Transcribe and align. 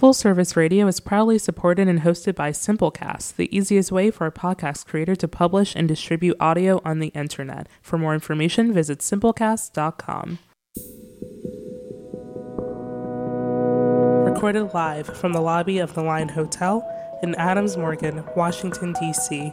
Full 0.00 0.14
Service 0.14 0.56
Radio 0.56 0.86
is 0.86 0.98
proudly 0.98 1.36
supported 1.36 1.86
and 1.86 2.00
hosted 2.00 2.34
by 2.34 2.52
Simplecast, 2.52 3.36
the 3.36 3.54
easiest 3.54 3.92
way 3.92 4.10
for 4.10 4.26
a 4.26 4.32
podcast 4.32 4.86
creator 4.86 5.14
to 5.16 5.28
publish 5.28 5.76
and 5.76 5.86
distribute 5.86 6.38
audio 6.40 6.80
on 6.86 7.00
the 7.00 7.08
internet. 7.08 7.68
For 7.82 7.98
more 7.98 8.14
information, 8.14 8.72
visit 8.72 9.00
simplecast.com. 9.00 10.38
Recorded 14.24 14.72
live 14.72 15.06
from 15.18 15.34
the 15.34 15.42
lobby 15.42 15.78
of 15.78 15.92
the 15.92 16.02
Line 16.02 16.30
Hotel 16.30 16.82
in 17.22 17.34
Adams 17.34 17.76
Morgan, 17.76 18.24
Washington, 18.34 18.94
D.C. 18.98 19.52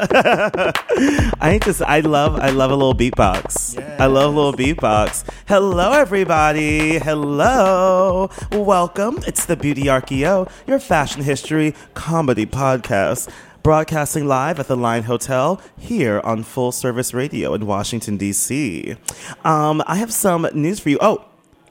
I 1.42 1.60
just, 1.62 1.82
I 1.82 2.00
love, 2.00 2.40
I 2.40 2.48
love 2.48 2.70
a 2.70 2.74
little 2.74 2.94
beatbox. 2.94 3.78
I 4.00 4.06
love 4.06 4.32
a 4.32 4.36
little 4.36 4.54
beatbox. 4.54 5.28
Hello, 5.46 5.92
everybody. 5.92 6.98
Hello. 6.98 8.30
Welcome. 8.50 9.18
It's 9.26 9.44
the 9.44 9.56
Beauty 9.56 9.84
Archeo, 9.84 10.50
your 10.66 10.78
fashion 10.78 11.22
history 11.22 11.74
comedy 11.92 12.46
podcast. 12.46 13.30
Broadcasting 13.62 14.26
live 14.26 14.58
at 14.58 14.68
the 14.68 14.76
Line 14.76 15.02
Hotel 15.02 15.60
here 15.76 16.20
on 16.24 16.44
Full 16.44 16.72
Service 16.72 17.12
Radio 17.12 17.52
in 17.52 17.66
Washington, 17.66 18.16
D.C. 18.16 18.96
Um, 19.44 19.82
I 19.86 19.96
have 19.96 20.14
some 20.14 20.48
news 20.54 20.80
for 20.80 20.88
you. 20.88 20.98
Oh, 21.02 21.26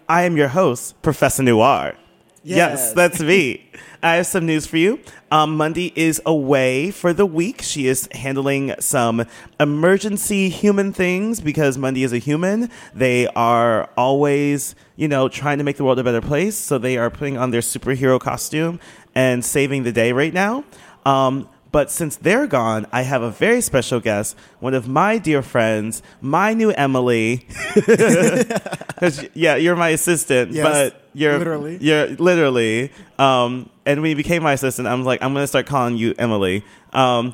I 0.08 0.22
am 0.22 0.38
your 0.38 0.50
host, 0.50 1.02
Professor 1.02 1.42
Noir. 1.42 1.96
Yes, 2.44 2.80
Yes. 2.80 2.94
that's 2.94 3.20
me. 3.20 3.70
I 4.04 4.16
have 4.16 4.28
some 4.28 4.46
news 4.46 4.66
for 4.66 4.78
you. 4.78 5.00
Um, 5.30 5.58
Monday 5.58 5.92
is 5.96 6.22
away 6.26 6.90
for 6.90 7.12
the 7.14 7.26
week. 7.26 7.62
She 7.62 7.88
is 7.88 8.08
handling 8.14 8.74
some 8.80 9.26
emergency 9.60 10.48
human 10.50 10.94
things 10.94 11.42
because 11.42 11.78
Monday 11.78 12.04
is 12.04 12.14
a 12.14 12.18
human. 12.18 12.70
They 12.96 13.28
are 13.36 13.90
always, 13.98 14.74
you 14.96 15.10
know, 15.10 15.28
trying 15.28 15.58
to 15.58 15.66
make 15.66 15.76
the 15.78 15.84
world 15.84 16.00
a 16.00 16.04
better 16.04 16.22
place. 16.22 16.56
So 16.58 16.78
they 16.78 16.98
are 16.98 17.10
putting 17.10 17.38
on 17.38 17.52
their 17.52 17.60
superhero 17.62 18.20
costume 18.20 18.80
and 19.14 19.44
saving 19.44 19.84
the 19.84 19.92
day 19.92 20.14
right 20.14 20.34
now. 20.34 20.64
Um, 21.06 21.50
but 21.72 21.92
since 21.92 22.16
they're 22.16 22.48
gone, 22.48 22.88
I 22.92 23.02
have 23.04 23.22
a 23.22 23.30
very 23.32 23.62
special 23.62 24.00
guest, 24.00 24.36
one 24.60 24.74
of 24.74 24.88
my 24.88 25.18
dear 25.18 25.42
friends, 25.42 26.02
my 26.22 26.54
new 26.54 26.72
Emily. 26.72 27.46
yeah, 29.34 29.56
you're 29.56 29.76
my 29.76 29.90
assistant, 29.90 30.52
Yes, 30.52 30.64
but 30.66 30.99
you're 31.14 31.38
literally. 31.38 31.78
you're 31.82 32.08
literally. 32.08 32.92
Um, 33.18 33.70
and 33.86 34.02
when 34.02 34.10
you 34.12 34.16
became 34.16 34.44
my 34.44 34.54
assistant, 34.54 34.88
I 34.88 34.96
was 34.96 35.06
like, 35.06 35.22
I'm 35.22 35.34
gonna 35.34 35.48
start 35.48 35.66
calling 35.66 35.98
you 35.98 36.14
Emily. 36.18 36.64
Um, 36.94 37.34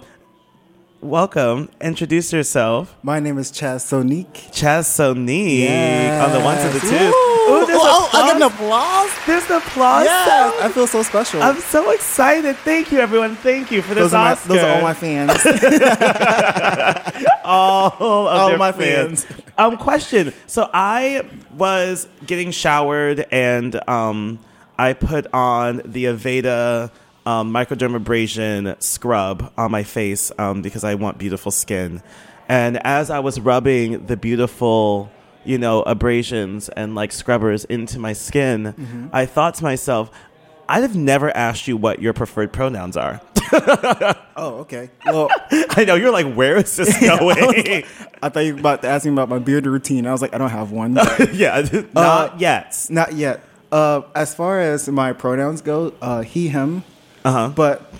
welcome. 1.01 1.69
Introduce 1.81 2.31
yourself. 2.33 2.95
My 3.03 3.19
name 3.19 3.37
is 3.37 3.51
Chaz 3.51 3.81
Sonique. 3.83 4.51
Chaz 4.51 4.85
Sonique 4.85 6.21
on 6.23 6.31
the 6.31 6.39
ones 6.39 6.61
and 6.61 6.73
the 6.73 6.79
twos. 6.79 7.34
Ooh. 7.49 7.65
There's 7.65 7.79
oh, 7.81 8.09
I 8.13 8.27
get 8.27 8.35
an 8.37 8.41
applause. 8.43 9.09
applause. 9.09 9.25
There's 9.25 9.45
the 9.47 9.57
applause. 9.57 10.05
Sound. 10.07 10.53
I 10.61 10.69
feel 10.73 10.87
so 10.87 11.03
special. 11.03 11.41
I'm 11.41 11.59
so 11.59 11.91
excited. 11.91 12.55
Thank 12.57 12.91
you, 12.91 12.99
everyone. 12.99 13.35
Thank 13.35 13.71
you 13.71 13.81
for 13.81 13.93
this 13.93 14.03
those 14.05 14.13
are, 14.13 14.23
my, 14.23 14.31
Oscar. 14.31 14.47
those 14.49 14.63
are 14.63 14.75
all 14.75 14.81
my 14.81 14.93
fans. 14.93 15.31
all 17.43 17.87
of 17.87 18.01
All 18.51 18.57
my 18.57 18.71
fans. 18.71 19.25
fans. 19.25 19.41
Um, 19.57 19.77
question. 19.77 20.33
So 20.47 20.69
I 20.73 21.27
was 21.55 22.07
getting 22.25 22.51
showered 22.51 23.25
and 23.31 23.87
um, 23.89 24.39
I 24.77 24.93
put 24.93 25.27
on 25.33 25.81
the 25.85 26.05
Aveda 26.05 26.91
um, 27.25 27.51
microdermabrasion 27.53 28.81
scrub 28.81 29.51
on 29.57 29.71
my 29.71 29.83
face 29.83 30.31
um, 30.37 30.61
because 30.61 30.83
I 30.83 30.95
want 30.95 31.17
beautiful 31.17 31.51
skin. 31.51 32.01
And 32.47 32.77
as 32.85 33.09
I 33.09 33.19
was 33.19 33.39
rubbing 33.39 34.05
the 34.05 34.17
beautiful, 34.17 35.09
you 35.45 35.57
know, 35.57 35.81
abrasions 35.83 36.69
and 36.69 36.95
like 36.95 37.11
scrubbers 37.11 37.65
into 37.65 37.99
my 37.99 38.13
skin, 38.13 38.73
Mm-hmm. 38.75 39.07
I 39.13 39.25
thought 39.25 39.55
to 39.55 39.63
myself, 39.63 40.11
I'd 40.67 40.81
have 40.81 40.95
never 40.95 41.35
asked 41.35 41.67
you 41.67 41.77
what 41.77 42.01
your 42.01 42.13
preferred 42.13 42.51
pronouns 42.51 42.97
are. 42.97 43.21
oh, 43.53 44.59
okay. 44.61 44.89
Well, 45.05 45.29
I 45.51 45.85
know 45.85 45.95
you're 45.95 46.11
like, 46.11 46.33
where 46.33 46.57
is 46.57 46.75
this 46.75 46.99
going? 46.99 47.83
I 48.21 48.29
thought 48.29 48.39
you 48.45 48.53
were 48.53 48.59
about 48.59 48.81
to 48.81 48.87
ask 48.87 49.05
me 49.05 49.11
about 49.11 49.29
my 49.29 49.39
beard 49.39 49.65
routine. 49.65 50.07
I 50.07 50.11
was 50.11 50.21
like, 50.21 50.33
I 50.33 50.37
don't 50.37 50.49
have 50.49 50.71
one. 50.71 50.97
yeah, 51.33 51.67
not 51.93 52.39
yet. 52.39 52.87
Not 52.89 53.13
yet. 53.13 53.43
Uh, 53.71 54.01
as 54.15 54.33
far 54.33 54.59
as 54.59 54.87
my 54.89 55.13
pronouns 55.13 55.61
go, 55.61 55.93
uh, 56.01 56.21
he, 56.21 56.47
him. 56.47 56.83
Uh 57.23 57.31
huh. 57.31 57.49
But 57.55 57.91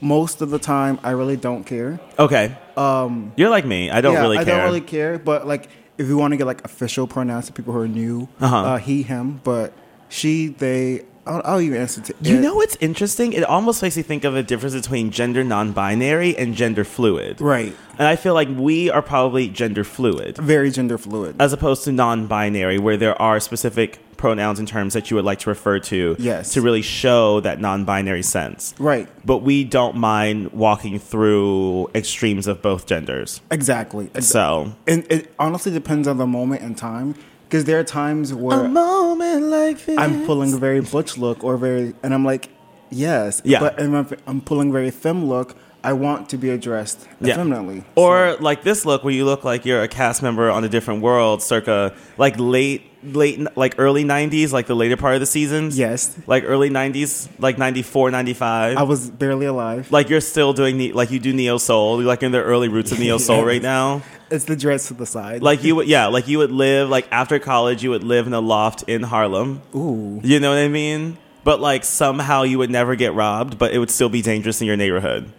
most 0.00 0.42
of 0.42 0.50
the 0.50 0.58
time, 0.58 0.98
I 1.02 1.10
really 1.10 1.36
don't 1.36 1.64
care. 1.64 2.00
Okay. 2.18 2.56
Um, 2.76 3.32
you're 3.36 3.50
like 3.50 3.64
me. 3.64 3.90
I 3.90 4.00
don't 4.00 4.14
yeah, 4.14 4.22
really 4.22 4.36
care. 4.44 4.54
I 4.54 4.58
don't 4.58 4.64
really 4.64 4.80
care. 4.80 5.18
But 5.18 5.46
like, 5.46 5.68
if 6.02 6.08
you 6.08 6.16
want 6.18 6.32
to 6.32 6.36
get 6.36 6.46
like 6.46 6.64
official 6.64 7.06
pronouns 7.06 7.46
to 7.46 7.52
people 7.52 7.72
who 7.72 7.80
are 7.80 7.88
new, 7.88 8.28
Uh-huh. 8.40 8.56
uh, 8.56 8.78
he, 8.78 9.02
him. 9.02 9.40
But 9.44 9.72
she, 10.08 10.48
they. 10.48 11.04
I'll, 11.24 11.40
I'll 11.44 11.60
even 11.60 11.80
answer 11.80 12.00
to 12.02 12.14
you 12.20 12.40
know 12.40 12.56
what's 12.56 12.74
interesting? 12.80 13.32
It 13.32 13.44
almost 13.44 13.80
makes 13.80 13.96
me 13.96 14.02
think 14.02 14.24
of 14.24 14.34
a 14.34 14.42
difference 14.42 14.74
between 14.74 15.12
gender 15.12 15.44
non-binary 15.44 16.36
and 16.36 16.52
gender 16.56 16.82
fluid. 16.82 17.40
Right. 17.40 17.72
And 17.96 18.08
I 18.08 18.16
feel 18.16 18.34
like 18.34 18.48
we 18.48 18.90
are 18.90 19.02
probably 19.02 19.46
gender 19.46 19.84
fluid 19.84 20.36
Very 20.38 20.72
gender 20.72 20.98
fluid. 20.98 21.36
as 21.38 21.52
opposed 21.52 21.84
to 21.84 21.92
non-binary, 21.92 22.78
where 22.78 22.96
there 22.96 23.14
are 23.22 23.38
specific 23.38 24.00
pronouns 24.22 24.58
and 24.60 24.68
terms 24.68 24.94
that 24.94 25.10
you 25.10 25.16
would 25.16 25.24
like 25.24 25.40
to 25.40 25.50
refer 25.50 25.80
to 25.80 26.14
Yes. 26.18 26.52
to 26.54 26.62
really 26.62 26.80
show 26.82 27.40
that 27.40 27.60
non-binary 27.60 28.22
sense. 28.22 28.72
right. 28.78 29.08
But 29.26 29.38
we 29.38 29.64
don't 29.64 29.96
mind 29.96 30.52
walking 30.52 30.98
through 31.00 31.90
extremes 31.94 32.46
of 32.46 32.62
both 32.62 32.86
genders. 32.86 33.40
Exactly. 33.50 34.10
So 34.20 34.72
and 34.86 35.04
it 35.10 35.34
honestly 35.38 35.72
depends 35.72 36.06
on 36.06 36.16
the 36.18 36.26
moment 36.26 36.62
and 36.62 36.76
time 36.78 37.16
because 37.48 37.64
there 37.64 37.78
are 37.80 37.84
times 37.84 38.32
where 38.32 38.62
moment 38.68 39.42
like 39.46 39.84
this. 39.86 39.98
I'm 39.98 40.24
pulling 40.24 40.52
a 40.54 40.56
very 40.56 40.80
butch 40.80 41.18
look 41.18 41.42
or 41.42 41.56
very, 41.56 41.92
and 42.04 42.14
I'm 42.14 42.24
like, 42.24 42.48
yes, 42.90 43.42
Yeah. 43.44 43.58
But 43.60 43.74
if 43.80 44.20
I'm 44.28 44.40
pulling 44.40 44.70
very 44.72 44.90
femme 44.92 45.24
look. 45.26 45.56
I 45.84 45.94
want 45.94 46.28
to 46.28 46.36
be 46.38 46.48
addressed 46.50 47.08
Yeah. 47.20 47.32
effeminately. 47.34 47.82
Or 47.96 48.36
like 48.38 48.62
this 48.62 48.86
look 48.86 49.02
where 49.02 49.12
you 49.12 49.24
look 49.24 49.42
like 49.42 49.66
you're 49.66 49.82
a 49.82 49.88
cast 49.88 50.22
member 50.22 50.48
on 50.48 50.62
a 50.62 50.68
different 50.68 51.02
world, 51.02 51.42
circa 51.42 51.92
like 52.18 52.36
late, 52.38 52.82
late, 53.04 53.40
like 53.56 53.74
early 53.78 54.04
90s, 54.04 54.52
like 54.52 54.66
the 54.66 54.74
later 54.76 54.96
part 54.96 55.14
of 55.14 55.20
the 55.20 55.26
seasons. 55.26 55.78
Yes. 55.78 56.16
Like 56.26 56.44
early 56.46 56.70
90s, 56.70 57.28
like 57.38 57.58
94, 57.58 58.10
95. 58.10 58.76
I 58.76 58.82
was 58.82 59.10
barely 59.10 59.46
alive. 59.46 59.90
like 59.92 60.08
you're 60.08 60.20
still 60.20 60.52
doing, 60.52 60.78
the 60.78 60.92
like 60.92 61.10
you 61.10 61.18
do 61.18 61.32
Neo 61.32 61.58
Soul, 61.58 61.98
you're 61.98 62.06
like 62.08 62.22
in 62.22 62.32
the 62.32 62.42
early 62.42 62.68
roots 62.68 62.92
of 62.92 62.98
Neo 62.98 63.18
Soul 63.18 63.44
right 63.52 63.62
now. 63.62 64.02
it's 64.30 64.44
the 64.44 64.56
dress 64.56 64.88
to 64.88 64.94
the 64.94 65.06
side. 65.06 65.42
Like 65.42 65.64
you 65.64 65.76
would, 65.76 65.88
yeah, 65.88 66.06
like 66.06 66.28
you 66.28 66.38
would 66.38 66.52
live, 66.52 66.88
like 66.88 67.06
after 67.10 67.38
college, 67.38 67.82
you 67.82 67.90
would 67.90 68.04
live 68.04 68.26
in 68.26 68.32
a 68.32 68.40
loft 68.40 68.84
in 68.88 69.02
Harlem. 69.02 69.62
ooh, 69.74 70.20
You 70.22 70.40
know 70.40 70.50
what 70.50 70.58
I 70.58 70.68
mean? 70.68 71.18
But 71.44 71.60
like 71.60 71.84
somehow 71.84 72.42
you 72.44 72.58
would 72.58 72.70
never 72.70 72.94
get 72.94 73.14
robbed, 73.14 73.58
but 73.58 73.72
it 73.74 73.78
would 73.78 73.90
still 73.90 74.08
be 74.08 74.22
dangerous 74.22 74.60
in 74.60 74.66
your 74.68 74.76
neighborhood. 74.76 75.32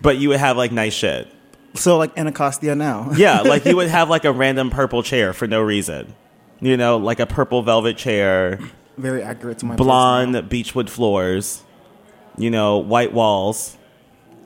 But 0.00 0.18
you 0.18 0.30
would 0.30 0.40
have 0.40 0.56
like 0.56 0.72
nice 0.72 0.94
shit. 0.94 1.28
so 1.74 1.96
like 1.96 2.18
Anacostia 2.18 2.74
now. 2.74 3.12
Yeah, 3.16 3.42
like 3.42 3.64
you 3.64 3.76
would 3.76 3.88
have 3.98 4.10
like 4.10 4.24
a 4.24 4.32
random 4.32 4.70
purple 4.70 5.04
chair 5.04 5.32
for 5.32 5.46
no 5.46 5.60
reason. 5.62 6.12
You 6.62 6.76
know, 6.76 6.96
like 6.96 7.18
a 7.18 7.26
purple 7.26 7.62
velvet 7.62 7.96
chair, 7.96 8.60
very 8.96 9.22
accurate 9.22 9.58
to 9.58 9.66
my 9.66 9.76
blonde 9.76 10.48
beechwood 10.48 10.88
floors, 10.88 11.62
you 12.38 12.50
know, 12.50 12.78
white 12.78 13.12
walls, 13.12 13.76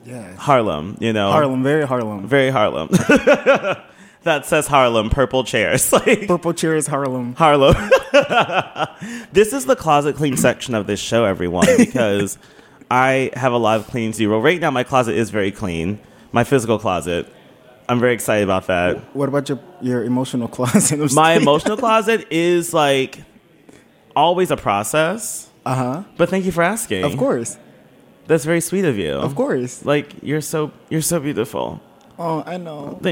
Yes, 0.06 0.38
Harlem, 0.38 0.97
you 1.00 1.12
know. 1.12 1.31
Harlem, 1.31 1.62
very 1.62 1.87
Harlem. 1.87 2.26
Very 2.26 2.50
Harlem. 2.50 2.88
that 4.22 4.47
says 4.47 4.66
Harlem, 4.66 5.10
purple 5.10 5.44
chairs. 5.44 5.93
Like 5.93 6.28
Purple 6.28 6.55
chairs, 6.55 6.87
Harlem. 6.87 7.34
Harlem. 7.34 7.75
this 9.32 9.52
is 9.52 9.67
the 9.67 9.76
closet 9.76 10.17
clean 10.17 10.37
section 10.37 10.75
of 10.75 10.87
this 10.87 11.00
show, 11.00 11.25
everyone, 11.25 11.67
because 11.76 12.38
I 12.90 13.31
have 13.35 13.52
a 13.52 13.58
lot 13.58 13.81
of 13.81 13.88
cleaning 13.88 14.12
to 14.12 14.19
do. 14.19 14.37
Right 14.38 14.61
now 14.61 14.70
my 14.70 14.85
closet 14.85 15.17
is 15.17 15.31
very 15.31 15.50
clean. 15.50 15.99
My 16.32 16.44
physical 16.44 16.79
closet. 16.79 17.32
I'm 17.88 18.00
very 18.00 18.15
excited 18.15 18.44
about 18.44 18.67
that. 18.67 18.99
What 19.15 19.29
about 19.29 19.49
your 19.49 19.59
your 19.81 20.05
emotional 20.05 20.49
closet? 20.56 21.12
My 21.15 21.35
emotional 21.35 21.77
closet 21.77 22.27
is 22.31 22.73
like 22.75 23.19
always 24.15 24.50
a 24.50 24.56
process. 24.56 25.49
Uh-huh. 25.65 26.05
But 26.17 26.29
thank 26.29 26.44
you 26.44 26.53
for 26.53 26.62
asking. 26.62 27.05
Of 27.05 27.17
course, 27.17 27.59
That's 28.27 28.44
very 28.44 28.61
sweet 28.61 28.85
of 28.85 28.97
you. 28.99 29.12
of 29.15 29.35
course. 29.35 29.85
Like 29.85 30.12
you're 30.23 30.41
so 30.41 30.71
you're 30.88 31.03
so 31.03 31.21
beautiful. 31.21 31.81
Oh, 32.19 32.43
I 32.47 32.56
know. 32.56 32.99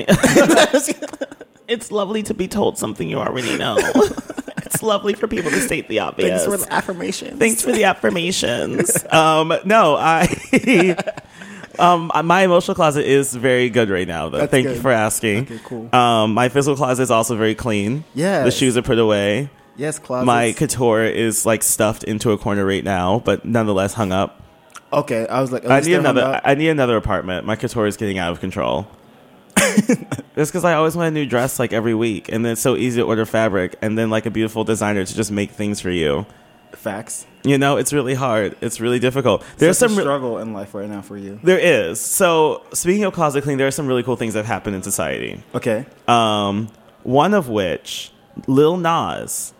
It's 1.67 1.91
lovely 1.91 2.23
to 2.25 2.35
be 2.35 2.47
told 2.47 2.76
something 2.76 3.09
you 3.09 3.17
already 3.17 3.56
know. 3.56 3.76
it's 4.59 4.82
lovely 4.82 5.15
for 5.15 5.26
people 5.26 5.50
to 5.50 5.61
state 5.61 5.88
the 5.88 6.00
obvious. 6.00 6.44
Thanks 6.44 6.44
for 6.44 6.59
the 6.59 6.73
affirmation. 6.73 7.38
Thanks 7.38 7.62
for 7.62 7.73
the 7.73 7.85
affirmations. 7.85 9.03
um, 9.11 9.50
no, 9.65 9.97
I. 9.97 10.26
Um, 11.79 12.11
my 12.25 12.43
emotional 12.43 12.75
closet 12.75 13.06
is 13.06 13.35
very 13.35 13.71
good 13.71 13.91
right 13.91 14.06
now. 14.06 14.29
Though. 14.29 14.38
That's 14.38 14.50
Thank 14.50 14.69
you 14.69 14.76
for 14.76 14.91
asking. 14.91 15.43
Okay, 15.44 15.61
cool. 15.65 15.94
Um, 15.94 16.35
my 16.35 16.49
physical 16.49 16.76
closet 16.76 17.03
is 17.03 17.11
also 17.11 17.37
very 17.37 17.55
clean. 17.55 18.05
Yeah. 18.15 18.44
the 18.44 18.50
shoes 18.50 18.76
are 18.76 18.82
put 18.82 18.99
away. 18.99 19.50
Yes, 19.76 19.99
closets. 19.99 20.26
My 20.26 20.53
couture 20.53 21.05
is 21.05 21.44
like 21.44 21.62
stuffed 21.62 22.05
into 22.05 22.31
a 22.31 22.38
corner 22.38 22.65
right 22.65 22.85
now, 22.85 23.21
but 23.25 23.44
nonetheless 23.44 23.94
hung 23.94 24.12
up. 24.12 24.41
Okay, 24.93 25.26
I 25.26 25.41
was 25.41 25.50
like, 25.50 25.67
I 25.69 25.81
need 25.81 25.94
another. 25.94 26.41
I 26.44 26.55
need 26.55 26.69
another 26.69 26.97
apartment. 26.97 27.44
My 27.44 27.56
couture 27.56 27.87
is 27.87 27.97
getting 27.97 28.19
out 28.19 28.32
of 28.32 28.41
control. 28.41 28.87
It's 30.37 30.50
because 30.50 30.65
I 30.65 30.75
always 30.75 30.97
want 30.97 31.09
a 31.09 31.11
new 31.12 31.26
dress 31.26 31.61
like 31.61 31.73
every 31.73 31.94
week, 31.94 32.29
and 32.29 32.44
then 32.44 32.53
it's 32.53 32.61
so 32.61 32.76
easy 32.76 33.00
to 33.00 33.06
order 33.06 33.25
fabric, 33.25 33.76
and 33.81 33.97
then 33.97 34.11
like 34.11 34.26
a 34.26 34.31
beautiful 34.32 34.65
designer 34.65 35.05
to 35.05 35.15
just 35.15 35.31
make 35.31 35.53
things 35.53 35.81
for 35.81 35.91
you. 35.91 36.26
Facts. 36.84 37.26
You 37.44 37.58
know, 37.58 37.76
it's 37.78 37.92
really 37.92 38.14
hard. 38.14 38.56
It's 38.60 38.78
really 38.81 38.98
difficult. 38.98 39.42
There's 39.58 39.78
Such 39.78 39.90
some 39.90 39.98
struggle 40.00 40.38
in 40.38 40.52
life 40.52 40.75
right 40.75 40.88
now 40.88 41.00
for 41.02 41.16
you. 41.16 41.40
there 41.42 41.58
is. 41.58 42.00
So 42.00 42.62
speaking 42.72 43.04
of 43.04 43.12
closet 43.14 43.42
cleaning, 43.42 43.58
there 43.58 43.66
are 43.66 43.70
some 43.72 43.86
really 43.86 44.02
cool 44.02 44.16
things 44.16 44.34
that 44.34 44.40
have 44.40 44.46
happened 44.46 44.76
in 44.76 44.82
society. 44.82 45.42
Okay. 45.54 45.86
Um, 46.06 46.69
one 47.02 47.34
of 47.34 47.48
which, 47.48 48.12
Lil 48.46 48.76
Nas, 48.76 49.52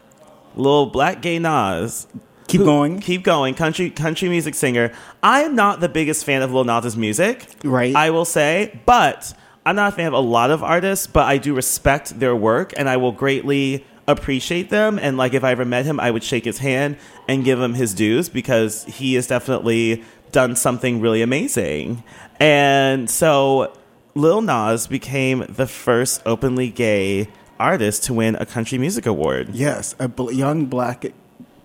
Lil 0.55 0.87
Black 0.87 1.21
Gay 1.23 1.39
Nas. 1.39 2.07
Keep 2.47 2.61
who- 2.61 2.65
going. 2.67 3.01
Keep 3.01 3.23
going. 3.25 3.55
Country 3.55 3.89
country 3.91 4.29
music 4.29 4.55
singer. 4.55 4.93
I 5.23 5.43
am 5.43 5.55
not 5.55 5.81
the 5.81 5.89
biggest 5.89 6.25
fan 6.25 6.43
of 6.43 6.53
Lil 6.53 6.65
Nas's 6.65 6.97
music. 6.97 7.47
Right. 7.65 7.95
I 7.97 8.11
will 8.11 8.27
say, 8.27 8.81
but 8.87 9.33
I'm 9.67 9.77
not 9.77 9.93
a 9.95 9.97
fan 9.97 10.09
of 10.09 10.13
a 10.13 10.19
lot 10.21 10.51
of 10.51 10.63
artists, 10.63 11.07
but 11.07 11.27
I 11.27 11.39
do 11.39 11.55
respect 11.55 12.21
their 12.21 12.37
work 12.37 12.75
and 12.77 12.87
I 12.89 12.99
will 12.99 13.13
greatly 13.13 13.85
appreciate 14.07 14.69
them. 14.69 14.99
And 14.99 15.17
like 15.17 15.33
if 15.33 15.43
I 15.43 15.53
ever 15.53 15.65
met 15.65 15.87
him, 15.87 15.99
I 15.99 16.11
would 16.11 16.23
shake 16.23 16.45
his 16.45 16.59
hand 16.59 16.99
and 17.29 17.45
give 17.45 17.61
him 17.61 17.75
his 17.75 17.95
dues 17.95 18.29
because 18.29 18.85
he 18.85 19.15
has 19.15 19.27
definitely 19.27 20.05
done 20.33 20.57
something 20.57 21.01
really 21.01 21.23
amazing. 21.23 22.03
And 22.41 23.09
so 23.09 23.73
Lil 24.15 24.43
Nas 24.43 24.87
became 24.87 25.45
the 25.49 25.67
first 25.67 26.23
openly 26.27 26.71
gay 26.71 27.29
artist 27.59 28.05
to 28.05 28.15
win 28.15 28.35
a 28.37 28.45
country 28.47 28.79
music 28.79 29.07
award. 29.07 29.51
Yes, 29.55 29.95
a 29.99 30.09
bl- 30.09 30.33
young 30.33 30.67
black 30.67 31.07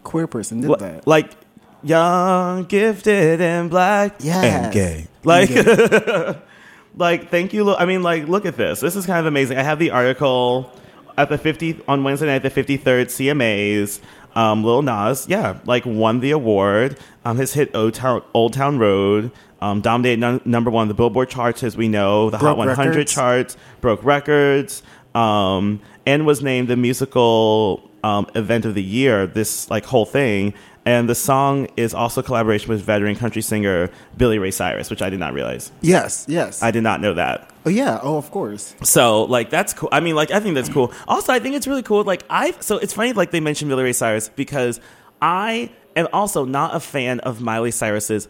queer 0.03 0.27
person 0.27 0.61
did 0.61 0.69
L- 0.69 0.75
that. 0.77 1.07
Like 1.07 1.31
young, 1.83 2.65
gifted, 2.65 3.41
and 3.41 3.69
black, 3.69 4.15
Yes. 4.19 4.44
and 4.65 4.73
gay. 4.73 4.95
And 4.97 5.25
Like, 5.25 5.50
gay. 5.50 6.35
like 6.95 7.29
thank 7.29 7.53
you. 7.53 7.63
Lo- 7.63 7.75
I 7.77 7.85
mean, 7.85 8.03
like, 8.03 8.27
look 8.27 8.45
at 8.45 8.55
this. 8.57 8.79
This 8.79 8.95
is 8.95 9.05
kind 9.05 9.19
of 9.19 9.25
amazing. 9.25 9.57
I 9.57 9.63
have 9.63 9.79
the 9.79 9.91
article 9.91 10.71
at 11.17 11.29
the 11.29 11.38
50 11.38 11.81
on 11.88 12.03
Wednesday 12.03 12.27
night, 12.27 12.44
the 12.44 12.50
53rd 12.50 13.07
CMAs. 13.07 14.00
Um, 14.35 14.63
Lil 14.63 14.81
Nas, 14.83 15.27
yeah, 15.27 15.59
like 15.65 15.85
won 15.85 16.19
the 16.19 16.31
award. 16.31 16.97
Um, 17.25 17.37
his 17.37 17.53
hit 17.53 17.75
Old 17.75 17.95
Town, 17.95 18.21
Old 18.33 18.53
Town 18.53 18.77
Road 18.77 19.31
um, 19.61 19.81
dominated 19.81 20.19
num- 20.19 20.41
number 20.45 20.69
one 20.71 20.87
the 20.87 20.93
Billboard 20.93 21.29
charts, 21.29 21.63
as 21.63 21.75
we 21.75 21.87
know, 21.87 22.29
the 22.29 22.37
Hot 22.37 22.57
100 22.57 22.89
records. 22.89 23.13
charts, 23.13 23.57
broke 23.81 24.03
records, 24.03 24.83
um, 25.15 25.81
and 26.05 26.25
was 26.25 26.41
named 26.41 26.67
the 26.67 26.77
musical 26.77 27.89
um, 28.03 28.27
event 28.35 28.65
of 28.65 28.75
the 28.75 28.83
year. 28.83 29.27
This 29.27 29.69
like 29.69 29.85
whole 29.85 30.05
thing, 30.05 30.53
and 30.85 31.09
the 31.09 31.15
song 31.15 31.67
is 31.77 31.93
also 31.93 32.21
a 32.21 32.23
collaboration 32.23 32.69
with 32.69 32.81
veteran 32.81 33.15
country 33.15 33.41
singer 33.41 33.89
Billy 34.17 34.39
Ray 34.39 34.51
Cyrus, 34.51 34.89
which 34.89 35.01
I 35.01 35.09
did 35.09 35.19
not 35.19 35.33
realize. 35.33 35.71
yes, 35.81 36.25
yes. 36.27 36.63
I 36.63 36.71
did 36.71 36.83
not 36.83 37.01
know 37.01 37.13
that. 37.13 37.49
oh 37.65 37.69
yeah. 37.69 37.99
Oh, 38.01 38.17
of 38.17 38.31
course. 38.31 38.73
So 38.83 39.23
like 39.25 39.49
that's 39.49 39.73
cool. 39.73 39.89
I 39.91 39.99
mean, 39.99 40.15
like 40.15 40.31
I 40.31 40.39
think 40.39 40.55
that's 40.55 40.69
cool. 40.69 40.91
Also, 41.07 41.33
I 41.33 41.39
think 41.39 41.55
it's 41.55 41.67
really 41.67 41.83
cool. 41.83 42.03
Like 42.03 42.23
I, 42.29 42.51
so 42.59 42.77
it's 42.77 42.93
funny. 42.93 43.13
Like 43.13 43.31
they 43.31 43.39
mentioned 43.39 43.69
Billy 43.69 43.83
Ray 43.83 43.93
Cyrus 43.93 44.29
because 44.29 44.79
I 45.21 45.69
am 45.95 46.07
also 46.13 46.45
not 46.45 46.75
a 46.75 46.79
fan 46.79 47.19
of 47.21 47.41
Miley 47.41 47.71
Cyrus's 47.71 48.27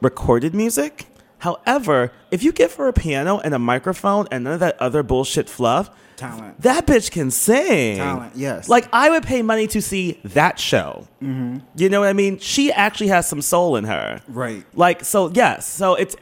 recorded 0.00 0.54
music. 0.54 1.06
However, 1.38 2.10
if 2.30 2.42
you 2.42 2.52
give 2.52 2.74
her 2.74 2.88
a 2.88 2.92
piano 2.92 3.38
and 3.38 3.54
a 3.54 3.58
microphone 3.58 4.26
and 4.30 4.44
none 4.44 4.54
of 4.54 4.60
that 4.60 4.80
other 4.80 5.02
bullshit 5.02 5.48
fluff, 5.48 5.90
Talent. 6.16 6.60
that 6.62 6.86
bitch 6.86 7.10
can 7.10 7.30
sing. 7.30 7.96
Talent, 7.98 8.32
yes. 8.36 8.68
Like 8.68 8.88
I 8.92 9.10
would 9.10 9.24
pay 9.24 9.42
money 9.42 9.66
to 9.68 9.82
see 9.82 10.20
that 10.24 10.58
show. 10.58 11.08
Mm-hmm. 11.22 11.58
You 11.76 11.88
know 11.88 12.00
what 12.00 12.08
I 12.08 12.12
mean? 12.12 12.38
She 12.38 12.70
actually 12.72 13.08
has 13.08 13.28
some 13.28 13.42
soul 13.42 13.76
in 13.76 13.84
her. 13.84 14.20
Right. 14.28 14.64
Like 14.74 15.04
so, 15.04 15.30
yes. 15.30 15.66
So 15.66 15.94
it's 15.94 16.16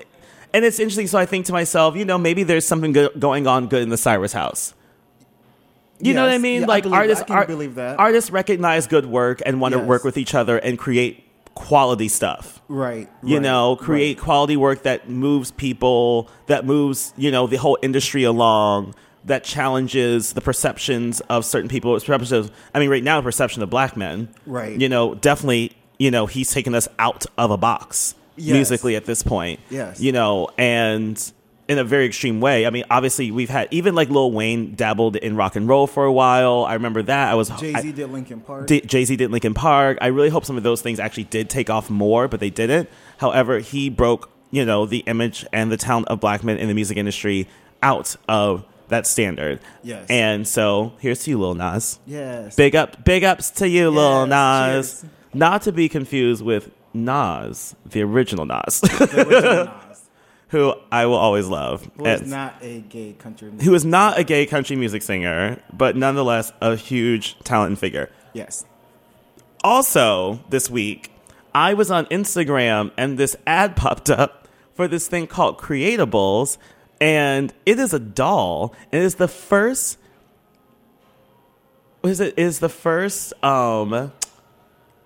and 0.55 0.65
it's 0.65 0.79
interesting. 0.79 1.07
So 1.07 1.19
I 1.19 1.27
think 1.27 1.47
to 1.47 1.53
myself, 1.53 1.97
you 1.97 2.05
know, 2.05 2.19
maybe 2.19 2.43
there's 2.43 2.67
something 2.67 2.93
good 2.93 3.19
going 3.19 3.47
on 3.47 3.69
good 3.69 3.83
in 3.83 3.89
the 3.89 3.97
Cyrus 3.97 4.33
house. 4.33 4.75
You 6.01 6.15
know 6.15 6.25
what 6.25 6.33
I 6.33 6.39
mean? 6.39 6.63
Yeah, 6.63 6.67
I 6.67 6.69
like 6.69 6.83
believe- 6.83 6.95
artists, 6.99 7.25
I 7.31 7.35
art- 7.35 7.47
believe 7.47 7.77
that. 7.77 7.99
artists 8.01 8.31
recognize 8.33 8.89
good 8.89 9.07
work 9.07 9.41
and 9.47 9.61
want 9.61 9.73
to 9.73 9.79
work 9.79 10.03
with 10.03 10.17
each 10.17 10.35
other 10.35 10.59
and 10.59 10.77
create 10.77 11.25
quality 11.55 12.09
stuff. 12.09 12.61
Right. 12.67 13.09
You 13.23 13.37
right, 13.37 13.43
know, 13.43 13.77
create 13.77 14.17
right. 14.19 14.25
quality 14.25 14.57
work 14.57 14.83
that 14.83 15.09
moves 15.09 15.53
people, 15.53 16.29
that 16.47 16.65
moves 16.65 17.13
you 17.17 17.31
know 17.31 17.47
the 17.47 17.57
whole 17.57 17.79
industry 17.83 18.25
along, 18.25 18.95
that 19.25 19.45
challenges 19.45 20.33
the 20.33 20.41
perceptions 20.41 21.21
of 21.29 21.45
certain 21.45 21.69
people. 21.69 21.95
It's 21.97 22.05
perceptions 22.05 22.51
I 22.75 22.79
mean, 22.81 22.91
right 22.91 23.05
now, 23.05 23.21
the 23.21 23.25
perception 23.25 23.63
of 23.63 23.71
black 23.71 23.97
men. 23.97 24.29
Right. 24.47 24.79
You 24.81 24.89
know, 24.89 25.15
definitely. 25.15 25.73
You 25.99 26.11
know, 26.11 26.27
he's 26.27 26.51
taken 26.51 26.75
us 26.75 26.89
out 26.99 27.27
of 27.39 27.51
a 27.53 27.57
box 27.57 28.15
Yes. 28.37 28.55
musically 28.55 28.97
at 28.97 29.05
this 29.05 29.23
point. 29.23 29.61
Yes. 29.71 30.01
You 30.01 30.11
know, 30.11 30.49
and 30.59 31.33
in 31.69 31.79
a 31.79 31.85
very 31.85 32.07
extreme 32.07 32.41
way. 32.41 32.67
I 32.67 32.71
mean, 32.71 32.85
obviously, 32.91 33.31
we've 33.31 33.49
had 33.51 33.69
even 33.71 33.95
like 33.95 34.11
Lil 34.11 34.33
Wayne 34.33 34.75
dabbled 34.75 35.17
in 35.17 35.37
rock 35.37 35.55
and 35.55 35.69
roll 35.69 35.87
for 35.87 36.05
a 36.05 36.13
while. 36.13 36.65
I 36.65 36.75
remember 36.75 37.03
that. 37.03 37.29
I 37.31 37.35
was 37.35 37.51
Jay 37.51 37.73
Z 37.73 37.93
did 37.93 38.11
Linkin 38.11 38.41
Park. 38.41 38.67
Jay 38.69 39.05
Z 39.05 39.15
did 39.17 39.31
Linkin 39.31 39.55
Park. 39.55 39.99
I 40.01 40.09
really 40.09 40.29
hope 40.29 40.45
some 40.45 40.57
of 40.57 40.65
those 40.65 40.83
things 40.83 40.99
actually 40.99 41.25
did 41.25 41.49
take 41.49 41.71
off 41.71 41.89
more, 41.89 42.27
but 42.27 42.41
they 42.41 42.51
didn't. 42.51 42.89
However, 43.19 43.61
he 43.61 43.89
broke, 43.89 44.29
you 44.51 44.65
know, 44.65 44.87
the 44.87 44.99
image 45.07 45.47
and 45.53 45.71
the 45.71 45.77
talent 45.77 46.09
of 46.09 46.19
black 46.21 46.43
men 46.43 46.59
in 46.59 46.67
the 46.69 46.75
music 46.75 46.97
industry 46.97 47.47
out 47.83 48.17
of 48.29 48.65
that 48.93 49.07
standard. 49.07 49.61
Yes. 49.83 50.07
And 50.09 50.47
so 50.49 50.93
here's 51.01 51.25
to 51.25 51.31
you, 51.31 51.39
Lil 51.41 51.55
Nas. 51.55 51.99
yes. 52.07 52.55
Big 52.57 52.75
up, 52.77 53.05
big 53.05 53.25
ups 53.25 53.51
to 53.53 53.69
you, 53.69 53.91
Lil 53.91 54.27
Nas. 54.27 55.01
cheers. 55.01 55.11
Not 55.35 55.63
to 55.63 55.73
be 55.73 55.89
confused 55.89 56.43
with 56.45 56.71
Nas, 56.95 57.75
the 57.87 58.03
original 58.03 58.45
Nas, 58.47 58.81
The 58.81 59.25
original 59.27 59.65
Nas, 59.89 60.03
who 60.49 60.75
I 60.93 61.07
will 61.07 61.17
always 61.17 61.47
love. 61.49 61.91
who 61.97 62.05
is 62.07 62.23
not 62.31 62.55
a 62.63 62.81
gay 62.83 63.15
country. 63.15 63.51
who 63.63 63.75
is 63.75 63.85
not 63.85 64.19
a 64.19 64.25
gay 64.25 64.45
country 64.47 64.77
music 64.77 65.03
singer, 65.03 65.61
but 65.73 65.97
nonetheless 65.97 66.53
a 66.61 66.77
huge 66.77 67.39
talent 67.41 67.69
and 67.71 67.79
figure. 67.79 68.11
Yes. 68.35 68.65
Also, 69.65 70.41
this 70.51 70.69
week, 70.69 71.11
I 71.55 71.75
was 71.75 71.91
on 71.91 72.07
Instagram 72.07 72.91
and 72.97 73.19
this 73.19 73.37
ad 73.47 73.77
popped 73.77 74.11
up 74.11 74.49
for 74.75 74.89
this 74.89 75.07
thing 75.09 75.27
called 75.27 75.59
Creatables, 75.59 76.59
and 77.01 77.53
it 77.67 77.79
is 77.79 77.93
a 77.93 77.99
doll. 77.99 78.75
It 78.91 79.03
is 79.03 79.17
the 79.17 79.29
first. 79.29 79.99
What 82.01 82.11
is 82.11 82.21
it? 82.21 82.35
It 82.37 82.43
is 82.43 82.59
the 82.59 82.69
first 82.69 83.33
um, 83.45 84.13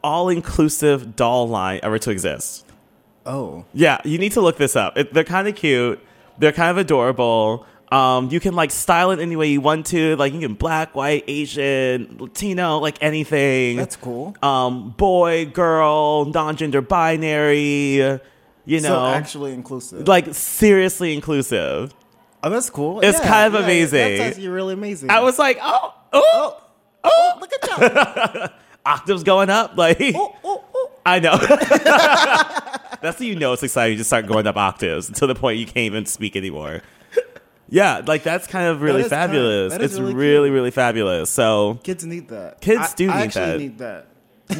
all-inclusive 0.02 1.16
doll 1.16 1.48
line 1.48 1.80
ever 1.82 1.98
to 1.98 2.10
exist. 2.10 2.64
Oh. 3.26 3.64
Yeah, 3.74 3.98
you 4.04 4.18
need 4.18 4.32
to 4.32 4.40
look 4.40 4.56
this 4.56 4.76
up. 4.76 4.96
It, 4.96 5.12
they're 5.12 5.24
kind 5.24 5.48
of 5.48 5.56
cute. 5.56 6.00
They're 6.38 6.52
kind 6.52 6.70
of 6.70 6.78
adorable. 6.78 7.66
Um, 7.90 8.30
you 8.30 8.40
can 8.40 8.54
like 8.54 8.70
style 8.70 9.10
it 9.10 9.20
any 9.20 9.36
way 9.36 9.48
you 9.48 9.60
want 9.60 9.86
to. 9.86 10.16
Like 10.16 10.32
you 10.32 10.40
can 10.40 10.54
black, 10.54 10.94
white, 10.94 11.24
Asian, 11.28 12.16
Latino, 12.18 12.78
like 12.78 12.98
anything. 13.00 13.76
That's 13.76 13.96
cool. 13.96 14.36
Um, 14.42 14.90
boy, 14.90 15.46
girl, 15.46 16.24
non-gender 16.24 16.82
binary. 16.82 18.20
You 18.66 18.80
know, 18.80 18.88
so 18.88 19.06
actually 19.06 19.52
inclusive. 19.54 20.06
like 20.08 20.34
seriously 20.34 21.14
inclusive. 21.14 21.94
oh, 22.42 22.50
that's 22.50 22.68
cool. 22.68 23.00
It's 23.00 23.20
kind 23.20 23.54
of 23.54 23.62
amazing. 23.62 24.18
That's 24.18 24.20
actually 24.36 24.48
really 24.48 24.74
amazing. 24.74 25.08
I 25.10 25.20
was 25.20 25.38
like, 25.38 25.58
oh, 25.62 25.94
oh, 26.12 26.22
Oh, 26.22 26.22
oh, 26.34 26.62
oh. 27.04 27.32
oh 27.34 27.38
look 27.40 27.52
at 27.52 27.62
that. 27.94 28.54
octaves 28.86 29.22
going 29.22 29.50
up. 29.50 29.76
Like, 29.76 29.98
oh, 30.00 30.34
oh, 30.44 30.64
oh. 30.74 30.90
I 31.06 31.20
know. 31.20 31.36
That's 33.00 33.18
how 33.18 33.24
you 33.24 33.36
know 33.36 33.52
it's 33.52 33.62
exciting. 33.62 33.92
You 33.92 33.98
just 33.98 34.10
start 34.10 34.26
going 34.26 34.46
up 34.46 34.56
octaves 34.56 35.08
to 35.10 35.26
the 35.26 35.34
point 35.36 35.58
you 35.58 35.66
can't 35.66 35.76
even 35.78 36.06
speak 36.06 36.34
anymore. 36.34 36.82
Yeah, 37.68 38.02
like 38.06 38.22
that's 38.22 38.46
kind 38.46 38.68
of 38.68 38.80
really 38.80 39.02
is 39.02 39.08
kind- 39.08 39.30
fabulous. 39.32 39.74
it's 39.74 39.98
really 39.98 40.14
really, 40.14 40.50
really, 40.50 40.70
fabulous. 40.70 41.30
So 41.30 41.80
Kids 41.82 42.04
need 42.06 42.28
that. 42.28 42.60
Kids 42.60 42.80
I- 42.80 42.94
do 42.94 43.10
I 43.10 43.16
need 43.16 43.22
actually 43.24 43.44
that. 43.46 43.58
need 43.58 43.78
that. 43.78 44.06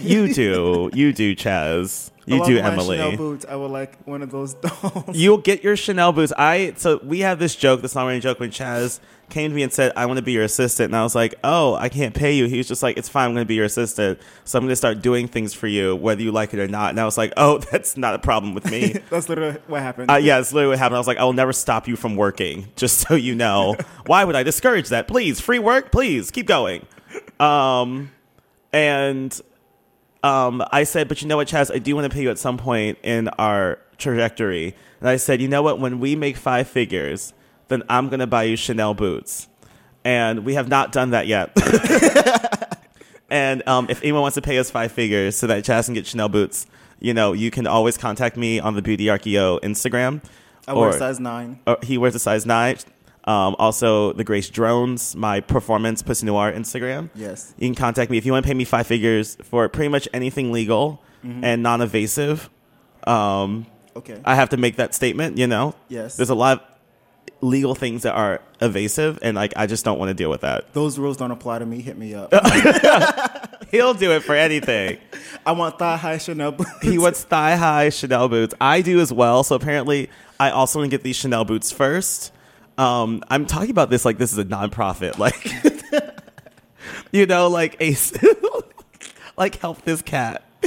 You 0.00 0.32
do, 0.32 0.90
you 0.92 1.12
do, 1.12 1.34
Chaz. 1.36 2.10
You 2.26 2.44
do, 2.44 2.58
Emily. 2.58 2.96
Chanel 2.96 3.16
boots. 3.16 3.46
I 3.48 3.54
would 3.54 3.70
like 3.70 4.02
one 4.04 4.20
of 4.20 4.30
those 4.32 4.54
dolls. 4.54 5.16
You'll 5.16 5.38
get 5.38 5.62
your 5.62 5.76
Chanel 5.76 6.12
boots. 6.12 6.32
I 6.36 6.72
so 6.76 6.98
we 7.04 7.20
have 7.20 7.38
this 7.38 7.54
joke, 7.54 7.82
this 7.82 7.94
long 7.94 8.06
running 8.06 8.20
joke 8.20 8.40
when 8.40 8.50
Chaz 8.50 8.98
came 9.30 9.50
to 9.50 9.54
me 9.54 9.62
and 9.62 9.72
said, 9.72 9.92
I 9.96 10.06
want 10.06 10.18
to 10.18 10.22
be 10.22 10.32
your 10.32 10.42
assistant. 10.42 10.86
And 10.86 10.96
I 10.96 11.04
was 11.04 11.14
like, 11.14 11.36
Oh, 11.44 11.74
I 11.74 11.88
can't 11.88 12.14
pay 12.14 12.32
you. 12.32 12.46
He 12.46 12.58
was 12.58 12.66
just 12.66 12.82
like, 12.82 12.96
It's 12.96 13.08
fine, 13.08 13.28
I'm 13.28 13.34
gonna 13.34 13.44
be 13.44 13.54
your 13.54 13.64
assistant. 13.64 14.18
So 14.44 14.58
I'm 14.58 14.64
gonna 14.64 14.74
start 14.74 15.02
doing 15.02 15.28
things 15.28 15.54
for 15.54 15.68
you, 15.68 15.94
whether 15.94 16.20
you 16.20 16.32
like 16.32 16.52
it 16.52 16.58
or 16.58 16.66
not. 16.66 16.90
And 16.90 16.98
I 17.00 17.04
was 17.04 17.16
like, 17.16 17.32
Oh, 17.36 17.58
that's 17.70 17.96
not 17.96 18.14
a 18.14 18.18
problem 18.18 18.54
with 18.54 18.68
me. 18.70 18.94
That's 19.10 19.28
literally 19.28 19.58
what 19.68 19.82
happened. 19.82 20.10
Uh, 20.10 20.16
yeah, 20.16 20.40
it's 20.40 20.52
literally 20.52 20.72
what 20.72 20.78
happened. 20.80 20.96
I 20.96 20.98
was 20.98 21.06
like, 21.06 21.18
I 21.18 21.24
will 21.24 21.32
never 21.32 21.52
stop 21.52 21.86
you 21.86 21.94
from 21.94 22.16
working, 22.16 22.66
just 22.74 22.98
so 22.98 23.14
you 23.14 23.36
know. 23.36 23.76
Why 24.06 24.24
would 24.24 24.34
I 24.34 24.42
discourage 24.42 24.88
that? 24.88 25.06
Please, 25.06 25.40
free 25.40 25.60
work, 25.60 25.92
please, 25.92 26.32
keep 26.32 26.46
going. 26.46 26.86
Um, 27.38 28.10
and 28.72 29.38
um, 30.26 30.62
I 30.72 30.84
said, 30.84 31.08
but 31.08 31.22
you 31.22 31.28
know 31.28 31.36
what, 31.36 31.48
Chaz, 31.48 31.72
I 31.74 31.78
do 31.78 31.94
want 31.94 32.10
to 32.10 32.14
pay 32.14 32.22
you 32.22 32.30
at 32.30 32.38
some 32.38 32.58
point 32.58 32.98
in 33.02 33.28
our 33.28 33.78
trajectory. 33.98 34.74
And 35.00 35.08
I 35.08 35.16
said, 35.16 35.40
you 35.40 35.48
know 35.48 35.62
what, 35.62 35.78
when 35.78 36.00
we 36.00 36.16
make 36.16 36.36
five 36.36 36.68
figures, 36.68 37.32
then 37.68 37.82
I'm 37.88 38.08
going 38.08 38.20
to 38.20 38.26
buy 38.26 38.44
you 38.44 38.56
Chanel 38.56 38.94
boots. 38.94 39.48
And 40.04 40.44
we 40.44 40.54
have 40.54 40.68
not 40.68 40.92
done 40.92 41.10
that 41.10 41.26
yet. 41.26 41.52
And 43.28 43.66
um, 43.66 43.88
if 43.90 44.02
anyone 44.02 44.22
wants 44.22 44.36
to 44.36 44.42
pay 44.42 44.58
us 44.58 44.70
five 44.70 44.92
figures 44.92 45.36
so 45.36 45.46
that 45.48 45.64
Chaz 45.64 45.86
can 45.86 45.94
get 45.94 46.06
Chanel 46.06 46.28
boots, 46.28 46.66
you 47.00 47.12
know, 47.12 47.32
you 47.32 47.50
can 47.50 47.66
always 47.66 47.98
contact 47.98 48.36
me 48.36 48.60
on 48.60 48.74
the 48.74 48.82
Beauty 48.82 49.06
Archeo 49.06 49.60
Instagram. 49.60 50.22
I 50.68 50.74
wear 50.74 50.90
or- 50.90 50.92
size 50.92 51.20
nine. 51.20 51.60
or 51.66 51.78
he 51.82 51.98
wears 51.98 52.14
a 52.14 52.18
size 52.18 52.46
nine. 52.46 52.76
Um, 53.26 53.56
also, 53.58 54.12
the 54.12 54.22
Grace 54.24 54.48
Drones, 54.48 55.16
my 55.16 55.40
performance 55.40 56.00
Pussy 56.02 56.26
Noir 56.26 56.52
Instagram. 56.52 57.10
Yes. 57.14 57.54
You 57.58 57.66
can 57.68 57.74
contact 57.74 58.10
me 58.10 58.18
if 58.18 58.24
you 58.26 58.32
want 58.32 58.44
to 58.44 58.48
pay 58.48 58.54
me 58.54 58.64
five 58.64 58.86
figures 58.86 59.36
for 59.42 59.68
pretty 59.68 59.88
much 59.88 60.08
anything 60.12 60.52
legal 60.52 61.02
Mm-hmm. 61.24 61.42
and 61.44 61.62
non 61.62 61.80
evasive. 61.80 62.48
Um, 63.06 63.66
Okay. 63.96 64.20
I 64.24 64.34
have 64.34 64.50
to 64.50 64.56
make 64.58 64.76
that 64.76 64.94
statement, 64.94 65.38
you 65.38 65.46
know? 65.46 65.74
Yes. 65.88 66.16
There's 66.16 66.28
a 66.30 66.34
lot 66.34 66.58
of 66.60 67.40
legal 67.40 67.74
things 67.74 68.02
that 68.02 68.14
are 68.14 68.42
evasive, 68.60 69.18
and 69.22 69.34
like 69.34 69.54
I 69.56 69.66
just 69.66 69.84
don't 69.86 69.98
want 69.98 70.10
to 70.10 70.14
deal 70.14 70.28
with 70.30 70.42
that. 70.42 70.72
Those 70.74 70.98
rules 70.98 71.16
don't 71.16 71.30
apply 71.30 71.58
to 71.60 71.66
me. 71.66 71.80
Hit 71.80 71.96
me 71.98 72.14
up. 72.14 72.30
He'll 73.70 73.94
do 73.94 74.12
it 74.12 74.20
for 74.22 74.34
anything. 74.34 74.98
I 75.46 75.52
want 75.52 75.78
thigh 75.78 75.96
high 75.96 76.18
Chanel 76.18 76.52
boots. 76.52 76.70
he 76.82 76.98
wants 76.98 77.24
thigh 77.24 77.56
high 77.56 77.88
Chanel 77.88 78.28
boots. 78.28 78.54
I 78.60 78.82
do 78.82 79.00
as 79.00 79.12
well. 79.12 79.42
So 79.42 79.56
apparently, 79.56 80.10
I 80.38 80.50
also 80.50 80.78
want 80.78 80.90
to 80.90 80.96
get 80.96 81.02
these 81.02 81.16
Chanel 81.16 81.44
boots 81.44 81.72
first. 81.72 82.32
Um, 82.78 83.22
I'm 83.28 83.46
talking 83.46 83.70
about 83.70 83.90
this 83.90 84.04
like 84.04 84.18
this 84.18 84.32
is 84.32 84.38
a 84.38 84.44
nonprofit, 84.44 85.18
like 85.18 85.50
you 87.12 87.26
know, 87.26 87.48
like 87.48 87.76
a 87.80 87.96
like 89.36 89.56
help 89.56 89.82
this 89.82 90.02
cat. 90.02 90.42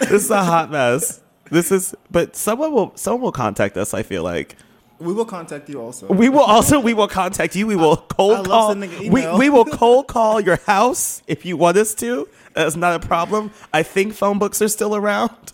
this 0.00 0.10
is 0.10 0.30
a 0.30 0.44
hot 0.44 0.70
mess. 0.70 1.20
This 1.50 1.70
is, 1.72 1.94
but 2.10 2.36
someone 2.36 2.72
will 2.72 2.92
someone 2.96 3.22
will 3.22 3.32
contact 3.32 3.76
us. 3.76 3.94
I 3.94 4.02
feel 4.02 4.22
like 4.22 4.56
We 4.98 5.12
will 5.12 5.24
contact 5.24 5.68
you 5.68 5.80
also. 5.80 6.08
we 6.08 6.28
will 6.28 6.40
also 6.40 6.80
we 6.80 6.94
will 6.94 7.08
contact 7.08 7.54
you. 7.56 7.66
We 7.66 7.76
will 7.76 7.96
cold 7.96 8.46
call. 8.46 8.74
We 8.74 9.26
we 9.38 9.50
will 9.50 9.64
cold 9.64 10.08
call 10.08 10.40
your 10.40 10.56
house 10.66 11.22
if 11.26 11.44
you 11.44 11.56
want 11.56 11.76
us 11.76 11.94
to. 11.96 12.28
That's 12.54 12.76
not 12.76 13.02
a 13.02 13.06
problem. 13.06 13.50
I 13.72 13.82
think 13.82 14.14
phone 14.14 14.38
books 14.38 14.60
are 14.62 14.68
still 14.68 14.94
around. 14.94 15.52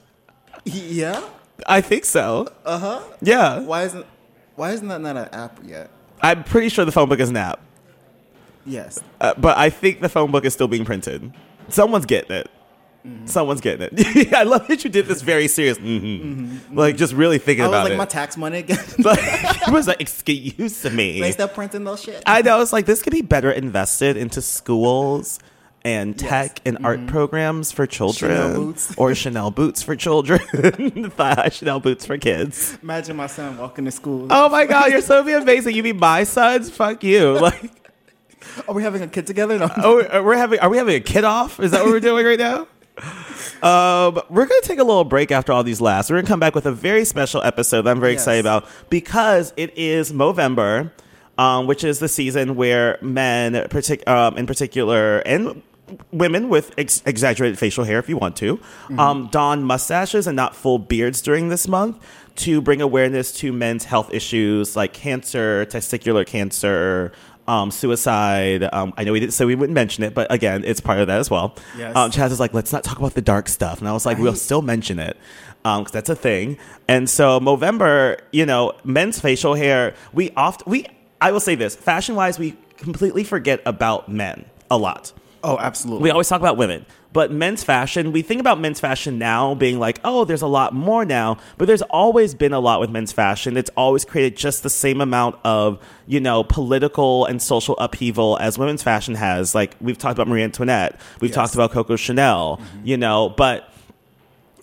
yeah. 0.65 1.23
I 1.67 1.81
think 1.83 2.05
so. 2.07 2.49
Uh 2.65 2.79
huh. 2.79 3.01
Yeah. 3.21 3.61
Why 3.61 3.85
isn't 3.85 4.07
Why 4.61 4.73
isn't 4.73 4.89
that 4.89 5.01
not 5.01 5.17
an 5.17 5.29
app 5.33 5.59
yet? 5.65 5.89
I'm 6.21 6.45
pretty 6.45 6.69
sure 6.69 6.85
the 6.85 6.93
phone 6.93 7.09
book 7.09 7.19
is 7.19 7.31
an 7.31 7.37
app, 7.39 7.61
Yes. 8.67 9.01
uh, 9.19 9.33
but 9.39 9.57
I 9.57 9.71
think 9.71 10.03
the 10.03 10.11
phone 10.11 10.31
book 10.31 10.45
is 10.45 10.53
still 10.53 10.69
being 10.69 10.85
printed. 10.85 11.33
Someone's 11.71 12.05
getting 12.05 12.37
it. 12.37 12.51
Mm-hmm. 13.07 13.25
Someone's 13.25 13.63
getting 13.63 13.89
it. 13.91 14.33
I 14.35 14.43
love 14.43 14.69
that 14.69 14.85
you 14.85 14.91
did 14.91 15.07
this 15.07 15.23
very 15.23 15.49
serious. 15.49 15.79
hmm 15.79 16.59
Like 16.73 16.99
just 16.99 17.15
really 17.15 17.39
thinking 17.39 17.65
Mm-hmm. 17.65 17.73
I 17.75 17.79
was 17.79 17.81
about 17.81 17.85
like 17.85 17.93
it. 17.95 17.97
my 17.97 18.05
tax 18.05 18.37
money 18.37 18.59
again. 18.59 18.85
like, 18.99 19.19
it 19.67 19.73
was 19.73 19.89
like 19.89 19.99
excuse 20.03 20.85
me. 20.93 21.23
they 21.23 21.33
still 21.33 21.49
printing 21.49 21.85
those 21.85 22.03
shit. 22.03 22.23
I 22.27 22.43
know. 22.43 22.61
It's 22.61 22.71
like 22.75 22.85
this 22.85 23.01
could 23.01 23.15
be 23.15 23.23
better 23.23 23.51
invested 23.51 24.19
into 24.19 24.43
schools 24.43 25.39
and 25.85 26.21
Yes. 26.21 26.29
tech 26.31 26.61
and 26.67 26.79
art 26.85 27.07
programs 27.07 27.73
for 27.73 27.87
children, 27.87 28.31
Chanel 28.37 28.55
boots. 28.55 28.95
or 28.97 29.15
Chanel 29.15 29.51
boots 29.51 29.83
for 29.83 29.97
children, 29.97 30.41
Chanel 31.51 31.81
boots 31.81 32.05
for 32.05 32.19
kids. 32.19 32.77
Imagine 32.83 33.17
my 33.17 33.27
son 33.27 33.57
walking 33.57 33.85
to 33.87 33.91
school. 33.91 34.27
Oh 34.31 34.49
my 34.49 34.67
God, 34.67 34.91
you're 34.93 35.01
so 35.01 35.21
amazing. 35.27 35.75
You 35.75 35.83
be 35.83 35.93
my 35.93 36.25
sons? 36.25 36.71
Fuck 36.71 37.03
you. 37.05 37.39
Like, 37.41 37.71
Are 38.69 38.75
we 38.75 38.83
having 38.83 39.03
a 39.03 39.09
kid 39.09 39.27
together? 39.27 39.59
No. 39.59 39.69
oh, 39.77 40.23
we're- 40.25 40.39
having. 40.39 40.59
Are 40.61 40.69
we 40.71 40.79
having 40.79 40.95
a 40.97 41.01
kid 41.01 41.25
off? 41.25 41.61
Is 41.61 41.73
that 41.73 41.83
what 41.85 41.91
we're 41.93 42.01
doing 42.01 42.25
right 42.27 42.39
now? 42.39 42.67
Um, 43.63 44.19
we're 44.31 44.47
gonna 44.47 44.61
take 44.63 44.79
a 44.79 44.85
little 44.85 45.05
break 45.05 45.31
after 45.31 45.53
all 45.53 45.63
these 45.63 45.81
laughs. 45.83 46.09
We're 46.11 46.17
gonna 46.17 46.29
come 46.29 46.41
back 46.41 46.55
with 46.55 46.65
a 46.65 46.73
very 46.73 47.05
special 47.05 47.43
episode 47.43 47.83
that 47.83 47.91
I'm 47.91 48.01
very 48.01 48.13
Yes. 48.13 48.23
excited 48.23 48.41
about 48.41 48.67
because 48.89 49.53
it 49.59 49.77
is 49.77 50.13
Movember, 50.13 50.91
um, 51.37 51.67
which 51.67 51.85
is 51.85 51.99
the 51.99 52.09
season 52.09 52.57
where 52.57 52.97
men, 53.03 53.53
partic- 53.69 54.07
um, 54.09 54.39
in 54.39 54.47
particular, 54.47 55.19
and 55.19 55.63
women 56.13 56.49
with 56.49 56.73
ex- 56.79 57.03
exaggerated 57.07 57.59
facial 57.59 57.85
hair, 57.85 57.99
if 57.99 58.09
you 58.09 58.17
want 58.17 58.37
to, 58.37 58.61
um, 58.99 59.29
don 59.31 59.65
mustaches 59.65 60.27
and 60.27 60.37
not 60.37 60.55
full 60.55 60.79
beards 60.79 61.23
during 61.23 61.49
this 61.49 61.67
month 61.69 61.99
to 62.37 62.61
bring 62.61 62.81
awareness 62.81 63.33
to 63.33 63.53
men's 63.53 63.85
health 63.85 64.13
issues 64.13 64.77
like 64.77 64.93
cancer, 64.93 65.67
testicular 65.67 66.27
cancer. 66.27 67.13
Um, 67.49 67.73
suicide. 67.73 68.69
Um, 68.73 68.95
I 68.97 69.03
know 69.03 69.13
we 69.13 69.19
didn't 69.19 69.33
say 69.33 69.45
we 69.45 69.57
wouldn't 69.57 69.75
mention 69.75 70.05
it, 70.05 70.15
but 70.15 70.31
again, 70.31 70.63
it's 70.65 70.81
part 70.81 71.01
of 71.01 71.09
that 71.09 71.19
as 71.19 71.29
well. 71.29 71.57
Yes. 71.77 71.97
Um, 71.97 72.13
Chaz 72.13 72.31
is 72.31 72.39
like, 72.39 72.55
let's 72.55 72.73
not 72.73 72.85
talk 72.85 72.99
about 72.99 73.15
the 73.15 73.23
dark 73.23 73.49
stuff, 73.49 73.81
and 73.81 73.89
I 73.89 73.93
was 73.93 74.07
like, 74.07 74.19
we'll 74.19 74.37
still 74.37 74.63
mention 74.63 75.01
it 75.01 75.17
because 75.65 75.91
that's 75.91 76.11
a 76.11 76.15
thing. 76.15 76.59
And 76.87 77.11
so 77.11 77.41
Movember, 77.41 78.21
you 78.31 78.47
know, 78.47 78.75
men's 78.85 79.19
facial 79.19 79.55
hair. 79.55 79.95
We 80.13 80.31
often 80.37 80.71
we 80.71 80.87
I 81.21 81.33
will 81.33 81.41
say 81.41 81.55
this, 81.55 81.75
fashion 81.75 82.15
wise, 82.15 82.39
we 82.39 82.57
completely 82.77 83.25
forget 83.25 83.61
about 83.67 84.09
men 84.09 84.45
a 84.71 84.79
lot. 84.79 85.13
Oh, 85.43 85.59
absolutely. 85.59 86.03
We 86.05 86.11
always 86.11 86.29
talk 86.29 86.41
about 86.41 86.57
women, 86.57 86.85
but 87.13 87.33
men's 87.33 87.65
fashion, 87.65 88.13
we 88.13 88.21
think 88.23 88.41
about 88.41 88.61
men's 88.61 88.79
fashion 88.79 89.19
now 89.19 89.55
being 89.55 89.79
like, 89.79 89.99
oh, 90.05 90.25
there's 90.25 90.43
a 90.43 90.47
lot 90.47 90.75
more 90.75 91.05
now, 91.05 91.39
but 91.57 91.67
there's 91.67 91.83
always 91.83 92.35
been 92.35 92.53
a 92.53 92.61
lot 92.61 92.81
with 92.81 92.91
men's 92.91 93.11
fashion. 93.11 93.57
It's 93.57 93.71
always 93.77 94.05
created 94.05 94.37
just 94.37 94.63
the 94.63 94.71
same 94.71 95.01
amount 95.01 95.37
of, 95.45 95.79
you 96.07 96.21
know, 96.21 96.45
political 96.45 97.25
and 97.25 97.41
social 97.41 97.77
upheaval 97.79 98.37
as 98.41 98.59
women's 98.59 98.83
fashion 98.83 99.15
has. 99.15 99.55
Like 99.55 99.77
we've 99.81 99.97
talked 99.99 100.13
about 100.19 100.29
Marie 100.29 100.43
Antoinette, 100.43 101.01
we've 101.21 101.31
Yes. 101.31 101.35
talked 101.37 101.55
about 101.55 101.71
Coco 101.73 101.97
Chanel, 101.97 102.59
mm-hmm. 102.59 102.87
you 102.87 102.97
know, 102.97 103.31
but 103.31 103.73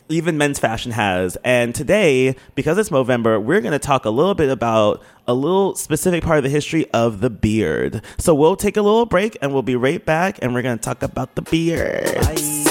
even 0.10 0.38
men's 0.38 0.60
fashion 0.60 0.92
has. 0.92 1.38
And 1.44 1.74
today, 1.74 2.36
because 2.56 2.78
it's 2.78 2.90
Movember, 2.90 3.42
we're 3.42 3.62
going 3.62 3.74
to 3.74 3.80
talk 3.80 4.06
a 4.06 4.10
little 4.10 4.36
bit 4.36 4.50
about 4.50 5.04
a 5.28 5.34
little 5.34 5.76
specific 5.76 6.24
part 6.24 6.38
of 6.38 6.44
the 6.44 6.50
history 6.50 6.90
of 6.92 7.20
the 7.20 7.30
beard. 7.30 8.02
So 8.18 8.34
we'll 8.34 8.56
take 8.56 8.78
a 8.78 8.82
little 8.82 9.06
break 9.06 9.38
and 9.42 9.54
we'll 9.54 9.64
be 9.64 9.76
right 9.76 10.04
back 10.04 10.40
and 10.42 10.54
we're 10.54 10.62
going 10.62 10.78
to 10.78 10.84
talk 10.84 11.04
about 11.04 11.36
the 11.36 11.42
beard. 11.42 12.16
Bye. 12.16 12.67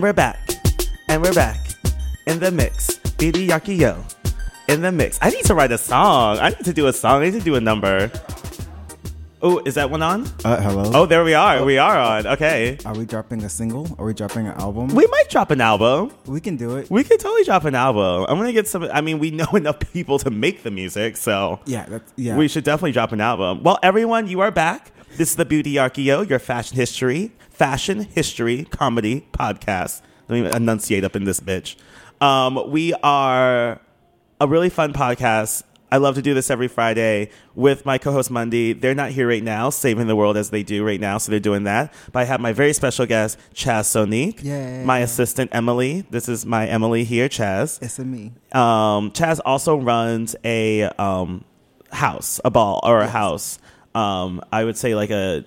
And 0.00 0.04
we're 0.06 0.14
back. 0.14 0.48
And 1.10 1.20
we're 1.22 1.34
back. 1.34 1.58
In 2.26 2.38
the 2.38 2.50
mix. 2.50 2.96
BD 3.18 3.46
Yakiyo. 3.48 4.02
In 4.66 4.80
the 4.80 4.90
mix. 4.90 5.18
I 5.20 5.28
need 5.28 5.44
to 5.44 5.54
write 5.54 5.72
a 5.72 5.76
song. 5.76 6.38
I 6.38 6.48
need 6.48 6.64
to 6.64 6.72
do 6.72 6.86
a 6.86 6.92
song. 6.94 7.20
I 7.20 7.26
need 7.26 7.34
to 7.38 7.40
do 7.40 7.54
a 7.56 7.60
number. 7.60 8.10
Oh, 9.42 9.58
is 9.66 9.74
that 9.74 9.90
one 9.90 10.00
on? 10.00 10.26
Uh, 10.42 10.58
hello. 10.58 10.90
Oh, 10.94 11.04
there 11.04 11.22
we 11.22 11.34
are. 11.34 11.62
We 11.66 11.76
are 11.76 11.98
on. 11.98 12.26
Okay. 12.28 12.78
Are 12.86 12.94
we 12.94 13.04
dropping 13.04 13.44
a 13.44 13.50
single? 13.50 13.94
Are 13.98 14.06
we 14.06 14.14
dropping 14.14 14.46
an 14.46 14.54
album? 14.54 14.88
We 14.94 15.06
might 15.06 15.28
drop 15.28 15.50
an 15.50 15.60
album. 15.60 16.12
We 16.24 16.40
can 16.40 16.56
do 16.56 16.78
it. 16.78 16.90
We 16.90 17.04
could 17.04 17.20
totally 17.20 17.44
drop 17.44 17.66
an 17.66 17.74
album. 17.74 18.24
I'm 18.26 18.38
gonna 18.38 18.54
get 18.54 18.68
some. 18.68 18.84
I 18.84 19.02
mean, 19.02 19.18
we 19.18 19.30
know 19.30 19.48
enough 19.54 19.80
people 19.92 20.18
to 20.20 20.30
make 20.30 20.62
the 20.62 20.70
music, 20.70 21.18
so 21.18 21.60
Yeah, 21.66 21.84
that's 21.84 22.10
yeah. 22.16 22.38
we 22.38 22.48
should 22.48 22.64
definitely 22.64 22.92
drop 22.92 23.12
an 23.12 23.20
album. 23.20 23.62
Well, 23.64 23.78
everyone, 23.82 24.28
you 24.28 24.40
are 24.40 24.50
back. 24.50 24.92
This 25.16 25.30
is 25.30 25.36
the 25.36 25.44
Beauty 25.44 25.74
Archeo, 25.74 26.28
your 26.28 26.38
fashion 26.38 26.76
history, 26.76 27.32
fashion 27.50 28.00
history 28.04 28.64
comedy 28.64 29.26
podcast. 29.32 30.00
Let 30.28 30.42
me 30.42 30.50
enunciate 30.50 31.04
up 31.04 31.14
in 31.14 31.24
this 31.24 31.40
bitch. 31.40 31.76
Um, 32.20 32.70
we 32.70 32.94
are 33.02 33.80
a 34.40 34.46
really 34.46 34.70
fun 34.70 34.92
podcast. 34.92 35.64
I 35.92 35.96
love 35.96 36.14
to 36.14 36.22
do 36.22 36.32
this 36.32 36.50
every 36.50 36.68
Friday 36.68 37.30
with 37.54 37.84
my 37.84 37.98
co-host 37.98 38.30
Mundy. 38.30 38.72
They're 38.72 38.94
not 38.94 39.10
here 39.10 39.28
right 39.28 39.42
now, 39.42 39.70
saving 39.70 40.06
the 40.06 40.14
world 40.14 40.36
as 40.36 40.50
they 40.50 40.62
do 40.62 40.84
right 40.86 41.00
now, 41.00 41.18
so 41.18 41.30
they're 41.30 41.40
doing 41.40 41.64
that. 41.64 41.92
But 42.12 42.20
I 42.20 42.24
have 42.24 42.40
my 42.40 42.52
very 42.52 42.72
special 42.72 43.04
guest, 43.06 43.38
Chaz 43.52 43.86
Sonique. 43.86 44.42
Yay. 44.42 44.84
My 44.84 45.00
assistant 45.00 45.50
Emily. 45.52 46.06
This 46.10 46.28
is 46.28 46.46
my 46.46 46.66
Emily 46.68 47.02
here, 47.04 47.28
Chaz. 47.28 47.82
it's 47.82 47.98
a 47.98 48.04
me. 48.04 48.32
Um, 48.52 49.10
Chaz 49.10 49.40
also 49.44 49.76
runs 49.76 50.36
a 50.44 50.84
um, 50.90 51.44
house, 51.92 52.40
a 52.44 52.50
ball 52.50 52.80
or 52.84 53.00
a 53.00 53.08
house. 53.08 53.58
Um, 53.94 54.40
I 54.52 54.64
would 54.64 54.76
say 54.76 54.94
like 54.94 55.10
a 55.10 55.44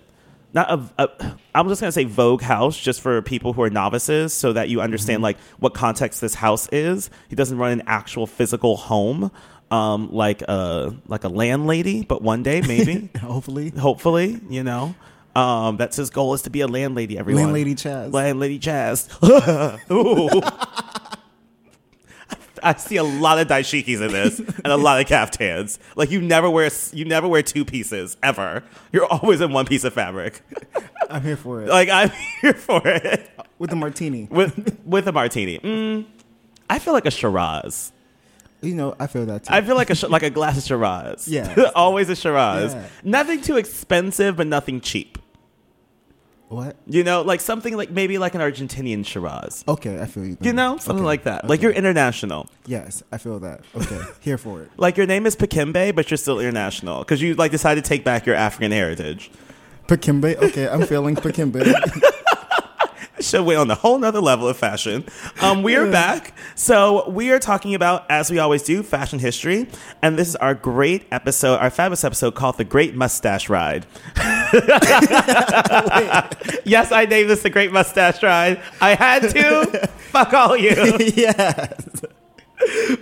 not 0.53 0.69
a, 0.69 1.03
a. 1.03 1.37
I'm 1.55 1.67
just 1.67 1.81
gonna 1.81 1.91
say 1.91 2.03
Vogue 2.03 2.41
house, 2.41 2.77
just 2.79 3.01
for 3.01 3.21
people 3.21 3.53
who 3.53 3.61
are 3.63 3.69
novices, 3.69 4.33
so 4.33 4.53
that 4.53 4.69
you 4.69 4.81
understand 4.81 5.23
like 5.23 5.37
what 5.59 5.73
context 5.73 6.21
this 6.21 6.35
house 6.35 6.67
is. 6.71 7.09
He 7.29 7.35
doesn't 7.35 7.57
run 7.57 7.71
an 7.71 7.83
actual 7.87 8.27
physical 8.27 8.77
home, 8.77 9.31
um, 9.71 10.11
like 10.11 10.41
a 10.43 10.93
like 11.07 11.23
a 11.23 11.29
landlady, 11.29 12.03
but 12.03 12.21
one 12.21 12.43
day 12.43 12.61
maybe, 12.61 13.09
Hopefully. 13.19 13.69
hopefully, 13.71 14.39
you 14.49 14.63
know. 14.63 14.93
Um, 15.35 15.77
that's 15.77 15.97
his 15.97 16.11
goal 16.11 16.35
is 16.35 16.43
to 16.43 16.51
be 16.51 16.61
a 16.61 16.67
landlady. 16.67 17.17
Everyone, 17.17 17.45
Landlady 17.45 17.73
Chaz. 17.73 18.13
landlady 18.13 18.59
Chaz. 18.59 19.09
I 22.63 22.75
see 22.75 22.95
a 22.97 23.03
lot 23.03 23.39
of 23.39 23.47
dashikis 23.47 24.01
in 24.01 24.11
this 24.11 24.39
and 24.39 24.67
a 24.67 24.77
lot 24.77 24.99
of 25.01 25.07
caftans. 25.07 25.77
Like 25.95 26.09
you 26.11 26.21
never 26.21 26.49
wear 26.49 26.69
you 26.91 27.05
never 27.05 27.27
wear 27.27 27.43
two 27.43 27.65
pieces 27.65 28.17
ever. 28.23 28.63
You're 28.91 29.05
always 29.05 29.41
in 29.41 29.51
one 29.51 29.65
piece 29.65 29.83
of 29.83 29.93
fabric. 29.93 30.41
I'm 31.09 31.21
here 31.21 31.37
for 31.37 31.61
it. 31.61 31.69
Like 31.69 31.89
I'm 31.89 32.11
here 32.41 32.53
for 32.53 32.81
it 32.85 33.29
With 33.59 33.69
the 33.69 33.75
martini. 33.75 34.27
with 34.31 34.79
with 34.85 35.07
a 35.07 35.11
martini. 35.11 35.59
Mm, 35.59 36.05
I 36.69 36.79
feel 36.79 36.93
like 36.93 37.05
a 37.05 37.11
Shiraz. 37.11 37.91
You 38.61 38.75
know, 38.75 38.95
I 38.97 39.07
feel 39.07 39.25
that 39.25 39.43
too. 39.43 39.53
I 39.53 39.61
feel 39.61 39.75
like 39.75 39.89
a 39.89 40.07
like 40.07 40.23
a 40.23 40.29
glass 40.29 40.57
of 40.57 40.63
Shiraz. 40.63 41.27
Yeah. 41.27 41.71
always 41.75 42.09
a 42.09 42.15
Shiraz. 42.15 42.73
Yeah. 42.73 42.87
Nothing 43.03 43.41
too 43.41 43.57
expensive, 43.57 44.37
but 44.37 44.47
nothing 44.47 44.79
cheap. 44.79 45.17
What? 46.53 46.75
You 46.87 47.03
know, 47.03 47.21
like 47.21 47.41
something 47.41 47.75
like 47.75 47.91
maybe 47.91 48.17
like 48.17 48.35
an 48.35 48.41
Argentinian 48.41 49.05
Shiraz. 49.05 49.63
Okay, 49.67 49.99
I 49.99 50.05
feel 50.05 50.25
you. 50.25 50.37
You 50.41 50.53
know, 50.53 50.77
something 50.77 50.97
Okay, 50.97 51.05
like 51.05 51.23
that. 51.23 51.47
Like 51.49 51.61
you're 51.61 51.71
international. 51.71 52.47
Yes, 52.65 53.03
I 53.11 53.17
feel 53.17 53.39
that. 53.39 53.61
Okay, 53.75 54.01
here 54.19 54.37
for 54.37 54.61
it. 54.61 54.69
Like 54.77 54.97
your 54.97 55.05
name 55.07 55.25
is 55.25 55.35
Pakimbe, 55.35 55.93
but 55.95 56.09
you're 56.09 56.17
still 56.17 56.39
international 56.39 56.99
because 56.99 57.21
you 57.21 57.35
like 57.35 57.51
decided 57.51 57.83
to 57.83 57.87
take 57.87 58.03
back 58.03 58.25
your 58.25 58.35
African 58.35 58.71
heritage. 58.71 59.31
Pakimbe. 59.87 60.35
Okay, 60.37 60.67
I'm 60.67 60.85
feeling 60.85 61.15
Pakimbe. 61.15 61.63
Went 63.31 63.59
on 63.59 63.71
a 63.71 63.75
whole 63.75 63.97
nother 63.97 64.19
level 64.19 64.47
of 64.47 64.57
fashion. 64.57 65.05
Um, 65.41 65.63
we 65.63 65.75
are 65.75 65.89
back. 65.89 66.35
So 66.55 67.09
we 67.09 67.31
are 67.31 67.39
talking 67.39 67.73
about, 67.73 68.05
as 68.09 68.29
we 68.29 68.39
always 68.39 68.63
do, 68.63 68.83
fashion 68.83 69.19
history. 69.19 69.67
And 70.01 70.19
this 70.19 70.27
is 70.27 70.35
our 70.35 70.53
great 70.53 71.05
episode, 71.11 71.55
our 71.55 71.69
fabulous 71.69 72.03
episode 72.03 72.35
called 72.35 72.57
The 72.57 72.65
Great 72.65 72.95
Mustache 72.95 73.49
Ride. 73.49 73.85
yes, 76.65 76.91
I 76.91 77.05
named 77.09 77.29
this 77.29 77.43
The 77.43 77.49
Great 77.49 77.71
Mustache 77.71 78.21
Ride. 78.21 78.61
I 78.81 78.95
had 78.95 79.29
to. 79.29 79.87
Fuck 80.11 80.33
all 80.33 80.57
you. 80.57 80.69
yes. 81.15 82.01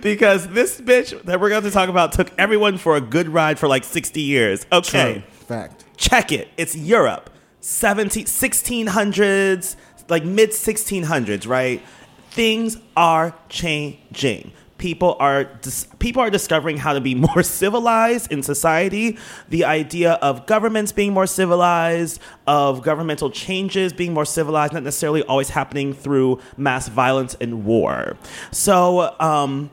because 0.00 0.48
this 0.48 0.80
bitch 0.80 1.20
that 1.24 1.40
we're 1.40 1.48
going 1.48 1.62
to 1.64 1.70
talk 1.70 1.88
about 1.88 2.12
took 2.12 2.32
everyone 2.38 2.78
for 2.78 2.96
a 2.96 3.00
good 3.00 3.28
ride 3.28 3.58
for 3.58 3.68
like 3.68 3.84
60 3.84 4.20
years. 4.20 4.66
Okay. 4.72 5.14
True. 5.14 5.22
Fact. 5.46 5.84
check 5.96 6.32
it. 6.32 6.48
It's 6.56 6.74
Europe, 6.74 7.30
17, 7.60 8.24
1600s, 8.24 9.76
like 10.12 10.24
mid 10.24 10.50
1600s, 10.50 11.48
right? 11.48 11.82
Things 12.30 12.76
are 12.96 13.34
changing. 13.48 14.52
People 14.76 15.16
are 15.18 15.44
dis- 15.44 15.86
people 16.00 16.22
are 16.22 16.28
discovering 16.28 16.76
how 16.76 16.92
to 16.92 17.00
be 17.00 17.14
more 17.28 17.42
civilized 17.42 18.30
in 18.30 18.42
society. 18.42 19.16
The 19.48 19.64
idea 19.64 20.12
of 20.14 20.46
governments 20.46 20.92
being 20.92 21.14
more 21.14 21.26
civilized, 21.26 22.20
of 22.46 22.82
governmental 22.82 23.30
changes 23.30 23.92
being 23.92 24.12
more 24.12 24.26
civilized, 24.26 24.74
not 24.74 24.82
necessarily 24.82 25.22
always 25.22 25.48
happening 25.48 25.94
through 25.94 26.40
mass 26.58 26.88
violence 26.88 27.34
and 27.40 27.64
war. 27.64 28.18
So, 28.50 29.16
um, 29.18 29.70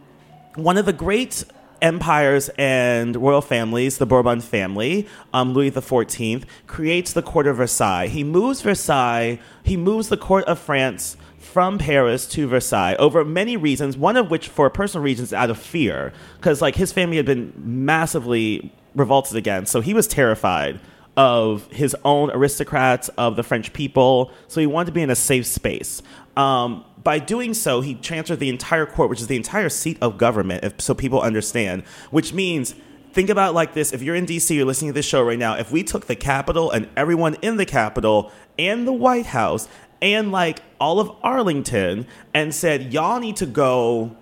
one 0.56 0.78
of 0.78 0.86
the 0.86 0.94
great 0.94 1.44
empires 1.82 2.50
and 2.58 3.16
royal 3.16 3.42
families, 3.42 3.98
the 3.98 4.06
Bourbon 4.06 4.42
family, 4.42 5.08
um, 5.34 5.54
Louis 5.54 5.72
XIV, 5.72 6.44
creates 6.68 7.14
the 7.14 7.22
court 7.22 7.48
of 7.48 7.58
Versailles. 7.58 8.08
He 8.08 8.24
moves 8.24 8.62
Versailles, 8.62 9.40
he 9.64 9.78
moves 9.78 10.10
the 10.10 10.18
court 10.18 10.46
of 10.46 10.60
France 10.60 11.18
from 11.38 11.78
Paris 11.78 12.28
to 12.28 12.48
Versailles 12.48 12.96
over 12.96 13.26
many 13.26 13.58
reasons, 13.58 13.98
one 13.98 14.18
of 14.18 14.30
which 14.30 14.48
for 14.48 14.70
personal 14.70 15.04
reasons 15.04 15.34
out 15.34 15.50
of 15.50 15.58
fear, 15.58 16.14
because 16.38 16.62
like 16.62 16.76
his 16.76 16.92
family 16.92 17.18
had 17.18 17.26
been 17.26 17.54
massively 17.58 18.74
revolted 18.96 19.36
against, 19.36 19.72
so 19.72 19.82
he 19.82 19.94
was 19.94 20.08
terrified 20.08 20.80
of 21.20 21.70
his 21.70 21.94
own 22.06 22.32
aristocrats, 22.32 23.10
of 23.10 23.36
the 23.36 23.44
French 23.44 23.74
people. 23.74 24.32
So 24.48 24.62
he 24.62 24.66
wanted 24.66 24.86
to 24.86 24.92
be 24.94 25.02
in 25.02 25.10
a 25.10 25.18
safe 25.18 25.46
space. 25.46 26.02
Um, 26.38 26.86
by 27.04 27.20
doing 27.20 27.54
so, 27.54 27.82
he 27.82 27.96
transferred 27.96 28.40
the 28.40 28.48
entire 28.48 28.86
court, 28.86 29.10
which 29.10 29.20
is 29.20 29.28
the 29.28 29.36
entire 29.36 29.68
seat 29.68 29.98
of 30.02 30.18
government, 30.18 30.64
if, 30.64 30.80
so 30.80 30.94
people 30.94 31.20
understand. 31.20 31.84
Which 32.10 32.32
means, 32.32 32.74
think 33.12 33.30
about 33.30 33.54
like 33.54 33.74
this: 33.74 33.92
if 33.92 34.02
you're 34.02 34.16
in 34.16 34.26
DC, 34.26 34.56
you're 34.56 34.66
listening 34.66 34.92
to 34.92 34.96
this 34.96 35.06
show 35.06 35.22
right 35.22 35.38
now. 35.38 35.56
If 35.56 35.74
we 35.74 35.84
took 35.84 36.08
the 36.08 36.16
Capitol 36.16 36.72
and 36.72 36.88
everyone 36.96 37.36
in 37.42 37.58
the 37.58 37.66
Capitol 37.66 38.32
and 38.58 38.88
the 38.88 38.94
White 38.94 39.26
House 39.26 39.68
and 40.02 40.32
like 40.32 40.62
all 40.80 41.02
of 41.02 41.12
Arlington 41.22 42.08
and 42.34 42.56
said, 42.56 42.94
y'all 42.94 43.20
need 43.20 43.36
to 43.36 43.46
go 43.46 44.16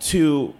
to 0.00 0.52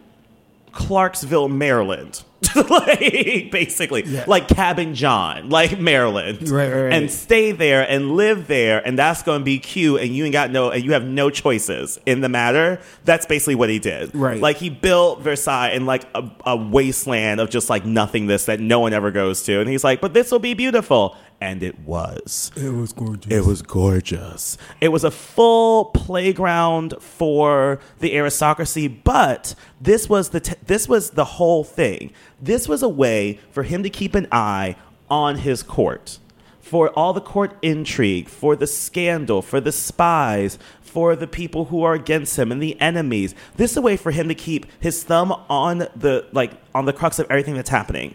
Clarksville, 0.74 1.48
Maryland. 1.48 2.22
like 2.54 3.50
basically 3.50 4.04
Yeah. 4.04 4.24
like 4.28 4.48
cabin 4.48 4.94
john 4.94 5.48
like 5.48 5.80
maryland 5.80 6.48
Right, 6.50 6.70
right, 6.70 6.82
right. 6.84 6.92
and 6.92 7.10
stay 7.10 7.52
there 7.52 7.88
and 7.88 8.12
live 8.16 8.46
there 8.48 8.86
and 8.86 8.98
that's 8.98 9.22
going 9.22 9.40
to 9.40 9.44
be 9.44 9.58
cute 9.58 10.02
and 10.02 10.14
you 10.14 10.24
ain't 10.24 10.34
got 10.34 10.50
no 10.50 10.70
and 10.70 10.84
you 10.84 10.92
have 10.92 11.04
no 11.04 11.30
choices 11.30 11.98
in 12.04 12.20
the 12.20 12.28
matter 12.28 12.80
that's 13.04 13.24
basically 13.24 13.54
what 13.54 13.70
he 13.70 13.78
did 13.78 14.14
Right. 14.14 14.40
like 14.40 14.58
he 14.58 14.68
built 14.68 15.22
versailles 15.22 15.70
in 15.70 15.86
like 15.86 16.04
a, 16.14 16.30
a 16.44 16.54
wasteland 16.56 17.40
of 17.40 17.48
just 17.48 17.70
like 17.70 17.86
nothingness 17.86 18.44
that 18.44 18.60
no 18.60 18.78
one 18.78 18.92
ever 18.92 19.10
goes 19.10 19.42
to 19.44 19.60
and 19.60 19.68
he's 19.68 19.82
like 19.82 20.02
but 20.02 20.12
this 20.12 20.30
will 20.30 20.38
be 20.38 20.52
beautiful 20.54 21.16
and 21.44 21.62
it 21.62 21.78
was 21.80 22.50
It 22.56 22.70
was 22.72 22.92
gorgeous. 22.92 23.30
it 23.32 23.44
was 23.44 23.60
gorgeous. 23.62 24.56
It 24.80 24.88
was 24.88 25.04
a 25.04 25.10
full 25.10 25.86
playground 25.86 26.94
for 27.00 27.78
the 28.00 28.16
aristocracy, 28.16 28.88
but 28.88 29.54
this 29.80 30.08
was 30.08 30.30
the 30.30 30.40
t- 30.40 30.54
this 30.66 30.88
was 30.88 31.10
the 31.10 31.24
whole 31.36 31.62
thing. 31.62 32.12
This 32.40 32.66
was 32.66 32.82
a 32.82 32.88
way 32.88 33.38
for 33.50 33.62
him 33.62 33.82
to 33.82 33.90
keep 33.90 34.14
an 34.14 34.26
eye 34.32 34.76
on 35.10 35.36
his 35.38 35.62
court. 35.62 36.18
For 36.60 36.88
all 36.98 37.12
the 37.12 37.20
court 37.20 37.56
intrigue, 37.60 38.26
for 38.28 38.56
the 38.56 38.66
scandal, 38.66 39.42
for 39.42 39.60
the 39.60 39.70
spies, 39.70 40.58
for 40.80 41.14
the 41.14 41.26
people 41.26 41.66
who 41.66 41.82
are 41.82 41.92
against 41.92 42.38
him 42.38 42.50
and 42.50 42.62
the 42.62 42.80
enemies. 42.80 43.34
This 43.56 43.72
is 43.72 43.76
a 43.76 43.82
way 43.82 43.98
for 43.98 44.12
him 44.12 44.28
to 44.28 44.34
keep 44.34 44.64
his 44.80 45.04
thumb 45.04 45.30
on 45.50 45.78
the 45.94 46.26
like 46.32 46.52
on 46.74 46.86
the 46.86 46.92
crux 46.94 47.18
of 47.18 47.26
everything 47.30 47.54
that's 47.54 47.68
happening. 47.68 48.14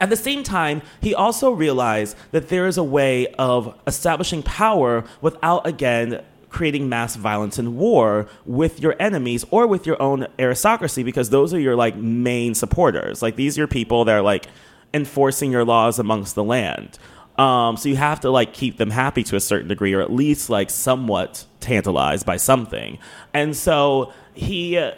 At 0.00 0.10
the 0.10 0.16
same 0.16 0.42
time, 0.42 0.82
he 1.00 1.14
also 1.14 1.50
realized 1.50 2.16
that 2.32 2.48
there 2.48 2.66
is 2.66 2.76
a 2.76 2.84
way 2.84 3.28
of 3.38 3.74
establishing 3.86 4.42
power 4.42 5.04
without, 5.22 5.66
again, 5.66 6.22
creating 6.50 6.88
mass 6.88 7.16
violence 7.16 7.58
and 7.58 7.76
war 7.76 8.26
with 8.44 8.80
your 8.80 8.94
enemies 9.00 9.44
or 9.50 9.66
with 9.66 9.86
your 9.86 10.00
own 10.00 10.26
aristocracy 10.38 11.02
because 11.02 11.30
those 11.30 11.52
are 11.52 11.60
your 11.60 11.76
like 11.76 11.96
main 11.96 12.54
supporters. 12.54 13.20
Like 13.22 13.36
these 13.36 13.58
are 13.58 13.62
your 13.62 13.68
people 13.68 14.04
that 14.04 14.12
are 14.12 14.22
like 14.22 14.46
enforcing 14.94 15.52
your 15.52 15.64
laws 15.64 15.98
amongst 15.98 16.34
the 16.34 16.44
land. 16.44 16.98
Um, 17.38 17.76
so 17.76 17.90
you 17.90 17.96
have 17.96 18.20
to 18.20 18.30
like 18.30 18.54
keep 18.54 18.78
them 18.78 18.90
happy 18.90 19.22
to 19.24 19.36
a 19.36 19.40
certain 19.40 19.68
degree, 19.68 19.92
or 19.92 20.00
at 20.00 20.10
least 20.10 20.48
like 20.48 20.70
somewhat 20.70 21.44
tantalized 21.60 22.24
by 22.24 22.38
something. 22.38 22.98
And 23.34 23.54
so 23.54 24.12
he 24.32 24.78
uh, 24.78 24.92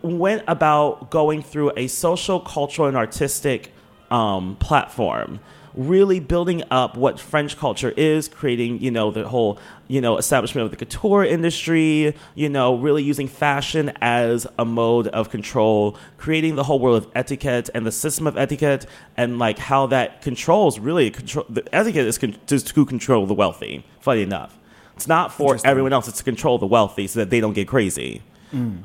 went 0.00 0.44
about 0.48 1.10
going 1.10 1.42
through 1.42 1.72
a 1.76 1.88
social, 1.88 2.40
cultural, 2.40 2.88
and 2.88 2.96
artistic 2.96 3.73
um, 4.10 4.56
platform, 4.56 5.40
really 5.74 6.20
building 6.20 6.62
up 6.70 6.96
what 6.96 7.18
French 7.18 7.56
culture 7.56 7.92
is, 7.96 8.28
creating, 8.28 8.80
you 8.80 8.90
know, 8.90 9.10
the 9.10 9.28
whole, 9.28 9.58
you 9.88 10.00
know, 10.00 10.16
establishment 10.16 10.64
of 10.64 10.70
the 10.70 10.76
couture 10.76 11.24
industry, 11.24 12.14
you 12.34 12.48
know, 12.48 12.76
really 12.76 13.02
using 13.02 13.26
fashion 13.26 13.92
as 14.00 14.46
a 14.58 14.64
mode 14.64 15.08
of 15.08 15.30
control, 15.30 15.96
creating 16.16 16.54
the 16.54 16.62
whole 16.62 16.78
world 16.78 17.04
of 17.04 17.10
etiquette 17.14 17.70
and 17.74 17.84
the 17.84 17.92
system 17.92 18.26
of 18.26 18.38
etiquette 18.38 18.86
and 19.16 19.38
like 19.38 19.58
how 19.58 19.86
that 19.86 20.22
controls 20.22 20.78
really 20.78 21.10
control. 21.10 21.44
The 21.48 21.64
etiquette 21.74 22.06
is 22.06 22.18
con- 22.18 22.36
to, 22.46 22.84
control 22.84 23.26
the 23.26 23.34
wealthy. 23.34 23.84
Funny 24.00 24.22
enough, 24.22 24.56
it's 24.94 25.08
not 25.08 25.32
for 25.32 25.58
everyone 25.64 25.92
else. 25.92 26.06
It's 26.06 26.18
to 26.18 26.24
control 26.24 26.58
the 26.58 26.66
wealthy 26.66 27.08
so 27.08 27.18
that 27.18 27.30
they 27.30 27.40
don't 27.40 27.54
get 27.54 27.66
crazy. 27.66 28.22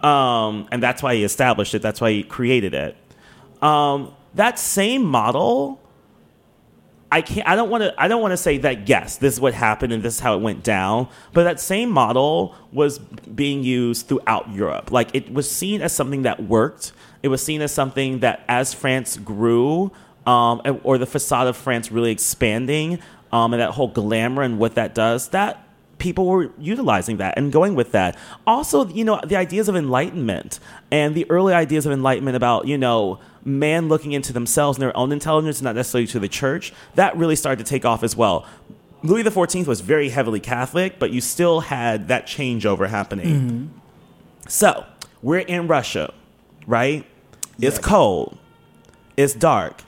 Um, 0.04 0.68
and 0.72 0.82
that's 0.82 1.04
why 1.04 1.14
he 1.14 1.24
established 1.24 1.76
it. 1.76 1.84
That's 1.84 2.02
why 2.02 2.12
he 2.12 2.24
created 2.24 2.74
it. 2.74 2.98
Um, 3.62 4.14
that 4.36 4.60
same 4.60 5.04
model, 5.04 5.80
I 7.12 7.22
can't. 7.22 7.48
I 7.48 7.56
don't 7.56 7.70
want 7.70 7.84
to. 7.84 7.94
I 7.98 8.08
don't 8.08 8.22
want 8.22 8.34
to 8.34 8.38
say 8.38 8.60
that. 8.60 8.88
Yes, 8.88 9.18
this 9.18 9.34
is 9.34 9.42
what 9.42 9.54
happened 9.54 9.94
and 9.94 10.04
this 10.04 10.16
is 10.16 10.20
how 10.20 10.36
it 10.36 10.42
went 10.42 10.64
down. 10.64 11.08
But 11.34 11.44
that 11.46 11.60
same 11.60 11.90
model 11.90 12.56
was 12.72 13.00
being 13.00 13.64
used 13.64 14.08
throughout 14.08 14.52
Europe. 14.52 14.92
Like 14.92 15.10
it 15.16 15.34
was 15.34 15.50
seen 15.50 15.82
as 15.82 15.94
something 15.94 16.22
that 16.24 16.44
worked. 16.44 16.92
It 17.24 17.30
was 17.30 17.44
seen 17.44 17.62
as 17.62 17.72
something 17.74 18.20
that, 18.20 18.44
as 18.48 18.74
France 18.74 19.18
grew, 19.18 19.92
um, 20.26 20.62
or 20.84 20.98
the 20.98 21.06
facade 21.06 21.48
of 21.48 21.58
France 21.58 21.92
really 21.92 22.12
expanding, 22.12 23.00
um, 23.34 23.54
and 23.54 23.62
that 23.62 23.72
whole 23.72 23.90
glamour 23.90 24.44
and 24.44 24.58
what 24.58 24.76
that 24.76 24.96
does, 24.96 25.30
that 25.30 25.66
people 25.98 26.26
were 26.26 26.50
utilizing 26.58 27.18
that 27.18 27.38
and 27.38 27.52
going 27.52 27.76
with 27.76 27.92
that. 27.92 28.18
Also, 28.48 28.88
you 28.88 29.04
know, 29.04 29.20
the 29.26 29.36
ideas 29.36 29.68
of 29.68 29.76
enlightenment 29.76 30.60
and 30.92 31.14
the 31.14 31.30
early 31.30 31.54
ideas 31.54 31.86
of 31.86 31.92
enlightenment 31.92 32.38
about, 32.38 32.68
you 32.68 32.78
know, 32.78 33.20
man 33.46 33.88
looking 33.88 34.12
into 34.12 34.34
themselves 34.34 34.78
and 34.78 34.84
their 34.84 34.96
own 34.96 35.12
intelligence, 35.12 35.62
not 35.62 35.76
necessarily 35.76 36.08
to 36.08 36.20
the 36.20 36.28
church, 36.28 36.74
that 36.96 37.16
really 37.18 37.36
started 37.36 37.64
to 37.66 37.70
take 37.70 37.86
off 37.86 38.04
as 38.04 38.16
well. 38.16 38.46
Louis 39.02 39.24
XIV 39.24 39.66
was 39.66 39.82
very 39.82 40.10
heavily 40.10 40.40
Catholic, 40.40 41.00
but 41.00 41.12
you 41.12 41.22
still 41.22 41.62
had 41.62 42.10
that 42.10 42.28
changeover 42.28 42.90
happening. 42.90 43.28
Mm-hmm. 43.28 43.68
So, 44.48 44.86
we're 45.22 45.40
in 45.40 45.68
Russia, 45.68 46.14
right? 46.68 47.06
It's 47.62 47.78
cold. 47.78 48.38
It's 49.16 49.34
dark. 49.34 49.84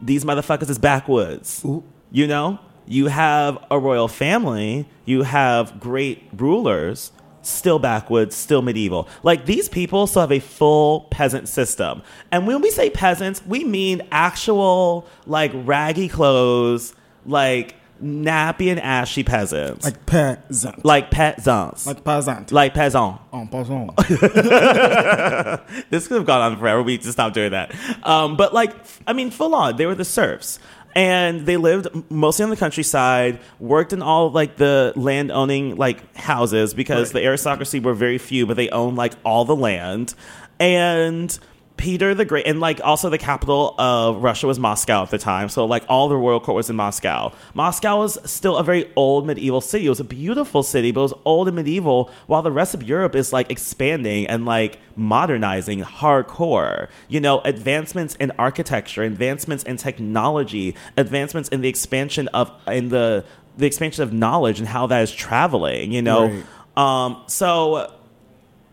These 0.00 0.24
motherfuckers 0.24 0.70
is 0.70 0.78
backwoods. 0.78 1.62
Ooh. 1.64 1.82
You 2.10 2.26
know? 2.26 2.58
You 2.86 3.08
have 3.08 3.58
a 3.70 3.78
royal 3.78 4.08
family, 4.08 4.88
you 5.04 5.22
have 5.22 5.78
great 5.78 6.22
rulers. 6.34 7.12
Still 7.48 7.78
backwoods, 7.78 8.34
still 8.36 8.62
medieval. 8.62 9.08
Like 9.22 9.46
these 9.46 9.68
people 9.68 10.06
still 10.06 10.22
have 10.22 10.32
a 10.32 10.40
full 10.40 11.02
peasant 11.10 11.48
system. 11.48 12.02
And 12.30 12.46
when 12.46 12.60
we 12.60 12.70
say 12.70 12.90
peasants, 12.90 13.44
we 13.46 13.64
mean 13.64 14.02
actual 14.10 15.06
like 15.26 15.52
raggy 15.54 16.08
clothes, 16.08 16.94
like 17.26 17.74
nappy 18.02 18.70
and 18.70 18.80
ashy 18.80 19.22
peasants. 19.22 19.84
Like 19.84 20.06
peasant. 20.06 20.84
Like 20.84 21.10
peasants. 21.10 21.86
Like 21.86 22.04
peasant. 22.04 22.52
Like 22.52 22.74
peasant. 22.74 23.20
En 23.32 23.48
passant. 23.48 23.96
this 25.90 26.08
could 26.08 26.18
have 26.18 26.26
gone 26.26 26.40
on 26.40 26.58
forever. 26.58 26.82
We 26.82 26.92
need 26.92 27.02
to 27.02 27.12
stop 27.12 27.32
doing 27.32 27.52
that. 27.52 27.74
Um, 28.02 28.36
but 28.36 28.54
like, 28.54 28.74
I 29.06 29.12
mean, 29.12 29.30
full 29.30 29.54
on, 29.54 29.76
they 29.76 29.86
were 29.86 29.94
the 29.94 30.04
serfs. 30.04 30.58
And 30.94 31.46
they 31.46 31.56
lived 31.56 31.88
mostly 32.10 32.44
on 32.44 32.50
the 32.50 32.56
countryside, 32.56 33.38
worked 33.60 33.92
in 33.92 34.02
all 34.02 34.30
like 34.30 34.56
the 34.56 34.92
land 34.96 35.30
owning 35.30 35.76
like 35.76 36.16
houses 36.16 36.74
because 36.74 37.08
Right. 37.14 37.20
the 37.22 37.26
aristocracy 37.28 37.78
were 37.80 37.94
very 37.94 38.18
few, 38.18 38.46
but 38.46 38.56
they 38.56 38.68
owned 38.70 38.96
like 38.96 39.12
all 39.24 39.44
the 39.44 39.54
land. 39.56 40.14
And 40.58 41.38
Peter 41.78 42.14
the 42.14 42.24
Great, 42.24 42.46
and 42.46 42.60
like 42.60 42.80
also 42.84 43.08
the 43.08 43.18
capital 43.18 43.74
of 43.78 44.22
Russia 44.22 44.46
was 44.46 44.58
Moscow 44.58 45.04
at 45.04 45.10
the 45.10 45.18
time. 45.18 45.48
So 45.48 45.64
like 45.64 45.84
all 45.88 46.08
the 46.08 46.16
royal 46.16 46.40
court 46.40 46.56
was 46.56 46.68
in 46.68 46.76
Moscow. 46.76 47.32
Moscow 47.54 48.00
was 48.00 48.18
still 48.30 48.56
a 48.58 48.62
very 48.62 48.90
old 48.96 49.26
medieval 49.26 49.60
city. 49.60 49.86
It 49.86 49.88
was 49.88 50.00
a 50.00 50.04
beautiful 50.04 50.62
city, 50.62 50.90
but 50.90 51.00
it 51.00 51.02
was 51.04 51.14
old 51.24 51.48
and 51.48 51.56
medieval, 51.56 52.10
while 52.26 52.42
the 52.42 52.52
rest 52.52 52.74
of 52.74 52.82
Europe 52.82 53.14
is 53.14 53.32
like 53.32 53.50
expanding 53.50 54.26
and 54.26 54.44
like 54.44 54.78
modernizing 54.96 55.80
hardcore. 55.80 56.88
You 57.08 57.20
know, 57.20 57.40
advancements 57.40 58.16
in 58.16 58.32
architecture, 58.38 59.02
advancements 59.02 59.62
in 59.64 59.76
technology, 59.78 60.74
advancements 60.96 61.48
in 61.48 61.60
the 61.62 61.68
expansion 61.68 62.28
of 62.28 62.50
in 62.66 62.88
the 62.90 63.24
the 63.56 63.66
expansion 63.66 64.02
of 64.02 64.12
knowledge 64.12 64.58
and 64.58 64.68
how 64.68 64.86
that 64.88 65.02
is 65.02 65.12
traveling. 65.12 65.92
You 65.92 66.02
know, 66.02 66.26
Right. 66.28 66.44
um, 66.76 67.22
so 67.26 67.92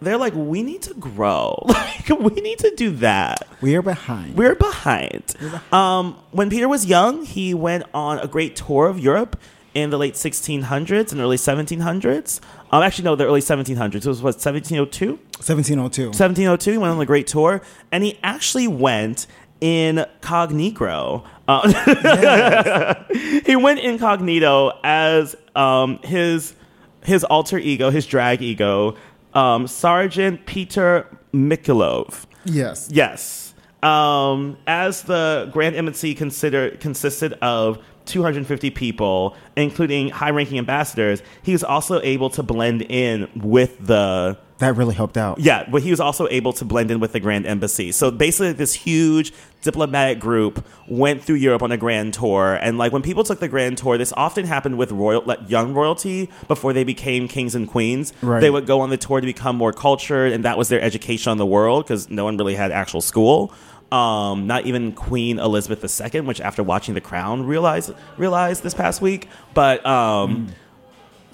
they're 0.02 0.18
like, 0.18 0.34
we 0.36 0.64
need 0.64 0.82
to 0.84 0.94
grow. 0.94 1.66
Like, 2.08 2.20
we 2.20 2.42
need 2.42 2.60
to 2.60 2.72
do 2.76 2.92
that. 2.98 3.48
We 3.62 3.76
are 3.76 3.82
behind. 3.82 4.36
We're 4.36 4.54
behind. 4.54 5.34
Um, 5.72 6.16
when 6.32 6.52
Peter 6.52 6.68
was 6.68 6.86
young, 6.86 7.26
he 7.26 7.56
went 7.56 7.84
on 7.96 8.20
a 8.20 8.28
great 8.28 8.56
tour 8.56 8.88
of 8.88 9.00
Europe 9.00 9.40
in 9.74 9.90
the 9.90 9.98
late 9.98 10.14
1600s 10.14 11.12
and 11.12 11.20
early 11.22 11.38
1700s. 11.38 12.40
Um, 12.72 12.84
actually, 12.84 13.06
no, 13.06 13.16
the 13.16 13.26
early 13.26 13.42
1700s. 13.42 13.96
It 13.96 14.06
was 14.06 14.22
what 14.22 14.36
1702. 14.36 15.14
1702. 15.14 16.08
1702. 16.08 16.72
He 16.72 16.78
went 16.78 16.94
on 16.94 17.02
a 17.02 17.06
great 17.06 17.28
tour, 17.28 17.62
and 17.92 18.04
he 18.04 18.20
actually 18.22 18.68
went 18.68 19.28
incognito. 19.62 21.24
Uh, 21.48 23.04
he 23.46 23.56
went 23.56 23.80
incognito 23.80 24.80
as 24.84 25.36
um, 25.56 26.00
his 26.04 26.56
his 27.04 27.24
alter 27.24 27.58
ego, 27.58 27.92
his 27.92 28.06
drag 28.08 28.42
ego, 28.42 28.96
um, 29.36 29.68
Sergeant 29.68 30.46
Peter 30.46 31.08
Mikulov. 31.34 32.26
yes. 32.46 32.90
Yes. 32.92 33.54
Um, 33.84 34.58
as 34.66 35.04
the 35.04 35.50
Grand 35.54 35.76
Embassy 35.76 36.16
considered 36.16 36.80
consisted 36.80 37.34
of 37.34 37.78
250 38.06 38.72
people, 38.72 39.36
including 39.56 40.10
high-ranking 40.10 40.58
ambassadors, 40.58 41.22
he 41.44 41.52
was 41.52 41.64
also 41.64 42.02
able 42.02 42.30
to 42.32 42.42
blend 42.42 42.82
in 42.84 43.30
with 43.36 43.78
the 43.86 44.38
That 44.60 44.78
really 44.78 44.96
helped 44.96 45.18
out. 45.18 45.40
yeah, 45.40 45.68
but 45.70 45.82
he 45.82 45.92
was 45.92 46.00
also 46.00 46.28
able 46.30 46.54
to 46.54 46.64
blend 46.66 46.90
in 46.90 47.00
with 47.02 47.12
the 47.12 47.20
Grand 47.20 47.46
Embassy. 47.46 47.92
So 47.92 48.10
basically, 48.10 48.54
this 48.54 48.74
huge 48.74 49.34
diplomatic 49.62 50.20
group 50.20 50.66
went 50.88 51.24
through 51.24 51.36
Europe 51.36 51.62
on 51.62 51.72
a 51.72 51.78
grand 51.78 52.14
tour. 52.14 52.54
And 52.62 52.78
like 52.78 52.94
when 52.94 53.02
people 53.02 53.24
took 53.24 53.40
the 53.40 53.48
grand 53.50 53.78
tour, 53.78 53.98
this 53.98 54.14
often 54.16 54.46
happened 54.46 54.78
with 54.78 54.92
royal, 54.92 55.24
like, 55.26 55.40
young 55.50 55.74
royalty 55.74 56.30
before 56.48 56.72
they 56.72 56.84
became 56.84 57.28
kings 57.28 57.54
and 57.56 57.68
queens. 57.68 58.14
Right. 58.22 58.40
They 58.40 58.50
would 58.50 58.66
go 58.66 58.80
on 58.80 58.92
the 58.92 58.98
tour 58.98 59.20
to 59.20 59.26
become 59.26 59.58
more 59.58 59.74
cultured, 59.74 60.32
and 60.32 60.46
that 60.46 60.58
was 60.58 60.70
their 60.70 60.82
education 60.82 61.32
on 61.32 61.38
the 61.38 61.46
world 61.46 61.84
because 61.84 62.10
no 62.10 62.24
one 62.24 62.38
really 62.38 62.56
had 62.56 62.72
actual 62.72 63.02
school. 63.02 63.52
Um, 63.92 64.48
not 64.48 64.66
even 64.66 64.94
Queen 64.94 65.38
Elizabeth 65.38 65.84
II, 66.14 66.22
which 66.22 66.42
after 66.42 66.64
watching 66.64 66.96
The 66.96 67.02
Crown 67.02 67.46
realized 67.46 67.94
realized 68.18 68.64
this 68.64 68.74
past 68.74 69.02
week. 69.02 69.28
But 69.54 69.86
um, 69.86 70.48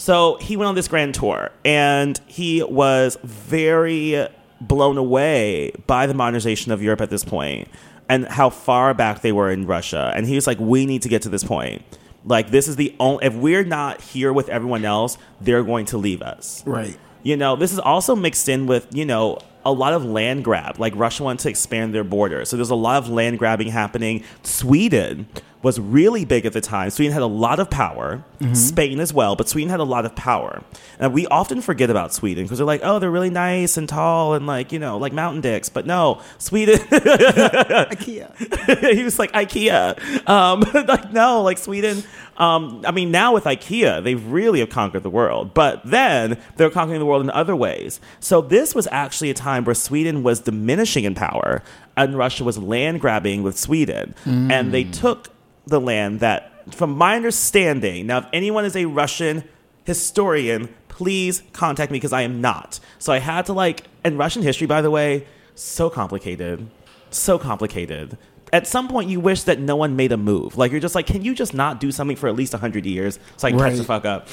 so 0.02 0.38
he 0.38 0.58
went 0.58 0.68
on 0.68 0.74
this 0.74 0.88
grand 0.88 1.14
tour 1.14 1.52
and 1.64 2.20
he 2.26 2.64
was 2.64 3.20
very 3.24 4.28
blown 4.60 4.98
away 4.98 5.74
by 5.86 6.08
the 6.08 6.16
modernization 6.16 6.72
of 6.72 6.82
Europe 6.82 7.02
at 7.02 7.12
this 7.12 7.24
point 7.24 7.68
and 8.10 8.26
how 8.28 8.50
far 8.50 8.96
back 8.96 9.22
they 9.22 9.32
were 9.32 9.52
in 9.52 9.68
Russia. 9.68 10.12
And 10.16 10.26
he 10.26 10.34
was 10.34 10.48
like, 10.48 10.60
we 10.60 10.88
need 10.88 11.04
to 11.04 11.08
get 11.08 11.22
to 11.22 11.30
this 11.30 11.44
point. 11.44 11.84
Like, 12.26 12.50
this 12.50 12.68
is 12.68 12.78
the 12.78 12.96
only, 13.00 13.28
if 13.28 13.36
we're 13.36 13.64
not 13.64 14.02
here 14.02 14.34
with 14.34 14.50
everyone 14.50 14.86
else, 14.86 15.20
they're 15.40 15.62
going 15.62 15.86
to 15.86 16.00
leave 16.00 16.24
us. 16.24 16.66
Right. 16.66 16.98
You 17.22 17.38
know, 17.38 17.56
this 17.56 17.72
is 17.72 17.78
also 17.78 18.16
mixed 18.16 18.50
in 18.50 18.66
with, 18.66 18.88
you 18.92 19.06
know, 19.06 19.38
a 19.66 19.72
lot 19.72 19.94
of 19.94 20.06
land 20.06 20.44
grab. 20.44 20.80
Like 20.80 20.94
Russia 20.96 21.24
wanted 21.24 21.40
to 21.44 21.50
expand 21.50 21.94
their 21.94 22.04
borders. 22.04 22.50
So 22.50 22.58
there's 22.58 22.70
a 22.70 22.76
lot 22.76 22.98
of 22.98 23.10
land 23.10 23.40
grabbing 23.40 23.70
happening. 23.70 24.24
Sweden 24.44 25.28
was 25.64 25.80
really 25.80 26.26
big 26.26 26.46
at 26.46 26.54
the 26.54 26.62
time. 26.62 26.90
Sweden 26.90 27.14
had 27.14 27.22
a 27.22 27.28
lot 27.28 27.60
of 27.60 27.70
power. 27.70 28.24
Spain 28.54 29.00
as 29.00 29.14
well, 29.14 29.36
but 29.36 29.48
Sweden 29.48 29.70
had 29.70 29.80
a 29.80 29.84
lot 29.84 30.06
of 30.06 30.16
power. 30.16 30.64
And 30.98 31.14
we 31.14 31.28
often 31.28 31.62
forget 31.62 31.92
about 31.92 32.12
Sweden 32.12 32.46
because 32.46 32.58
they're 32.58 32.66
like, 32.66 32.82
oh, 32.84 32.98
they're 32.98 33.12
really 33.12 33.30
nice 33.30 33.78
and 33.78 33.88
tall 33.88 34.34
and 34.34 34.48
like, 34.48 34.72
you 34.72 34.80
know, 34.80 34.98
like 34.98 35.14
mountain 35.14 35.42
dicks. 35.42 35.70
But 35.70 35.86
no, 35.86 36.20
Sweden 36.40 36.80
IKEA. 36.90 38.94
he 38.96 39.04
was 39.04 39.20
like 39.20 39.32
IKEA. 39.34 40.28
Um, 40.28 40.62
like 40.88 41.14
no, 41.14 41.44
like 41.44 41.60
Sweden. 41.60 42.02
Um, 42.42 42.84
I 42.88 42.92
mean, 42.92 43.12
now 43.12 43.34
with 43.34 43.44
IKEA, 43.44 44.04
they 44.04 44.16
really 44.16 44.60
have 44.62 44.70
conquered 44.70 45.04
the 45.04 45.12
world. 45.12 45.54
But 45.54 45.86
then 45.86 46.40
they're 46.58 46.72
conquering 46.72 47.00
the 47.00 47.06
world 47.06 47.22
in 47.22 47.30
other 47.30 47.56
ways. 47.56 48.02
So 48.20 48.42
this 48.42 48.74
was 48.74 48.88
actually 48.92 49.30
a 49.30 49.36
time 49.36 49.64
where 49.64 49.76
Sweden 49.76 50.24
was 50.24 50.40
diminishing 50.40 51.04
in 51.04 51.14
power, 51.14 51.62
and 51.96 52.18
Russia 52.18 52.44
was 52.44 52.58
land 52.58 53.00
grabbing 53.00 53.44
with 53.44 53.60
Sweden, 53.60 54.16
and 54.26 54.74
they 54.74 54.84
took 54.84 55.30
the 55.68 55.80
land 55.80 56.20
that, 56.22 56.74
from 56.74 56.98
my 56.98 57.16
understanding, 57.16 58.08
now 58.08 58.18
if 58.18 58.26
anyone 58.34 58.66
is 58.66 58.76
a 58.76 58.86
Russian 58.86 59.44
historian, 59.86 60.68
please 60.88 61.44
contact 61.54 61.92
me 61.92 61.98
because 61.98 62.14
I 62.14 62.24
am 62.24 62.42
not. 62.42 62.80
So 62.98 63.14
I 63.14 63.20
had 63.20 63.46
to 63.48 63.54
like, 63.54 63.84
and 64.04 64.18
Russian 64.18 64.42
history, 64.42 64.66
by 64.66 64.82
the 64.82 64.90
way, 64.90 65.28
so 65.54 65.92
complicated, 65.92 66.68
so 67.12 67.38
complicated. 67.38 68.18
At 68.54 68.68
some 68.68 68.88
point, 68.88 69.10
you 69.10 69.20
wish 69.20 69.44
that 69.44 69.60
no 69.60 69.76
one 69.76 69.96
made 69.96 70.12
a 70.12 70.18
move. 70.18 70.58
Like 70.58 70.72
you're 70.72 70.82
just 70.82 70.96
like, 70.96 71.06
can 71.06 71.22
you 71.22 71.34
just 71.34 71.54
not 71.54 71.80
do 71.80 71.92
something 71.92 72.18
for 72.18 72.28
at 72.28 72.36
least 72.36 72.54
hundred 72.54 72.86
years 72.86 73.18
so 73.38 73.48
I 73.48 73.52
can 73.52 73.60
catch 73.60 73.78
the 73.78 73.84
fuck 73.84 74.06
up? 74.06 74.28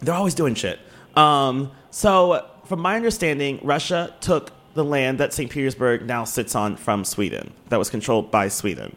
They're 0.00 0.14
always 0.14 0.34
doing 0.34 0.54
shit. 0.54 0.78
Um, 1.16 1.70
so, 1.90 2.46
from 2.64 2.80
my 2.80 2.96
understanding, 2.96 3.60
Russia 3.62 4.14
took 4.20 4.52
the 4.74 4.84
land 4.84 5.18
that 5.18 5.32
St. 5.32 5.50
Petersburg 5.50 6.04
now 6.04 6.24
sits 6.24 6.54
on 6.54 6.76
from 6.76 7.04
Sweden, 7.04 7.52
that 7.68 7.78
was 7.78 7.88
controlled 7.88 8.30
by 8.30 8.48
Sweden. 8.48 8.96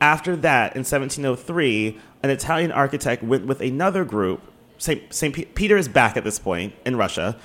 After 0.00 0.36
that, 0.36 0.76
in 0.76 0.80
1703, 0.80 1.98
an 2.22 2.30
Italian 2.30 2.70
architect 2.70 3.22
went 3.22 3.46
with 3.46 3.60
another 3.60 4.04
group. 4.04 4.40
St. 4.78 5.12
St. 5.12 5.34
Pe- 5.34 5.44
Peter 5.46 5.76
is 5.76 5.88
back 5.88 6.16
at 6.16 6.24
this 6.24 6.38
point 6.38 6.74
in 6.84 6.96
Russia 6.96 7.36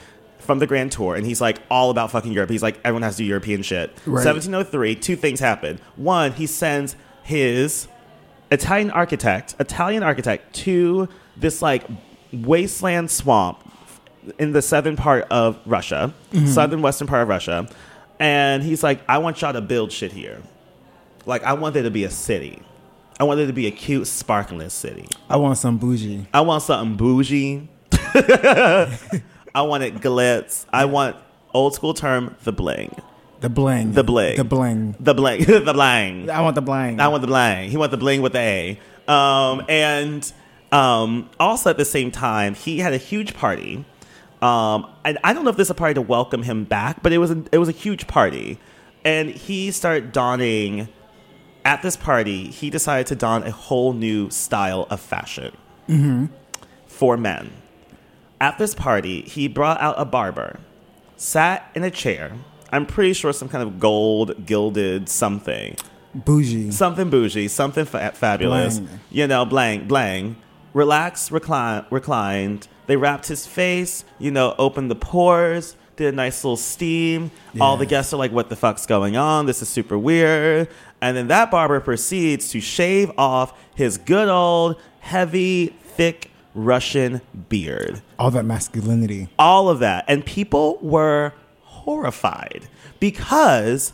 from 0.51 0.59
the 0.59 0.67
Grand 0.67 0.91
Tour, 0.91 1.15
and 1.15 1.25
he's 1.25 1.39
like 1.39 1.61
all 1.71 1.91
about 1.91 2.11
fucking 2.11 2.33
Europe. 2.33 2.49
He's 2.49 2.61
like, 2.61 2.77
everyone 2.83 3.03
has 3.03 3.15
to 3.15 3.23
do 3.23 3.25
European 3.25 3.61
shit. 3.61 3.89
Right. 4.05 4.25
1703, 4.25 4.95
two 4.95 5.15
things 5.15 5.39
happen. 5.39 5.79
One, 5.95 6.33
he 6.33 6.45
sends 6.45 6.97
his 7.23 7.87
Italian 8.51 8.91
architect, 8.91 9.55
Italian 9.61 10.03
architect, 10.03 10.53
to 10.55 11.07
this 11.37 11.61
like 11.61 11.85
wasteland 12.33 13.09
swamp 13.09 13.59
in 14.37 14.51
the 14.51 14.61
southern 14.61 14.97
part 14.97 15.25
of 15.31 15.57
Russia, 15.65 16.13
mm-hmm. 16.33 16.47
southern 16.47 16.81
western 16.81 17.07
part 17.07 17.21
of 17.21 17.29
Russia, 17.29 17.69
and 18.19 18.61
he's 18.61 18.83
like, 18.83 18.99
I 19.07 19.19
want 19.19 19.41
y'all 19.41 19.53
to 19.53 19.61
build 19.61 19.93
shit 19.93 20.11
here. 20.11 20.41
Like, 21.25 21.43
I 21.43 21.53
want 21.53 21.75
there 21.75 21.83
to 21.83 21.91
be 21.91 22.03
a 22.03 22.11
city. 22.11 22.61
I 23.21 23.23
want 23.23 23.37
there 23.37 23.47
to 23.47 23.53
be 23.53 23.67
a 23.67 23.71
cute, 23.71 24.05
sparkling 24.05 24.67
city. 24.67 25.07
I 25.29 25.37
want 25.37 25.59
some 25.59 25.77
bougie. 25.77 26.27
I 26.33 26.41
want 26.41 26.61
something 26.61 26.97
bougie. 26.97 27.69
I 29.53 29.61
want 29.63 29.83
it 29.83 29.95
glitz. 29.95 30.65
I 30.71 30.85
want 30.85 31.15
old 31.53 31.75
school 31.75 31.93
term 31.93 32.35
the 32.43 32.51
bling, 32.51 32.95
The 33.41 33.49
bling. 33.49 33.91
The 33.93 34.03
bling. 34.03 34.37
The 34.37 34.43
bling. 34.43 34.95
the 34.99 35.13
bling, 35.13 35.43
the 35.65 35.73
bling. 35.73 36.29
I 36.29 36.41
want 36.41 36.55
the 36.55 36.61
bling. 36.61 36.99
I 36.99 37.07
want 37.07 37.21
the 37.21 37.27
bling. 37.27 37.69
He 37.69 37.77
want 37.77 37.91
the 37.91 37.97
bling 37.97 38.21
with 38.21 38.33
the 38.33 38.39
A. 38.39 38.79
Um, 39.07 39.65
and 39.67 40.31
um, 40.71 41.29
also 41.39 41.69
at 41.69 41.77
the 41.77 41.85
same 41.85 42.11
time, 42.11 42.53
he 42.55 42.79
had 42.79 42.93
a 42.93 42.97
huge 42.97 43.33
party. 43.33 43.83
Um, 44.41 44.87
and 45.03 45.17
I 45.23 45.33
don't 45.33 45.43
know 45.43 45.51
if 45.51 45.57
this 45.57 45.67
is 45.67 45.71
a 45.71 45.75
party 45.75 45.95
to 45.95 46.01
welcome 46.01 46.43
him 46.43 46.63
back, 46.63 47.03
but 47.03 47.11
it 47.13 47.17
was 47.17 47.31
a, 47.31 47.43
it 47.51 47.57
was 47.57 47.69
a 47.69 47.73
huge 47.73 48.07
party, 48.07 48.57
and 49.05 49.29
he 49.29 49.71
started 49.71 50.11
donning. 50.11 50.87
At 51.63 51.83
this 51.83 51.95
party, 51.95 52.45
he 52.47 52.71
decided 52.71 53.05
to 53.07 53.15
don 53.15 53.43
a 53.43 53.51
whole 53.51 53.93
new 53.93 54.31
style 54.31 54.87
of 54.89 54.99
fashion 54.99 55.55
for 56.87 57.17
men. 57.17 57.51
At 58.41 58.57
this 58.57 58.73
party, 58.73 59.21
he 59.21 59.47
brought 59.47 59.79
out 59.79 59.93
a 59.99 60.03
barber, 60.03 60.59
sat 61.15 61.69
in 61.75 61.83
a 61.83 61.91
chair. 61.91 62.31
I'm 62.71 62.87
pretty 62.87 63.13
sure 63.13 63.31
some 63.33 63.47
kind 63.49 63.61
of 63.61 63.79
gold 63.79 64.47
gilded 64.47 65.09
something 65.09 65.75
bougie. 66.15 66.71
something 66.71 67.11
bougie, 67.11 67.47
something 67.47 67.85
fa- 67.85 68.13
fabulous, 68.15 68.79
Blang. 68.79 68.99
you 69.11 69.27
know, 69.27 69.45
blang, 69.45 69.87
blang. 69.87 70.37
relaxed, 70.73 71.29
recline, 71.29 71.85
reclined. 71.91 72.67
They 72.87 72.95
wrapped 72.95 73.27
his 73.27 73.45
face, 73.45 74.05
you 74.17 74.31
know, 74.31 74.55
opened 74.57 74.89
the 74.89 74.95
pores, 74.95 75.75
did 75.95 76.11
a 76.11 76.15
nice 76.17 76.43
little 76.43 76.57
steam. 76.57 77.29
All 77.59 77.77
the 77.77 77.85
guests 77.85 78.11
are 78.11 78.17
like, 78.17 78.31
what 78.31 78.49
the 78.49 78.55
fuck's 78.55 78.87
going 78.87 79.17
on? 79.17 79.45
This 79.45 79.61
is 79.61 79.69
super 79.69 79.99
weird. 79.99 80.67
And 80.99 81.15
then 81.15 81.27
that 81.27 81.51
barber 81.51 81.79
proceeds 81.79 82.49
to 82.49 82.59
shave 82.59 83.11
off 83.19 83.53
his 83.75 83.99
good 83.99 84.29
old, 84.29 84.81
heavy, 85.01 85.67
thick 85.83 86.30
Russian 86.53 87.21
beard 87.49 88.01
All 88.19 88.31
that 88.31 88.45
masculinity. 88.45 89.29
all 89.39 89.69
of 89.69 89.79
that. 89.79 90.05
And 90.07 90.25
people 90.25 90.77
were 90.81 91.33
horrified 91.63 92.67
because 92.99 93.93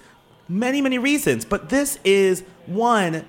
many, 0.50 0.82
many 0.82 0.98
reasons. 0.98 1.46
But 1.46 1.70
this 1.70 2.00
is 2.04 2.44
one, 2.66 3.26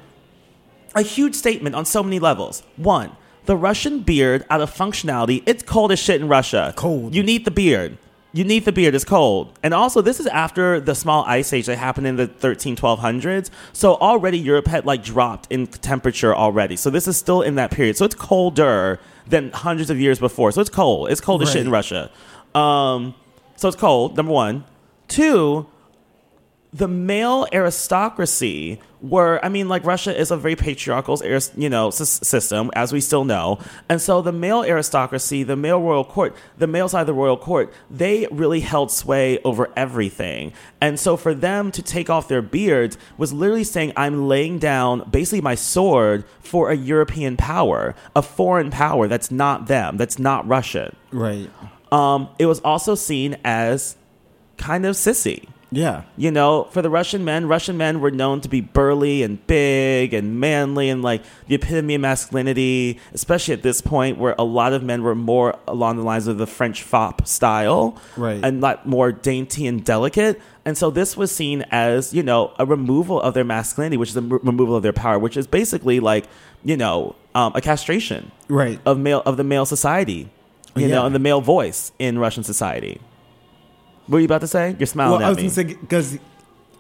a 0.95 1.03
huge 1.03 1.35
statement 1.35 1.75
on 1.75 1.85
so 1.85 2.03
many 2.03 2.19
levels. 2.19 2.63
One, 2.77 3.13
the 3.45 3.57
Russian 3.57 4.01
beard 4.01 4.45
out 4.51 4.61
of 4.61 4.75
functionality, 4.75 5.43
it's 5.47 5.63
cold 5.63 5.93
as 5.93 5.99
shit 5.99 6.21
in 6.21 6.29
Russia. 6.29 6.73
Cold. 6.77 7.15
You 7.15 7.23
need 7.23 7.45
the 7.45 7.51
beard. 7.51 7.99
You 8.33 8.45
need 8.45 8.67
the 8.67 8.73
beard. 8.73 8.95
It's 8.95 9.05
cold. 9.05 9.59
And 9.63 9.73
also, 9.73 10.03
this 10.03 10.21
is 10.21 10.27
after 10.27 10.81
the 10.81 10.95
small 10.95 11.25
ice 11.25 11.53
age 11.53 11.67
that 11.67 11.79
happened 11.79 12.07
in 12.07 12.17
the 12.17 12.27
13, 12.27 12.77
1200s. 12.77 13.51
So 13.73 13.95
already 13.97 14.39
Europe 14.39 14.67
had 14.67 14.85
like 14.85 15.03
dropped 15.03 15.51
in 15.51 15.67
temperature 15.67 16.35
already. 16.35 16.77
So 16.77 16.91
this 16.91 17.09
is 17.09 17.17
still 17.17 17.41
in 17.41 17.55
that 17.55 17.71
period. 17.71 17.97
So 17.97 18.05
it's 18.05 18.15
colder 18.15 19.01
than 19.27 19.51
hundreds 19.53 19.89
of 19.89 19.99
years 19.99 20.19
before. 20.19 20.53
So 20.53 20.61
it's 20.61 20.71
cold. 20.71 21.11
It's 21.11 21.23
cold 21.23 21.43
as 21.43 21.51
shit 21.51 21.63
in 21.63 21.71
Russia. 21.71 22.11
Um, 22.55 23.15
so 23.57 23.69
it's 23.69 23.77
cold, 23.77 24.17
number 24.17 24.33
one. 24.33 24.65
Two, 25.09 25.67
the 26.73 26.89
male 26.89 27.47
aristocracy 27.53 28.79
were 29.01 29.41
i 29.43 29.49
mean 29.49 29.69
like 29.69 29.85
russia 29.85 30.19
is 30.19 30.31
a 30.31 30.37
very 30.37 30.57
patriarchal 30.57 31.17
you 31.57 31.69
know 31.69 31.89
sys- 31.89 32.23
system 32.25 32.71
as 32.75 32.93
we 32.93 33.01
still 33.01 33.25
know. 33.25 33.59
And 33.89 34.03
so 34.03 34.21
the 34.21 34.33
male 34.33 34.63
aristocracy 34.63 35.45
the 35.45 35.57
male 35.57 35.81
royal 35.81 36.05
court 36.05 36.35
the 36.59 36.67
male 36.67 36.89
side 36.89 37.03
of 37.03 37.07
the 37.07 37.15
royal 37.15 37.37
court 37.37 37.73
they 37.91 38.27
really 38.31 38.61
held 38.61 38.91
sway 38.91 39.39
over 39.45 39.71
everything. 39.77 40.53
And 40.81 40.99
so 41.01 41.17
for 41.17 41.33
them 41.33 41.71
to 41.73 41.83
take 41.83 42.11
off 42.11 42.29
their 42.29 42.43
beards 42.43 42.99
was 43.17 43.33
literally 43.33 43.65
saying 43.65 43.93
i'm 43.97 44.29
laying 44.29 44.59
down 44.59 45.09
basically 45.11 45.41
my 45.41 45.55
sword 45.55 46.25
for 46.41 46.71
a 46.71 46.77
european 46.77 47.37
power 47.37 47.95
a 48.15 48.23
foreign 48.23 48.71
power 48.71 49.09
that's 49.09 49.31
not 49.31 49.69
them 49.69 49.97
that's 49.97 50.19
not 50.19 50.47
russian. 50.47 50.95
Right. 51.13 51.51
um, 51.93 52.29
it 52.39 52.47
was 52.47 52.61
also 52.61 52.95
seen 52.95 53.39
as 53.45 53.97
kind 54.59 54.85
of 54.85 54.97
sissy 54.97 55.49
Yeah. 55.71 56.05
you 56.17 56.31
know, 56.31 56.65
for 56.71 56.81
the 56.81 56.89
Russian 56.91 57.25
men, 57.25 57.47
Russian 57.47 57.77
men 57.77 58.01
were 58.01 58.11
known 58.11 58.41
to 58.41 58.49
be 58.49 58.61
burly 58.63 59.23
and 59.23 59.45
big 59.47 60.15
and 60.15 60.41
manly 60.41 60.89
and 60.89 61.03
like 61.03 61.23
the 61.47 61.55
epitome 61.57 61.95
of 61.97 62.01
masculinity, 62.01 62.99
especially 63.13 63.53
at 63.55 63.63
this 63.63 63.81
point 63.81 64.17
where 64.19 64.35
a 64.39 64.45
lot 64.45 64.73
of 64.73 64.83
men 64.83 65.03
were 65.03 65.15
more 65.15 65.59
along 65.67 65.97
the 65.97 66.03
lines 66.03 66.27
of 66.27 66.39
the 66.39 66.47
French 66.47 66.83
fop 66.83 67.27
style. 67.27 68.01
Right. 68.17 68.41
And 68.43 68.61
not 68.61 68.87
more 68.87 69.13
dainty 69.13 69.67
and 69.67 69.85
delicate. 69.85 70.41
And 70.65 70.77
so 70.77 70.91
this 70.91 71.17
was 71.17 71.31
seen 71.35 71.63
as, 71.71 72.13
you 72.15 72.23
know, 72.23 72.53
a 72.59 72.65
removal 72.67 73.21
of 73.21 73.35
their 73.35 73.45
masculinity, 73.45 73.97
which 73.97 74.11
is 74.11 74.17
a 74.17 74.21
r- 74.23 74.41
removal 74.43 74.75
of 74.77 74.83
their 74.83 74.93
power, 74.93 75.19
which 75.19 75.37
is 75.37 75.47
basically 75.47 76.01
like, 76.01 76.27
you 76.65 76.77
know, 76.77 77.15
um, 77.35 77.53
a 77.55 77.61
castration 77.61 78.31
Right. 78.49 78.81
of 78.87 78.99
male 78.99 79.23
of 79.27 79.37
the 79.37 79.45
male 79.45 79.65
society, 79.67 80.29
you 80.77 80.89
know, 80.89 81.05
and 81.07 81.15
the 81.15 81.19
male 81.19 81.41
voice 81.41 81.93
in 81.99 82.19
Russian 82.19 82.43
society. 82.43 83.01
What 84.09 84.17
were 84.17 84.21
you 84.21 84.25
about 84.25 84.41
to 84.41 84.47
say? 84.49 84.75
You're 84.79 84.87
smiling 84.87 85.21
well, 85.21 85.27
I 85.27 85.29
was 85.29 85.37
me. 85.37 85.45
gonna 85.45 85.55
say 85.55 85.65
because 85.65 86.19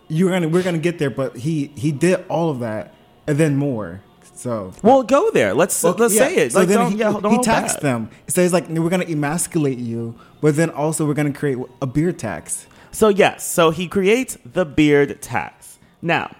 you're 0.08 0.30
gonna 0.30 0.48
we're 0.48 0.62
gonna 0.62 0.78
get 0.78 0.98
there, 0.98 1.10
but 1.10 1.36
he 1.36 1.66
he 1.76 1.92
did 1.92 2.24
all 2.28 2.50
of 2.50 2.60
that 2.60 2.94
and 3.26 3.38
then 3.38 3.56
more. 3.56 4.00
So 4.34 4.72
Well, 4.82 5.02
go 5.02 5.30
there. 5.30 5.52
Let's 5.52 5.82
Well, 5.82 5.94
let's 5.98 6.14
yeah, 6.14 6.20
say 6.20 6.36
it. 6.36 6.52
So 6.52 6.60
like, 6.60 6.68
then 6.68 6.78
don't, 6.78 6.92
he, 6.92 6.98
yeah, 6.98 7.12
don't 7.20 7.30
he 7.32 7.38
taxed 7.42 7.76
back. 7.76 7.82
them. 7.82 8.10
He 8.26 8.30
says 8.32 8.52
like 8.52 8.68
we're 8.68 8.88
gonna 8.88 9.04
emasculate 9.04 9.78
you, 9.78 10.14
but 10.40 10.56
then 10.56 10.70
also 10.70 11.06
we're 11.06 11.14
gonna 11.14 11.32
create 11.32 11.58
a 11.82 11.86
beard 11.86 12.18
tax. 12.18 12.66
So 12.92 13.08
yes, 13.08 13.46
so 13.46 13.70
he 13.70 13.86
creates 13.88 14.38
the 14.44 14.64
beard 14.64 15.20
tax. 15.20 15.78
Now, 16.00 16.34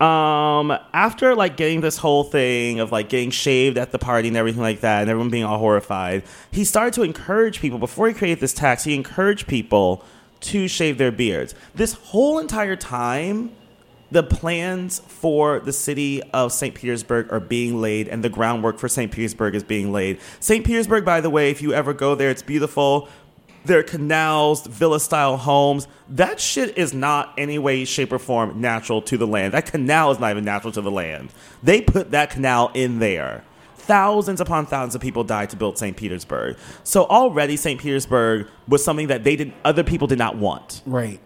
um, 0.00 0.70
after 0.94 1.34
like 1.34 1.56
getting 1.56 1.80
this 1.80 1.96
whole 1.98 2.24
thing 2.24 2.78
of 2.80 2.92
like 2.92 3.08
getting 3.08 3.30
shaved 3.30 3.76
at 3.78 3.90
the 3.90 3.98
party 3.98 4.28
and 4.28 4.36
everything 4.36 4.62
like 4.62 4.80
that, 4.80 5.00
and 5.02 5.10
everyone 5.10 5.30
being 5.30 5.44
all 5.44 5.58
horrified, 5.58 6.22
he 6.50 6.64
started 6.64 6.94
to 6.94 7.02
encourage 7.02 7.60
people. 7.60 7.78
Before 7.78 8.06
he 8.06 8.14
created 8.14 8.40
this 8.40 8.54
tax, 8.54 8.84
he 8.84 8.94
encouraged 8.94 9.46
people 9.46 10.04
to 10.40 10.68
shave 10.68 10.98
their 10.98 11.12
beards. 11.12 11.54
This 11.74 11.94
whole 11.94 12.38
entire 12.38 12.76
time, 12.76 13.52
the 14.10 14.22
plans 14.22 14.98
for 15.00 15.60
the 15.60 15.72
city 15.72 16.22
of 16.32 16.52
St. 16.52 16.74
Petersburg 16.74 17.32
are 17.32 17.40
being 17.40 17.80
laid, 17.80 18.08
and 18.08 18.24
the 18.24 18.28
groundwork 18.28 18.78
for 18.78 18.88
St. 18.88 19.12
Petersburg 19.12 19.54
is 19.54 19.62
being 19.62 19.92
laid. 19.92 20.18
St. 20.40 20.64
Petersburg, 20.64 21.04
by 21.04 21.20
the 21.20 21.30
way, 21.30 21.50
if 21.50 21.62
you 21.62 21.72
ever 21.72 21.92
go 21.92 22.14
there, 22.14 22.30
it's 22.30 22.42
beautiful. 22.42 23.08
There 23.64 23.78
are 23.78 23.84
canals, 23.84 24.66
villa 24.66 24.98
style 24.98 25.36
homes. 25.36 25.86
That 26.08 26.40
shit 26.40 26.78
is 26.78 26.94
not 26.94 27.34
any 27.36 27.58
way, 27.58 27.84
shape, 27.84 28.10
or 28.10 28.18
form 28.18 28.60
natural 28.60 29.02
to 29.02 29.18
the 29.18 29.26
land. 29.26 29.52
That 29.52 29.66
canal 29.66 30.10
is 30.10 30.18
not 30.18 30.30
even 30.30 30.44
natural 30.44 30.72
to 30.72 30.80
the 30.80 30.90
land. 30.90 31.30
They 31.62 31.82
put 31.82 32.10
that 32.12 32.30
canal 32.30 32.70
in 32.74 32.98
there. 32.98 33.44
Thousands 33.80 34.40
upon 34.40 34.66
thousands 34.66 34.94
of 34.94 35.00
people 35.00 35.24
died 35.24 35.50
to 35.50 35.56
build 35.56 35.78
St. 35.78 35.96
Petersburg. 35.96 36.56
So 36.84 37.04
already 37.04 37.56
St. 37.56 37.80
Petersburg 37.80 38.46
was 38.68 38.84
something 38.84 39.08
that 39.08 39.24
they 39.24 39.36
did 39.36 39.52
other 39.64 39.82
people 39.82 40.06
did 40.06 40.18
not 40.18 40.36
want 40.36 40.82
Right. 40.86 41.20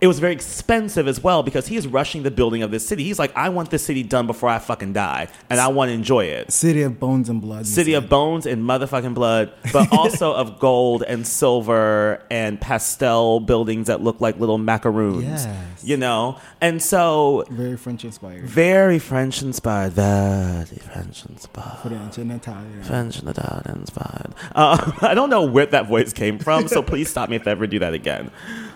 It 0.00 0.06
was 0.06 0.18
very 0.18 0.32
expensive 0.32 1.06
as 1.08 1.22
well 1.22 1.42
because 1.42 1.66
he 1.66 1.76
is 1.76 1.86
rushing 1.86 2.22
the 2.22 2.30
building 2.30 2.62
of 2.62 2.70
this 2.70 2.86
city. 2.86 3.04
He's 3.04 3.18
like, 3.18 3.34
I 3.36 3.48
want 3.48 3.70
this 3.70 3.84
city 3.84 4.02
done 4.02 4.26
before 4.26 4.48
I 4.48 4.58
fucking 4.58 4.92
die, 4.92 5.28
and 5.48 5.60
I 5.60 5.68
want 5.68 5.88
to 5.90 5.92
enjoy 5.92 6.24
it. 6.26 6.52
City 6.52 6.82
of 6.82 6.98
bones 7.00 7.28
and 7.28 7.40
blood. 7.40 7.66
City 7.66 7.92
said. 7.92 8.04
of 8.04 8.10
bones 8.10 8.46
and 8.46 8.62
motherfucking 8.64 9.14
blood, 9.14 9.52
but 9.72 9.92
also 9.96 10.34
of 10.34 10.58
gold 10.58 11.02
and 11.02 11.26
silver 11.26 12.22
and 12.30 12.60
pastel 12.60 13.40
buildings 13.40 13.86
that 13.86 14.02
look 14.02 14.20
like 14.20 14.38
little 14.38 14.58
macaroons. 14.58 15.24
Yes. 15.24 15.84
You 15.84 15.96
know? 15.96 16.38
And 16.60 16.82
so, 16.82 17.44
very 17.50 17.76
French 17.76 18.04
inspired. 18.04 18.44
very 18.44 18.98
French 18.98 19.42
inspired. 19.42 19.92
Very 19.92 20.64
French 20.64 21.26
inspired. 21.26 21.78
French 21.82 22.18
and 22.18 22.32
Italian. 22.32 22.82
French 22.82 23.18
and 23.18 23.28
Italian 23.28 23.78
inspired. 23.80 24.34
Uh, 24.54 24.92
I 25.02 25.14
don't 25.14 25.30
know 25.30 25.44
where 25.44 25.66
that 25.66 25.88
voice 25.88 26.12
came 26.12 26.38
from, 26.38 26.68
so 26.68 26.82
please 26.82 27.08
stop 27.08 27.28
me 27.28 27.36
if 27.36 27.46
I 27.46 27.52
ever 27.52 27.66
do 27.66 27.78
that 27.78 27.94
again. 27.94 28.30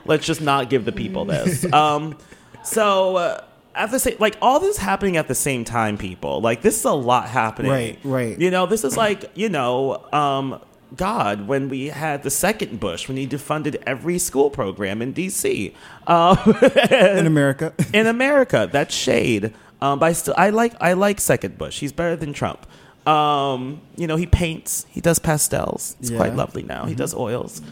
Let's 0.08 0.26
just 0.26 0.40
not 0.40 0.70
give 0.70 0.84
the 0.84 0.92
people 0.92 1.24
this. 1.24 1.70
Um, 1.72 2.16
so 2.64 3.16
uh, 3.16 3.44
at 3.74 3.90
the 3.90 3.98
same, 3.98 4.16
like 4.18 4.36
all 4.42 4.58
this 4.58 4.78
happening 4.78 5.16
at 5.16 5.28
the 5.28 5.34
same 5.34 5.64
time, 5.64 5.96
people. 5.96 6.40
Like 6.40 6.62
this 6.62 6.78
is 6.78 6.84
a 6.84 6.92
lot 6.92 7.28
happening. 7.28 7.70
Right, 7.70 7.98
right. 8.02 8.38
You 8.38 8.50
know, 8.50 8.66
this 8.66 8.84
is 8.84 8.96
like 8.96 9.30
you 9.34 9.48
know. 9.48 10.04
Um, 10.12 10.60
God, 10.96 11.46
when 11.46 11.68
we 11.68 11.88
had 11.88 12.22
the 12.22 12.30
second 12.30 12.80
Bush, 12.80 13.08
when 13.08 13.18
he 13.18 13.26
defunded 13.26 13.76
every 13.86 14.18
school 14.18 14.48
program 14.48 15.02
in 15.02 15.12
D.C. 15.12 15.74
Uh, 16.06 16.34
in 16.90 17.26
America. 17.26 17.74
in 17.92 18.06
America. 18.06 18.68
That's 18.72 18.94
shade. 18.94 19.52
Um, 19.82 19.98
but 19.98 20.06
I 20.06 20.12
still 20.14 20.34
I 20.36 20.48
like 20.50 20.74
I 20.80 20.94
like 20.94 21.20
second 21.20 21.58
Bush. 21.58 21.80
He's 21.80 21.92
better 21.92 22.16
than 22.16 22.32
Trump. 22.32 22.66
Um, 23.06 23.80
you 23.96 24.06
know, 24.06 24.16
he 24.16 24.26
paints. 24.26 24.86
He 24.90 25.00
does 25.00 25.18
pastels. 25.18 25.96
It's 26.00 26.10
quite 26.10 26.34
lovely 26.34 26.62
now. 26.62 26.84
He 26.86 26.94
does 26.94 27.14
oils. 27.14 27.62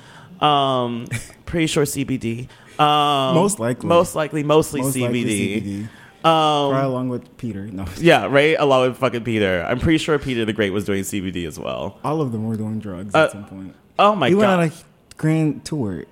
Um, 0.41 1.07
pretty 1.47 1.67
sure 1.67 1.85
CBD. 1.85 2.49
Um, 2.79 3.35
Most 3.35 3.59
likely. 3.59 3.89
Most 3.89 4.15
likely. 4.15 4.43
Mostly 4.43 4.83
Most 4.83 4.97
CBD. 4.97 5.03
likely 5.03 5.25
CBD. 5.61 5.89
Um, 6.29 6.73
Right 6.73 6.83
along 6.85 7.09
with 7.09 7.37
Peter. 7.39 7.67
No, 7.67 7.85
yeah, 7.99 8.27
right. 8.27 8.57
Along 8.59 8.89
with 8.89 8.99
fucking 8.99 9.25
Peter. 9.25 9.65
I'm 9.69 9.79
pretty 9.79 9.99
sure 9.99 10.19
Peter 10.19 10.45
the 10.45 10.53
Great 10.53 10.71
was 10.71 10.85
doing 10.85 11.03
CBD 11.05 11.47
as 11.47 11.59
well. 11.59 11.99
all 12.05 12.21
of 12.21 12.33
them 12.33 12.47
were 12.47 12.57
doing 12.57 12.79
drugs 12.81 13.15
Uh, 13.15 13.25
at 13.25 13.31
some 13.33 13.45
point. 13.45 13.75
Oh 13.99 14.15
my 14.15 14.27
god. 14.27 14.31
he 14.31 14.35
went 14.35 14.51
on 14.51 14.61
a 14.65 14.73
grand 15.17 15.65
tour. 15.65 16.05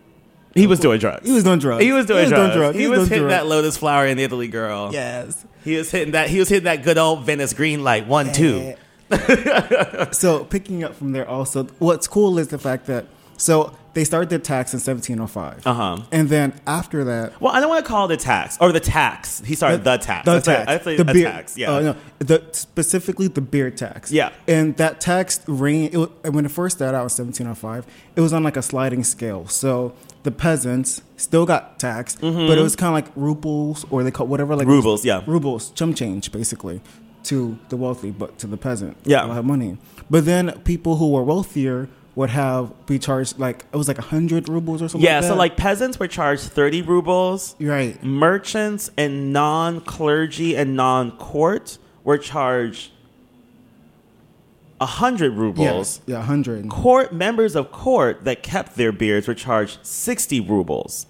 he 0.55 0.67
was 0.67 0.79
doing 0.81 1.01
drugs. 1.01 1.27
He 1.27 1.33
was 1.35 1.43
doing 1.45 1.59
drugs. 1.59 1.83
He 1.85 1.91
was 1.93 2.07
doing 2.07 2.19
He 2.19 2.23
was 2.25 2.31
doing 2.31 2.51
drugs. 2.51 2.57
drugs. 2.57 2.77
He, 2.77 2.83
He 2.83 2.89
was 2.89 3.09
hitting 3.09 3.29
that 3.29 3.47
lotus 3.47 3.77
flower 3.77 4.07
in 4.07 4.17
the 4.17 4.23
Italy, 4.23 4.49
girl. 4.49 4.91
Yes. 4.93 5.45
He 5.65 5.77
was 5.77 5.91
hitting 5.91 6.13
that. 6.13 6.31
He 6.31 6.39
was 6.39 6.49
hitting 6.49 6.65
that 6.65 6.83
good 6.85 6.97
old 6.97 7.25
Venice 7.25 7.53
green 7.53 7.83
light 7.83 8.07
one 8.07 8.33
two. 8.33 8.75
so 10.13 10.45
picking 10.45 10.83
up 10.85 10.95
from 10.95 11.13
there 11.13 11.29
also 11.29 11.65
what's 11.79 12.07
cool 12.09 12.39
is 12.39 12.49
the 12.49 12.59
fact 12.59 12.87
that 12.87 13.07
so 13.37 13.75
they 13.95 14.03
started 14.03 14.29
the 14.29 14.39
tax 14.41 14.73
in 14.75 14.79
1705 14.81 15.67
Uh-huh. 15.67 16.03
and 16.11 16.29
then 16.29 16.53
after 16.67 17.05
that 17.05 17.41
Well, 17.41 17.53
I 17.53 17.61
don't 17.61 17.69
want 17.69 17.85
to 17.85 17.89
call 17.89 18.11
it 18.11 18.15
a 18.15 18.17
tax 18.17 18.59
or 18.61 18.73
the 18.73 18.81
tax. 18.81 19.41
He 19.45 19.55
started 19.55 19.85
the, 19.85 19.97
tax. 19.99 20.25
the 20.25 20.33
That's 20.33 20.47
tax 20.47 20.85
the 20.85 21.05
beard 21.05 21.33
tax. 21.33 21.57
Yeah. 21.57 21.71
uh, 21.73 21.81
no, 21.81 21.97
the 22.19 22.43
specifically 22.53 23.29
the 23.29 23.41
beard 23.41 23.77
tax 23.77 24.11
Yeah. 24.11 24.31
and 24.49 24.77
that 24.79 25.01
tax 25.01 25.41
ring 25.47 25.85
it, 25.93 26.33
when 26.33 26.45
it 26.45 26.51
first 26.51 26.77
started 26.79 26.97
out 26.97 27.03
in 27.19 27.27
1705 27.27 27.87
it 28.17 28.21
was 28.21 28.33
on 28.33 28.43
like 28.43 28.57
a 28.57 28.63
sliding 28.63 29.05
scale 29.05 29.47
so 29.47 29.95
the 30.25 30.31
peasants 30.33 31.03
still 31.17 31.47
got 31.47 31.79
taxed 31.79 32.21
but 32.21 32.59
it 32.59 32.63
was 32.63 32.75
kind 32.77 32.89
of 32.89 32.95
like 32.95 33.13
rubles 33.17 33.85
or 33.91 34.03
they 34.03 34.11
call 34.11 34.27
whatever 34.27 34.57
like 34.57 34.67
Mm-hmm. 34.67 34.75
Rubles, 34.77 35.05
yeah. 35.05 35.23
rubles 35.27 35.71
chum 35.71 35.95
change 35.95 36.33
basically 36.33 36.81
to 37.25 37.59
the 37.69 37.77
wealthy 37.77 38.11
but 38.11 38.39
to 38.39 38.47
the 38.47 38.57
peasant 38.57 38.97
Yeah. 39.05 39.33
have 39.33 39.45
money 39.45 39.79
but 40.11 40.25
then 40.25 40.51
people 40.65 40.97
who 40.97 41.11
were 41.13 41.23
wealthier 41.23 41.89
would 42.17 42.31
have 42.31 42.87
be 42.87 42.99
charged 42.99 43.39
like 43.39 43.65
it 43.73 43.77
was 43.77 43.89
like 43.89 43.99
100 43.99 44.49
rubles 44.49 44.81
or 44.81 44.89
something 44.89 45.05
yeah. 45.05 45.17
like 45.17 45.25
so 45.25 45.35
like 45.35 45.57
peasants 45.57 45.99
were 45.99 46.07
charged 46.07 46.45
thirty 46.45 46.81
rubles. 46.83 47.57
Right 47.61 48.03
Merchants 48.05 48.91
and 48.97 49.33
non 49.33 49.81
clergy 49.81 50.57
and 50.57 50.77
non 50.77 51.13
court 51.13 51.79
were 52.05 52.19
charged 52.19 52.93
100 54.79 55.35
rubles. 55.35 56.01
Yeah, 56.07 56.17
yeah, 56.17 56.23
hundred. 56.23 56.69
Court 56.69 57.13
members 57.13 57.57
of 57.57 57.71
court 57.73 58.25
that 58.25 58.43
kept 58.43 58.77
their 58.77 58.93
beards 58.93 59.29
were 59.29 59.35
charged 59.35 59.85
60 59.87 60.41
rubles. 60.41 61.07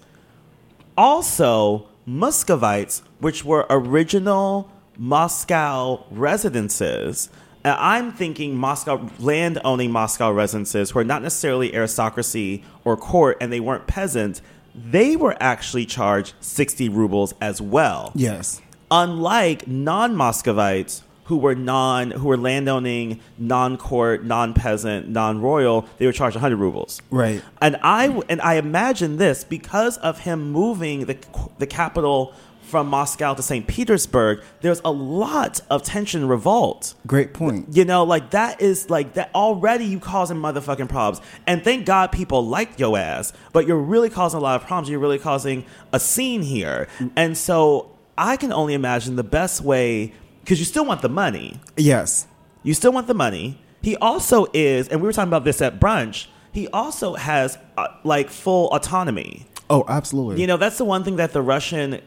Also, 0.97 1.87
Muscovites, 2.05 3.01
which 3.19 3.43
were 3.43 3.65
original 3.69 4.71
Moscow 4.97 6.05
residences, 6.09 7.29
Uh, 7.65 7.75
I'm 7.79 8.11
thinking 8.11 8.55
Moscow 8.55 9.09
land 9.19 9.59
owning 9.65 9.91
Moscow 9.91 10.31
residences 10.31 10.91
who 10.91 10.99
are 10.99 11.03
not 11.03 11.23
necessarily 11.23 11.73
aristocracy 11.75 12.63
or 12.83 12.95
court 12.95 13.37
and 13.41 13.51
they 13.51 13.59
weren't 13.59 13.87
peasants, 13.87 14.41
they 14.75 15.15
were 15.15 15.35
actually 15.39 15.85
charged 15.85 16.35
60 16.41 16.89
rubles 16.89 17.33
as 17.41 17.59
well 17.61 18.11
Yes. 18.13 18.61
unlike 18.91 19.67
non-Muscovites 19.67 21.01
who 21.25 21.37
were 21.37 21.55
non 21.55 22.11
who 22.11 22.27
were 22.27 22.37
landowning, 22.37 23.19
non-court, 23.39 24.23
non-peasant, 24.23 25.09
non-royal, 25.09 25.87
they 25.97 26.05
were 26.05 26.11
charged 26.11 26.35
100 26.35 26.55
rubles. 26.57 27.01
Right. 27.09 27.41
And 27.63 27.77
I 27.81 28.21
and 28.29 28.39
I 28.41 28.55
imagine 28.55 29.17
this 29.17 29.43
because 29.43 29.97
of 29.97 30.19
him 30.19 30.51
moving 30.51 31.05
the 31.05 31.17
the 31.57 31.65
capital 31.65 32.31
from 32.65 32.87
Moscow 32.87 33.33
to 33.33 33.41
St. 33.41 33.67
Petersburg, 33.67 34.41
there's 34.61 34.81
a 34.83 34.91
lot 34.91 35.61
of 35.69 35.83
tension 35.83 36.27
revolt. 36.27 36.95
Great 37.07 37.33
point. 37.33 37.75
You 37.75 37.85
know, 37.85 38.03
like 38.03 38.31
that 38.31 38.61
is 38.61 38.89
like 38.89 39.13
that 39.13 39.29
already 39.33 39.85
you 39.85 39.99
causing 39.99 40.37
motherfucking 40.37 40.89
problems. 40.89 41.25
And 41.47 41.63
thank 41.63 41.85
God 41.85 42.11
people 42.11 42.45
like 42.45 42.79
your 42.79 42.97
ass, 42.97 43.33
but 43.53 43.67
you're 43.67 43.77
really 43.77 44.09
causing 44.09 44.39
a 44.39 44.43
lot 44.43 44.61
of 44.61 44.67
problems. 44.67 44.89
You're 44.89 44.99
really 44.99 45.19
causing 45.19 45.65
a 45.93 45.99
scene 45.99 46.41
here. 46.41 46.87
And 47.15 47.37
so 47.37 47.95
I 48.17 48.37
can 48.37 48.51
only 48.51 48.73
imagine 48.73 49.15
the 49.15 49.23
best 49.23 49.61
way 49.61 50.13
because 50.41 50.59
you 50.59 50.65
still 50.65 50.85
want 50.85 51.01
the 51.01 51.09
money. 51.09 51.59
Yes. 51.77 52.27
You 52.63 52.73
still 52.73 52.91
want 52.91 53.07
the 53.07 53.13
money. 53.13 53.61
He 53.81 53.95
also 53.97 54.47
is, 54.53 54.87
and 54.87 55.01
we 55.01 55.05
were 55.05 55.13
talking 55.13 55.29
about 55.29 55.43
this 55.43 55.61
at 55.61 55.79
brunch. 55.79 56.27
He 56.51 56.67
also 56.69 57.15
has 57.15 57.57
uh, 57.77 57.87
like 58.03 58.29
full 58.29 58.73
autonomy. 58.73 59.45
Oh, 59.69 59.83
absolutely. 59.87 60.41
You 60.41 60.47
know, 60.47 60.57
that's 60.57 60.77
the 60.77 60.85
one 60.85 61.03
thing 61.03 61.17
that 61.17 61.33
the 61.33 61.41
Russian, 61.41 62.01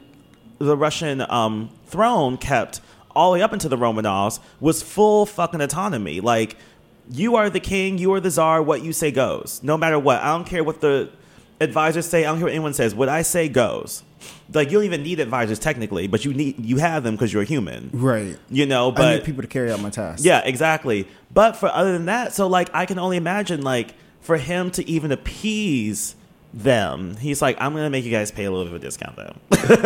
the 0.59 0.77
Russian 0.77 1.21
um, 1.31 1.71
throne 1.87 2.37
kept 2.37 2.81
all 3.15 3.33
the 3.33 3.39
way 3.39 3.43
up 3.43 3.53
into 3.53 3.69
the 3.69 3.77
Romanovs 3.77 4.39
was 4.61 4.83
full 4.83 5.27
fucking 5.27 5.61
autonomy. 5.61 6.21
Like, 6.21 6.57
you 7.11 7.37
are 7.37 7.49
the 7.51 7.61
king, 7.61 7.99
you 7.99 8.13
are 8.15 8.21
the 8.21 8.31
czar. 8.31 8.63
What 8.63 8.83
you 8.83 8.93
say 8.93 9.11
goes, 9.11 9.61
no 9.63 9.77
matter 9.77 9.99
what. 9.99 10.21
I 10.23 10.37
don't 10.37 10.47
care 10.47 10.63
what 10.63 10.81
the 10.81 11.11
advisors 11.61 12.07
say. 12.07 12.25
I 12.25 12.29
don't 12.29 12.37
care 12.37 12.45
what 12.45 12.53
anyone 12.53 12.75
says. 12.75 12.95
What 12.95 13.09
I 13.09 13.23
say 13.23 13.49
goes. 13.49 14.03
Like, 14.53 14.69
you 14.71 14.79
don't 14.79 14.85
even 14.85 15.03
need 15.03 15.21
advisors 15.21 15.59
technically, 15.59 16.07
but 16.07 16.25
you 16.25 16.35
need 16.35 16.65
you 16.65 16.79
have 16.79 17.03
them 17.03 17.15
because 17.15 17.33
you're 17.33 17.43
a 17.43 17.47
human. 17.47 17.91
right. 17.93 18.37
You 18.51 18.67
know, 18.67 18.91
but. 18.91 19.05
I 19.05 19.15
need 19.17 19.25
people 19.25 19.43
to 19.43 19.49
carry 19.49 19.71
out 19.73 19.81
my 19.81 19.91
tasks. 19.91 20.25
yeah, 20.25 20.43
exactly. 20.45 21.07
But 21.33 21.57
for 21.57 21.69
other 21.69 21.93
than 21.93 22.07
that, 22.07 22.35
so 22.35 22.47
like 22.47 22.71
I 22.75 22.87
can 22.87 22.99
only 22.99 23.17
imagine 23.17 23.63
like 23.63 23.95
for 24.21 24.37
him 24.37 24.71
to 24.73 24.89
even 24.89 25.13
appease 25.13 26.15
them, 26.63 27.17
he's 27.17 27.41
like, 27.41 27.57
I'm 27.61 27.73
gonna 27.75 27.91
make 27.91 28.05
you 28.05 28.11
guys 28.11 28.31
pay 28.31 28.45
a 28.45 28.51
little 28.51 28.67
bit 28.67 28.75
of 28.75 28.83
a 28.83 28.85
discount 28.85 29.17
though. 29.17 29.35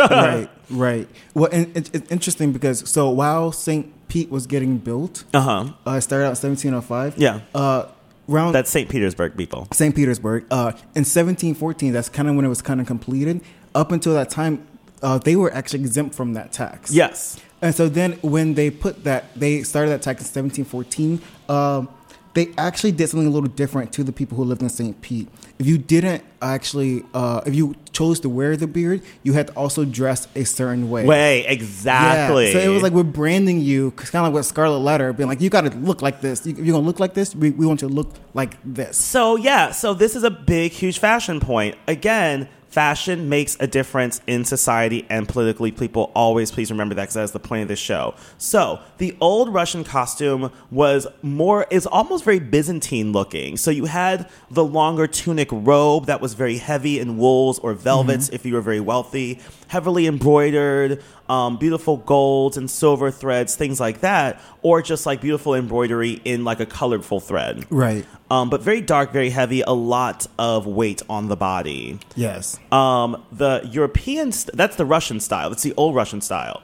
right. 0.09 0.49
Right. 0.71 1.07
Well, 1.35 1.51
and 1.53 1.77
it, 1.77 1.95
it's 1.95 2.11
interesting 2.11 2.53
because 2.53 2.89
so 2.89 3.11
while 3.11 3.53
Saint 3.53 3.93
Pete 4.09 4.31
was 4.31 4.47
getting 4.47 4.79
built, 4.79 5.25
uh 5.35 5.41
huh. 5.41 5.73
uh, 5.87 5.97
it 5.97 6.01
started 6.01 6.25
out 6.25 6.41
1705. 6.43 7.19
Yeah. 7.19 7.41
Uh, 7.55 7.89
around 8.29 8.53
That's 8.53 8.71
St. 8.71 8.89
Petersburg 8.89 9.37
people. 9.37 9.69
St. 9.73 9.95
Petersburg. 9.95 10.47
Uh, 10.51 10.73
in 10.95 11.05
1714, 11.05 11.93
that's 11.93 12.09
kind 12.09 12.29
of 12.29 12.37
when 12.37 12.45
it 12.45 12.49
was 12.49 12.63
kind 12.63 12.81
of 12.81 12.87
completed. 12.87 13.43
Up 13.75 13.93
until 13.93 14.15
that 14.15 14.31
time, 14.31 14.67
uh, 15.03 15.19
they 15.19 15.37
were 15.37 15.53
actually 15.53 15.81
exempt 15.81 16.15
from 16.15 16.35
that 16.35 16.53
tax. 16.53 16.93
Yes. 16.93 17.41
And 17.61 17.75
so 17.75 17.89
then 17.89 18.13
when 18.23 18.55
they 18.55 18.71
put 18.71 19.05
that, 19.05 19.35
they 19.39 19.63
started 19.63 19.91
that 19.91 20.03
tax 20.03 20.23
in 20.35 20.43
1714. 20.45 21.21
Um, 21.49 21.89
they 22.35 22.53
actually 22.57 22.93
did 22.93 23.09
something 23.09 23.27
a 23.27 23.31
little 23.31 23.49
different 23.49 23.93
to 23.93 24.05
the 24.05 24.13
people 24.13 24.37
who 24.37 24.45
lived 24.45 24.63
in 24.63 24.69
St. 24.69 25.01
Pete. 25.03 25.29
If 25.59 25.67
you 25.67 25.79
didn't 25.79 26.25
actually, 26.41 27.05
uh, 27.15 27.43
if 27.47 27.55
you 27.55 27.75
chose 27.93 28.19
to 28.21 28.29
wear 28.29 28.57
the 28.57 28.67
beard, 28.67 29.01
you 29.23 29.33
had 29.33 29.49
to 29.49 29.53
also 29.55 29.85
dress 29.85 30.27
a 30.35 30.45
certain 30.45 30.91
way. 30.91 31.05
Way 31.05 31.43
Yeah. 31.45 31.51
exactly. 31.51 32.53
So 32.53 32.59
it 32.59 32.69
was 32.69 32.83
like 32.83 32.93
we're 32.93 33.03
branding 33.05 33.61
you, 33.61 33.91
kind 33.93 34.15
of 34.27 34.33
like 34.33 34.33
with 34.35 34.47
Scarlet 34.47 34.79
Letter, 34.79 35.13
being 35.13 35.29
like, 35.29 35.41
you 35.41 35.51
got 35.51 35.63
to 35.63 35.71
look 35.79 36.03
like 36.03 36.21
this. 36.21 36.45
You- 36.47 36.53
If 36.53 36.59
you're 36.59 36.75
gonna 36.75 36.87
look 36.87 36.99
like 37.01 37.15
this, 37.15 37.35
we, 37.35 37.51
we 37.51 37.67
want 37.67 37.83
you 37.83 37.89
to 37.89 37.95
look 37.95 38.13
like 38.35 38.57
this. 38.65 38.97
So 38.97 39.37
yeah, 39.37 39.71
so 39.73 39.95
this 39.95 40.17
is 40.17 40.25
a 40.25 40.31
big, 40.31 40.73
huge 40.73 40.99
fashion 40.99 41.39
point. 41.41 41.77
Again, 41.87 42.49
fashion 42.73 43.29
makes 43.29 43.57
a 43.61 43.67
difference 43.67 44.23
in 44.27 44.45
society 44.45 45.07
and 45.11 45.29
politically. 45.29 45.71
People 45.71 46.11
always 46.15 46.51
please 46.51 46.71
remember 46.71 46.95
that 46.95 47.03
because 47.03 47.15
that's 47.15 47.33
the 47.33 47.39
point 47.39 47.63
of 47.63 47.69
this 47.69 47.79
show. 47.79 48.15
So 48.39 48.81
the 48.97 49.15
old 49.21 49.53
Russian 49.53 49.85
costume 49.85 50.51
was 50.71 51.07
more 51.21 51.67
is 51.71 51.87
almost 51.87 52.25
very 52.25 52.39
Byzantine 52.39 53.13
looking. 53.13 53.59
So 53.59 53.71
you 53.71 53.85
had 53.85 54.29
the 54.51 54.65
longer 54.65 55.07
tunic 55.07 55.49
robe 55.53 56.07
that 56.07 56.21
was 56.21 56.33
very 56.33 56.57
heavy 56.57 56.99
in 56.99 57.19
wools 57.19 57.59
or 57.59 57.75
velvets 57.75 58.27
mm-hmm. 58.27 58.35
if 58.37 58.47
you 58.47 58.55
were 58.55 58.63
very 58.63 58.81
wealthy, 58.81 59.39
heavily 59.73 60.07
embroidered, 60.07 61.03
um, 61.31 61.57
beautiful 61.57 61.97
golds 61.97 62.59
and 62.59 62.71
silver 62.71 63.11
threads, 63.11 63.57
things 63.57 63.81
like 63.81 64.01
that, 64.01 64.39
or 64.61 64.83
just 64.83 65.07
like 65.07 65.23
beautiful 65.23 65.55
embroidery 65.55 66.21
in 66.27 66.45
like 66.45 66.61
a 66.61 66.67
colorful 66.67 67.21
thread 67.21 67.65
Right. 67.71 68.05
um, 68.31 68.51
but 68.51 68.61
very 68.61 68.83
dark, 68.83 69.13
very 69.13 69.31
heavy, 69.31 69.63
a 69.63 69.73
lot 69.73 70.27
of 70.39 70.67
weight 70.67 71.01
on 71.09 71.29
the 71.29 71.37
body. 71.37 71.99
Yes. 72.17 72.59
Um, 72.71 73.25
the 73.33 73.67
European, 73.73 74.31
st- 74.33 74.55
that's 74.55 74.77
the 74.77 74.85
Russian 74.85 75.21
style. 75.21 75.49
That's 75.49 75.63
the 75.63 75.73
old 75.79 75.95
Russian 75.95 76.21
style. 76.21 76.63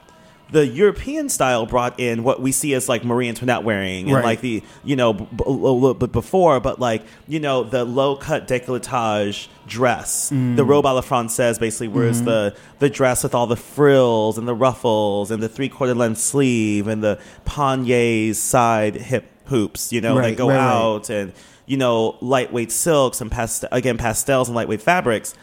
The 0.51 0.65
European 0.65 1.29
style 1.29 1.65
brought 1.65 1.99
in 1.99 2.23
what 2.23 2.41
we 2.41 2.51
see 2.51 2.73
as 2.73 2.89
like 2.89 3.05
Marie 3.05 3.29
Antoinette 3.29 3.63
wearing, 3.63 4.05
and 4.07 4.15
Right. 4.15 4.25
like 4.25 4.41
the 4.41 4.63
you 4.83 4.95
know, 4.95 5.13
b- 5.13 5.27
a 5.45 5.49
little 5.51 5.93
bit 5.93 6.11
before, 6.11 6.59
but 6.59 6.79
like 6.79 7.03
you 7.27 7.39
know, 7.39 7.63
the 7.63 7.85
low 7.85 8.15
cut 8.15 8.47
décolletage 8.47 9.47
dress, 9.67 10.31
mm. 10.33 10.55
the 10.55 10.65
robe 10.65 10.85
à 10.85 10.95
la 10.95 11.01
française, 11.01 11.59
basically, 11.59 11.87
whereas 11.87 12.17
mm-hmm. 12.17 12.25
the 12.25 12.55
the 12.79 12.89
dress 12.89 13.23
with 13.23 13.35
all 13.35 13.45
the 13.47 13.55
frills 13.55 14.37
and 14.37 14.47
the 14.47 14.55
ruffles 14.55 15.29
and 15.29 15.41
the 15.43 15.49
three 15.49 15.69
quarter 15.69 15.93
length 15.93 16.19
sleeve 16.19 16.87
and 16.87 17.03
the 17.03 17.19
panniers 17.45 18.39
side 18.39 18.95
hip 18.95 19.25
hoops, 19.45 19.91
you 19.91 20.01
know, 20.01 20.19
that 20.19 20.35
go 20.35 20.47
right, 20.49 20.55
right. 20.55 20.63
out 20.63 21.09
and 21.09 21.33
you 21.67 21.77
know 21.77 22.17
lightweight 22.21 22.71
silks 22.71 23.21
and 23.21 23.29
past- 23.31 23.65
again 23.71 23.97
pastels 23.97 24.49
and 24.49 24.55
lightweight 24.55 24.81
fabrics 24.81 25.35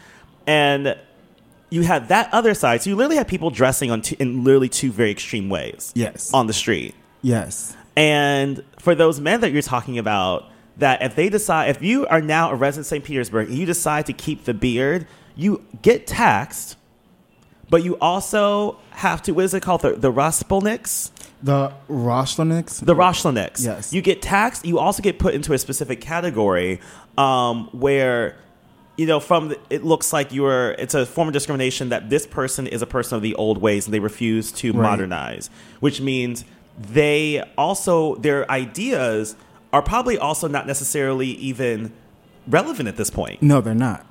and 0.45 0.97
you 1.69 1.81
had 1.83 2.07
that 2.09 2.29
other 2.33 2.53
side 2.53 2.81
so 2.81 2.89
you 2.89 2.95
literally 2.95 3.17
had 3.17 3.27
people 3.27 3.49
dressing 3.49 3.91
on 3.91 4.01
two, 4.01 4.15
in 4.19 4.43
literally 4.43 4.69
two 4.69 4.91
very 4.91 5.11
extreme 5.11 5.49
ways 5.49 5.91
Yes. 5.95 6.33
on 6.33 6.47
the 6.47 6.53
street 6.53 6.95
Yes. 7.21 7.75
and 7.95 8.63
for 8.79 8.95
those 8.95 9.19
men 9.19 9.41
that 9.41 9.51
you're 9.51 9.61
talking 9.61 9.97
about 9.97 10.45
that 10.77 11.01
if 11.01 11.15
they 11.15 11.29
decide 11.29 11.69
if 11.69 11.81
you 11.81 12.05
are 12.07 12.21
now 12.21 12.51
a 12.51 12.55
resident 12.55 12.85
of 12.85 12.89
st 12.89 13.03
petersburg 13.03 13.49
and 13.49 13.57
you 13.57 13.65
decide 13.65 14.05
to 14.05 14.13
keep 14.13 14.45
the 14.45 14.53
beard 14.53 15.07
you 15.35 15.63
get 15.81 16.07
taxed 16.07 16.77
but 17.69 17.83
you 17.83 17.97
also 17.99 18.77
have 18.91 19.21
to 19.21 19.33
what 19.33 19.43
is 19.45 19.53
it 19.53 19.61
called 19.61 19.81
the, 19.81 19.91
the 19.93 20.11
raspolniks 20.11 21.11
The 21.43 21.71
Roshleniks. 21.89 22.83
the 22.83 22.95
Roshleniks. 22.95 23.63
Yes. 23.63 23.93
You 23.93 24.01
get 24.01 24.21
taxed. 24.23 24.65
You 24.65 24.79
also 24.79 25.03
get 25.03 25.19
put 25.19 25.35
into 25.35 25.53
a 25.53 25.57
specific 25.59 26.01
category 26.01 26.79
um, 27.17 27.67
where, 27.73 28.37
you 28.97 29.05
know, 29.05 29.19
from 29.19 29.49
the, 29.49 29.59
it 29.69 29.83
looks 29.83 30.11
like 30.11 30.33
you're. 30.33 30.71
It's 30.71 30.93
a 30.95 31.05
form 31.05 31.27
of 31.29 31.33
discrimination 31.33 31.89
that 31.89 32.09
this 32.09 32.25
person 32.25 32.67
is 32.67 32.81
a 32.81 32.87
person 32.87 33.15
of 33.15 33.21
the 33.21 33.35
old 33.35 33.59
ways 33.59 33.85
and 33.85 33.93
they 33.93 33.99
refuse 33.99 34.51
to 34.53 34.73
Right. 34.73 34.81
modernize, 34.81 35.49
which 35.79 36.01
means 36.01 36.43
they 36.79 37.43
also 37.57 38.15
their 38.15 38.49
ideas 38.51 39.35
are 39.71 39.81
probably 39.81 40.17
also 40.17 40.47
not 40.47 40.65
necessarily 40.67 41.27
even 41.27 41.91
relevant 42.47 42.87
at 42.89 42.97
this 42.97 43.09
point. 43.09 43.41
No, 43.41 43.61
they're 43.61 43.73
not. 43.75 44.05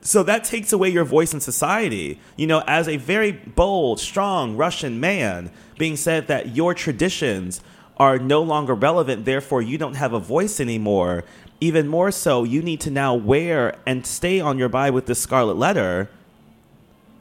So 0.00 0.22
that 0.22 0.44
takes 0.44 0.72
away 0.72 0.90
your 0.90 1.04
voice 1.04 1.34
in 1.34 1.40
society. 1.40 2.20
You 2.36 2.46
know, 2.46 2.62
as 2.66 2.86
a 2.88 2.96
very 2.96 3.32
bold, 3.32 3.98
strong 3.98 4.56
Russian 4.56 5.00
man, 5.00 5.50
being 5.76 5.96
said 5.96 6.28
that 6.28 6.54
your 6.54 6.72
traditions 6.74 7.60
are 7.96 8.18
no 8.18 8.40
longer 8.42 8.74
relevant, 8.74 9.24
therefore 9.24 9.60
you 9.60 9.76
don't 9.76 9.94
have 9.94 10.12
a 10.12 10.20
voice 10.20 10.60
anymore. 10.60 11.24
Even 11.60 11.88
more 11.88 12.10
so, 12.12 12.44
you 12.44 12.62
need 12.62 12.80
to 12.82 12.90
now 12.90 13.14
wear 13.14 13.74
and 13.86 14.06
stay 14.06 14.40
on 14.40 14.58
your 14.58 14.68
body 14.68 14.90
with 14.92 15.06
this 15.06 15.18
scarlet 15.20 15.56
letter. 15.56 16.08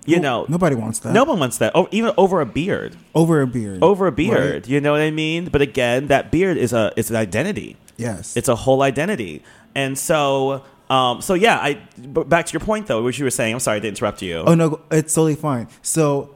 You 0.06 0.20
know, 0.22 0.46
Nobody 0.48 0.76
wants 0.76 1.00
that. 1.00 1.12
no 1.12 1.26
one 1.26 1.38
wants 1.40 1.58
that. 1.58 1.74
Oh, 1.76 1.90
even 1.92 2.14
over 2.18 2.40
a 2.40 2.46
beard, 2.46 2.96
Over 3.14 3.42
a 3.42 3.48
beard. 3.48 3.84
over 3.84 4.08
a 4.08 4.12
beard. 4.12 4.54
Right? 4.54 4.68
You 4.68 4.80
know 4.80 4.94
what 4.94 5.02
I 5.02 5.12
mean? 5.12 5.50
But 5.50 5.62
again, 5.62 6.08
that 6.08 6.32
beard 6.32 6.56
is 6.56 6.72
a 6.72 6.94
it's 6.96 7.10
an 7.10 7.18
identity. 7.18 7.76
Yes. 7.98 8.38
It's 8.38 8.48
a 8.48 8.56
whole 8.56 8.84
identity. 8.84 9.44
And 9.76 9.98
so, 9.98 10.64
um, 10.90 11.22
so 11.22 11.34
yeah, 11.34 11.58
I 11.58 11.82
but 11.98 12.30
back 12.30 12.46
to 12.46 12.54
your 12.54 12.62
point 12.62 12.88
though, 12.88 13.04
which 13.04 13.20
you 13.20 13.26
were 13.26 13.32
saying. 13.32 13.54
I'm 13.56 13.60
sorry 13.60 13.82
to 13.82 13.88
interrupt 13.90 14.22
you. 14.22 14.38
Oh 14.48 14.54
no, 14.56 14.80
it's 14.92 15.14
totally 15.14 15.36
fine. 15.36 15.68
So 15.82 16.34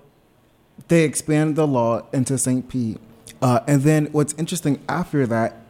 they 0.90 1.04
expanded 1.06 1.56
the 1.56 1.66
law 1.68 2.08
into 2.12 2.38
St. 2.38 2.68
Pete, 2.68 2.98
uh, 3.42 3.62
and 3.68 3.84
then 3.84 4.08
what's 4.12 4.34
interesting 4.34 4.82
after 4.90 5.26
that, 5.28 5.61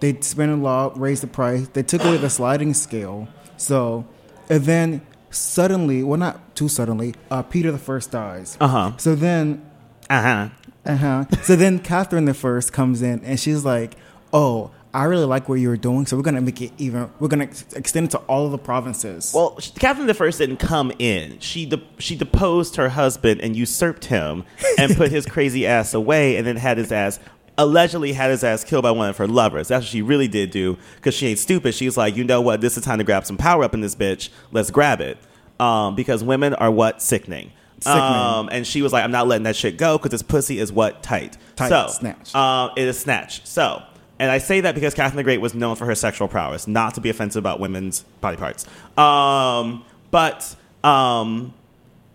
they 0.00 0.10
expanded 0.10 0.58
a 0.58 0.62
lot, 0.62 0.98
raised 0.98 1.22
the 1.22 1.26
price, 1.28 1.68
they 1.68 1.82
took 1.82 2.04
away 2.04 2.16
the 2.18 2.30
sliding 2.30 2.74
scale. 2.74 3.28
So, 3.56 4.06
and 4.48 4.64
then 4.64 5.06
suddenly, 5.30 6.02
well, 6.02 6.18
not 6.18 6.54
too 6.56 6.68
suddenly, 6.68 7.14
uh, 7.30 7.42
Peter 7.42 7.72
the 7.72 7.78
First 7.78 8.10
dies. 8.10 8.56
Uh 8.60 8.68
huh. 8.68 8.92
So 8.98 9.14
then 9.14 9.64
Uh 10.10 10.22
huh. 10.22 10.48
uh 10.84 10.96
huh. 10.96 11.24
So 11.42 11.56
then 11.56 11.78
Catherine 11.78 12.24
the 12.26 12.34
First 12.34 12.72
comes 12.72 13.02
in 13.02 13.24
and 13.24 13.38
she's 13.40 13.64
like, 13.64 13.94
"Oh, 14.32 14.70
I 14.94 15.04
really 15.04 15.26
like 15.26 15.46
what 15.48 15.56
you 15.56 15.68
were 15.68 15.76
doing, 15.76 16.06
so 16.06 16.16
we're 16.16 16.22
gonna 16.22 16.40
make 16.40 16.62
it 16.62 16.72
even. 16.78 17.10
We're 17.18 17.28
gonna 17.28 17.44
ex- 17.44 17.66
extend 17.74 18.06
it 18.06 18.10
to 18.12 18.18
all 18.20 18.46
of 18.46 18.52
the 18.52 18.58
provinces. 18.58 19.32
Well, 19.34 19.58
Catherine 19.78 20.06
the 20.06 20.14
First 20.14 20.38
didn't 20.38 20.56
come 20.58 20.90
in. 20.98 21.38
She 21.40 21.66
de- 21.66 21.82
she 21.98 22.16
deposed 22.16 22.76
her 22.76 22.88
husband 22.88 23.40
and 23.42 23.54
usurped 23.54 24.06
him 24.06 24.44
and 24.78 24.96
put 24.96 25.10
his 25.10 25.26
crazy 25.26 25.66
ass 25.66 25.92
away, 25.92 26.36
and 26.36 26.46
then 26.46 26.56
had 26.56 26.78
his 26.78 26.92
ass 26.92 27.18
allegedly 27.58 28.12
had 28.12 28.30
his 28.30 28.44
ass 28.44 28.64
killed 28.64 28.82
by 28.82 28.90
one 28.90 29.08
of 29.08 29.16
her 29.16 29.26
lovers. 29.26 29.68
That's 29.68 29.84
what 29.84 29.88
she 29.90 30.02
really 30.02 30.28
did 30.28 30.50
do 30.50 30.76
because 30.96 31.14
she 31.14 31.26
ain't 31.28 31.38
stupid. 31.38 31.74
She's 31.74 31.96
like, 31.96 32.16
you 32.16 32.24
know 32.24 32.40
what? 32.40 32.60
This 32.60 32.76
is 32.76 32.84
time 32.84 32.98
to 32.98 33.04
grab 33.04 33.24
some 33.24 33.36
power 33.36 33.64
up 33.64 33.74
in 33.74 33.80
this 33.80 33.94
bitch. 33.94 34.28
Let's 34.52 34.70
grab 34.70 35.00
it. 35.00 35.18
Um, 35.58 35.94
because 35.94 36.22
women 36.22 36.54
are 36.54 36.70
what 36.70 37.00
sickening. 37.00 37.50
Sickening. 37.80 38.02
Um, 38.02 38.48
and 38.52 38.66
she 38.66 38.82
was 38.82 38.92
like, 38.92 39.04
I'm 39.04 39.10
not 39.10 39.26
letting 39.26 39.44
that 39.44 39.56
shit 39.56 39.78
go 39.78 39.96
because 39.96 40.10
this 40.10 40.22
pussy 40.22 40.58
is 40.58 40.72
what 40.72 41.02
tight. 41.02 41.36
Tight, 41.56 41.68
so 41.68 41.86
snatched. 41.88 42.34
um, 42.34 42.70
it 42.76 42.86
is 42.88 42.98
snatched. 42.98 43.46
So, 43.46 43.82
and 44.18 44.30
I 44.30 44.38
say 44.38 44.60
that 44.60 44.74
because 44.74 44.94
Catherine 44.94 45.16
the 45.16 45.22
Great 45.24 45.40
was 45.40 45.54
known 45.54 45.76
for 45.76 45.86
her 45.86 45.94
sexual 45.94 46.28
prowess, 46.28 46.66
not 46.66 46.94
to 46.94 47.00
be 47.00 47.10
offensive 47.10 47.40
about 47.40 47.60
women's 47.60 48.02
body 48.20 48.36
parts. 48.36 48.66
Um, 48.98 49.84
but 50.10 50.56
um, 50.84 51.52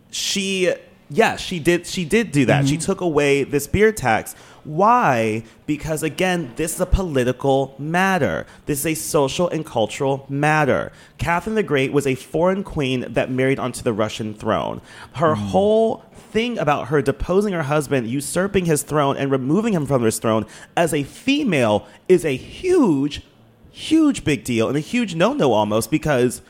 she, 0.09 0.73
yeah, 1.09 1.35
she 1.35 1.59
did. 1.59 1.85
She 1.85 2.05
did 2.05 2.31
do 2.31 2.45
that. 2.45 2.67
She 2.67 2.77
took 2.77 3.01
away 3.01 3.43
this 3.43 3.67
beard 3.67 3.97
tax. 3.97 4.35
Why? 4.63 5.43
Because 5.65 6.03
again, 6.03 6.53
this 6.55 6.75
is 6.75 6.81
a 6.81 6.85
political 6.85 7.75
matter. 7.79 8.45
This 8.65 8.79
is 8.79 8.85
a 8.85 8.93
social 8.93 9.49
and 9.49 9.65
cultural 9.65 10.25
matter. 10.29 10.91
Catherine 11.17 11.55
the 11.55 11.63
Great 11.63 11.91
was 11.91 12.05
a 12.05 12.15
foreign 12.15 12.63
queen 12.63 13.05
that 13.09 13.31
married 13.31 13.59
onto 13.59 13.81
the 13.81 13.93
Russian 13.93 14.33
throne. 14.33 14.81
Her 15.13 15.33
mm. 15.33 15.49
whole 15.49 16.05
thing 16.13 16.57
about 16.57 16.87
her 16.87 17.01
deposing 17.01 17.53
her 17.53 17.63
husband, 17.63 18.07
usurping 18.07 18.65
his 18.65 18.83
throne, 18.83 19.17
and 19.17 19.31
removing 19.31 19.73
him 19.73 19.85
from 19.85 20.03
his 20.03 20.19
throne 20.19 20.45
as 20.77 20.93
a 20.93 21.03
female 21.03 21.87
is 22.07 22.23
a 22.23 22.35
huge, 22.35 23.23
huge 23.71 24.23
big 24.23 24.43
deal 24.43 24.67
and 24.67 24.77
a 24.77 24.81
huge 24.81 25.15
no 25.15 25.33
no 25.33 25.53
almost 25.53 25.91
because, 25.91 26.41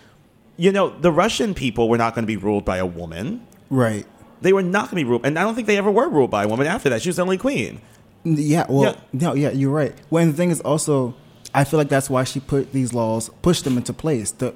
you 0.57 0.71
know, 0.71 0.89
the 0.99 1.11
Russian 1.11 1.53
people 1.53 1.89
were 1.89 1.97
not 1.97 2.13
going 2.13 2.23
to 2.23 2.27
be 2.27 2.37
ruled 2.37 2.65
by 2.65 2.77
a 2.77 2.85
woman. 2.85 3.45
right. 3.69 4.05
They 4.41 4.53
were 4.53 4.63
not 4.63 4.89
going 4.89 4.89
to 4.89 4.95
be 4.95 5.03
ruled, 5.03 5.23
and 5.23 5.37
I 5.37 5.43
don't 5.43 5.53
think 5.53 5.67
they 5.67 5.77
ever 5.77 5.91
were 5.91 6.09
ruled 6.09 6.31
by 6.31 6.45
a 6.45 6.47
woman 6.47 6.65
after 6.65 6.89
that. 6.89 7.03
She 7.03 7.09
was 7.09 7.17
the 7.17 7.21
only 7.21 7.37
queen. 7.37 7.79
Yeah, 8.23 8.65
well, 8.69 8.93
Yeah. 8.93 8.95
no, 9.13 9.33
yeah, 9.33 9.51
you're 9.51 9.71
right. 9.71 9.93
Well, 10.09 10.23
and 10.23 10.33
the 10.33 10.37
thing 10.37 10.51
is 10.51 10.61
also, 10.61 11.15
I 11.53 11.63
feel 11.63 11.77
like 11.77 11.89
that's 11.89 12.09
why 12.09 12.23
she 12.23 12.39
put 12.39 12.71
these 12.71 12.93
laws, 12.93 13.29
pushed 13.41 13.63
them 13.63 13.77
into 13.77 13.93
place. 13.93 14.31
The, 14.31 14.53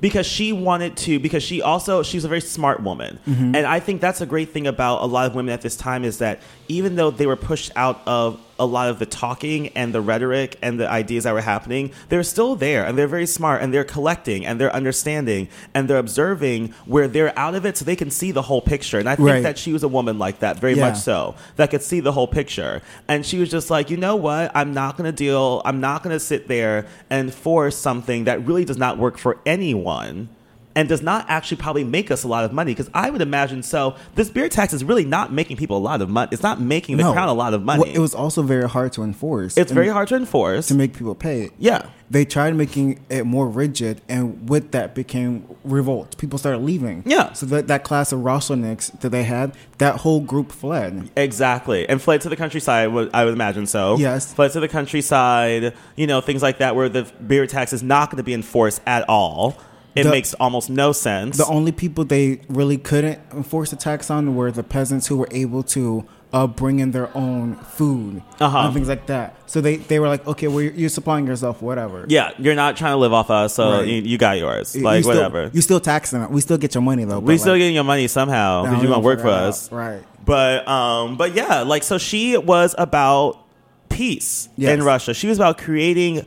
because 0.00 0.26
she 0.26 0.52
wanted 0.52 0.96
to 0.96 1.18
because 1.18 1.42
she 1.42 1.60
also 1.60 2.02
she's 2.02 2.24
a 2.24 2.28
very 2.28 2.40
smart 2.40 2.82
woman 2.82 3.18
mm-hmm. 3.26 3.54
and 3.54 3.66
i 3.66 3.78
think 3.78 4.00
that's 4.00 4.20
a 4.20 4.26
great 4.26 4.50
thing 4.50 4.66
about 4.66 5.02
a 5.02 5.06
lot 5.06 5.26
of 5.26 5.34
women 5.34 5.52
at 5.52 5.60
this 5.60 5.76
time 5.76 6.04
is 6.04 6.18
that 6.18 6.40
even 6.70 6.94
though 6.94 7.10
they 7.10 7.26
were 7.26 7.36
pushed 7.36 7.72
out 7.74 8.00
of 8.06 8.38
a 8.58 8.64
lot 8.64 8.88
of 8.90 8.98
the 8.98 9.06
talking 9.06 9.68
and 9.68 9.92
the 9.92 10.00
rhetoric 10.00 10.56
and 10.62 10.78
the 10.78 10.88
ideas 10.88 11.24
that 11.24 11.32
were 11.32 11.40
happening 11.40 11.90
they're 12.10 12.22
still 12.22 12.54
there 12.54 12.84
and 12.86 12.96
they're 12.96 13.08
very 13.08 13.26
smart 13.26 13.62
and 13.62 13.72
they're 13.74 13.84
collecting 13.96 14.44
and 14.46 14.60
they're 14.60 14.74
understanding 14.74 15.48
and 15.74 15.88
they're 15.88 15.98
observing 15.98 16.68
where 16.84 17.08
they're 17.08 17.36
out 17.38 17.54
of 17.54 17.64
it 17.64 17.76
so 17.76 17.84
they 17.86 17.96
can 17.96 18.10
see 18.10 18.30
the 18.30 18.42
whole 18.42 18.60
picture 18.60 18.98
and 18.98 19.08
i 19.08 19.16
think 19.16 19.28
Right. 19.28 19.42
that 19.42 19.56
she 19.58 19.72
was 19.72 19.82
a 19.82 19.88
woman 19.88 20.18
like 20.18 20.40
that 20.40 20.58
very 20.60 20.74
Yeah. 20.74 20.90
much 20.90 20.98
so 20.98 21.34
that 21.56 21.70
could 21.70 21.82
see 21.82 22.00
the 22.00 22.12
whole 22.12 22.28
picture 22.28 22.82
and 23.08 23.24
she 23.24 23.38
was 23.38 23.50
just 23.50 23.70
like 23.70 23.90
you 23.90 23.96
know 23.96 24.14
what 24.16 24.52
i'm 24.54 24.72
not 24.74 24.96
going 24.98 25.10
to 25.10 25.16
deal 25.26 25.62
i'm 25.64 25.80
not 25.80 26.02
going 26.02 26.14
to 26.14 26.20
sit 26.20 26.46
there 26.46 26.86
and 27.08 27.32
force 27.32 27.76
something 27.76 28.24
that 28.24 28.46
really 28.46 28.64
does 28.66 28.76
not 28.78 28.98
work 28.98 29.16
for 29.18 29.38
anyone 29.46 30.28
and 30.76 30.88
does 30.88 31.02
not 31.02 31.24
actually 31.28 31.56
probably 31.56 31.84
make 31.84 32.10
us 32.10 32.22
a 32.22 32.28
lot 32.28 32.44
of 32.44 32.52
money 32.52 32.72
because 32.72 32.90
i 32.94 33.10
would 33.10 33.20
imagine 33.20 33.62
so 33.62 33.96
this 34.14 34.30
beard 34.30 34.50
tax 34.52 34.72
is 34.72 34.84
really 34.84 35.04
not 35.04 35.32
making 35.32 35.56
people 35.56 35.76
a 35.76 35.78
lot 35.78 36.00
of 36.00 36.08
money 36.08 36.28
it's 36.32 36.42
not 36.42 36.60
making 36.60 36.96
the 36.96 37.02
no. 37.02 37.12
crown 37.12 37.28
a 37.28 37.32
lot 37.34 37.52
of 37.54 37.62
money 37.62 37.82
Well, 37.82 37.92
it 37.92 37.98
was 37.98 38.14
also 38.14 38.42
very 38.42 38.68
hard 38.68 38.92
to 38.92 39.02
enforce. 39.02 39.56
it's 39.56 39.72
very 39.72 39.88
hard 39.88 40.08
to 40.08 40.16
enforce 40.16 40.68
to 40.68 40.74
make 40.74 40.94
people 40.94 41.14
pay 41.14 41.42
it. 41.42 41.52
yeah 41.58 41.86
They 42.10 42.24
tried 42.24 42.56
making 42.56 42.98
it 43.08 43.24
more 43.24 43.48
rigid, 43.48 44.00
and 44.08 44.50
with 44.50 44.72
that 44.72 44.96
became 44.96 45.46
revolt. 45.62 46.18
People 46.18 46.40
started 46.40 46.58
leaving. 46.58 47.04
Yeah. 47.06 47.34
So 47.34 47.46
that, 47.46 47.68
that 47.68 47.84
class 47.84 48.10
of 48.10 48.18
Rosselniks 48.24 48.90
that 48.98 49.10
they 49.10 49.22
had, 49.22 49.54
that 49.78 49.98
whole 50.02 50.18
group 50.18 50.50
fled. 50.50 51.08
Exactly, 51.14 51.88
and 51.88 52.02
fled 52.02 52.20
to 52.22 52.28
the 52.28 52.34
countryside. 52.34 52.88
I 53.14 53.24
would 53.24 53.34
imagine 53.34 53.66
so. 53.66 53.96
Yes. 53.96 54.34
fled 54.34 54.50
to 54.52 54.60
the 54.60 54.66
countryside. 54.66 55.72
You 55.94 56.08
know, 56.08 56.20
things 56.20 56.42
like 56.42 56.58
that, 56.58 56.74
where 56.74 56.88
the 56.88 57.04
beard 57.24 57.48
tax 57.48 57.72
is 57.72 57.82
not 57.84 58.10
going 58.10 58.16
to 58.16 58.24
be 58.24 58.34
enforced 58.34 58.80
at 58.86 59.08
all. 59.08 59.56
It 59.96 60.04
The- 60.04 60.10
makes 60.10 60.34
almost 60.34 60.70
no 60.70 60.92
sense. 60.92 61.36
The 61.36 61.46
only 61.46 61.72
people 61.72 62.04
they 62.04 62.40
really 62.48 62.78
couldn't 62.78 63.18
enforce 63.34 63.70
the 63.70 63.76
tax 63.76 64.10
on 64.10 64.34
were 64.36 64.50
the 64.52 64.62
peasants 64.62 65.08
who 65.08 65.16
were 65.16 65.28
able 65.30 65.62
to 65.64 66.04
uh, 66.32 66.46
bring 66.46 66.78
in 66.78 66.92
their 66.92 67.10
own 67.16 67.56
food 67.56 68.22
Uh-huh. 68.40 68.58
and 68.58 68.72
things 68.72 68.86
like 68.88 69.06
that. 69.06 69.34
So 69.46 69.60
they, 69.60 69.76
they 69.78 69.98
were 69.98 70.06
like, 70.06 70.24
okay, 70.28 70.46
well, 70.46 70.60
you're, 70.60 70.72
you're 70.74 70.88
supplying 70.88 71.26
yourself, 71.26 71.60
whatever. 71.60 72.04
yeah, 72.08 72.30
you're 72.38 72.54
not 72.54 72.76
trying 72.76 72.92
to 72.92 72.98
live 72.98 73.12
off 73.12 73.30
us, 73.30 73.54
so 73.54 73.78
Right. 73.78 73.88
you, 73.88 74.02
you 74.02 74.16
got 74.16 74.38
yours. 74.38 74.76
Like 74.76 74.98
you 74.98 75.02
still- 75.02 75.16
whatever. 75.16 75.50
You 75.52 75.60
still 75.60 75.80
taxing 75.80 76.22
it. 76.22 76.30
We 76.30 76.40
still 76.40 76.56
get 76.56 76.72
your 76.72 76.82
money 76.82 77.02
though. 77.02 77.18
we 77.18 77.36
still 77.36 77.54
like, 77.54 77.58
getting 77.58 77.74
your 77.74 77.82
money 77.82 78.06
somehow 78.06 78.62
because 78.62 78.80
you 78.80 78.88
want 78.90 79.02
to 79.02 79.04
work 79.04 79.20
for 79.20 79.26
it 79.26 79.32
out. 79.32 79.42
us, 79.48 79.72
right? 79.72 80.02
But 80.24 80.68
um, 80.68 81.16
but 81.16 81.34
yeah, 81.34 81.62
like 81.62 81.82
so 81.82 81.98
she 81.98 82.36
was 82.36 82.76
about 82.78 83.44
peace 83.88 84.48
Yes. 84.56 84.70
in 84.78 84.84
Russia. 84.84 85.14
She 85.14 85.26
was 85.26 85.38
about 85.38 85.58
creating 85.58 86.24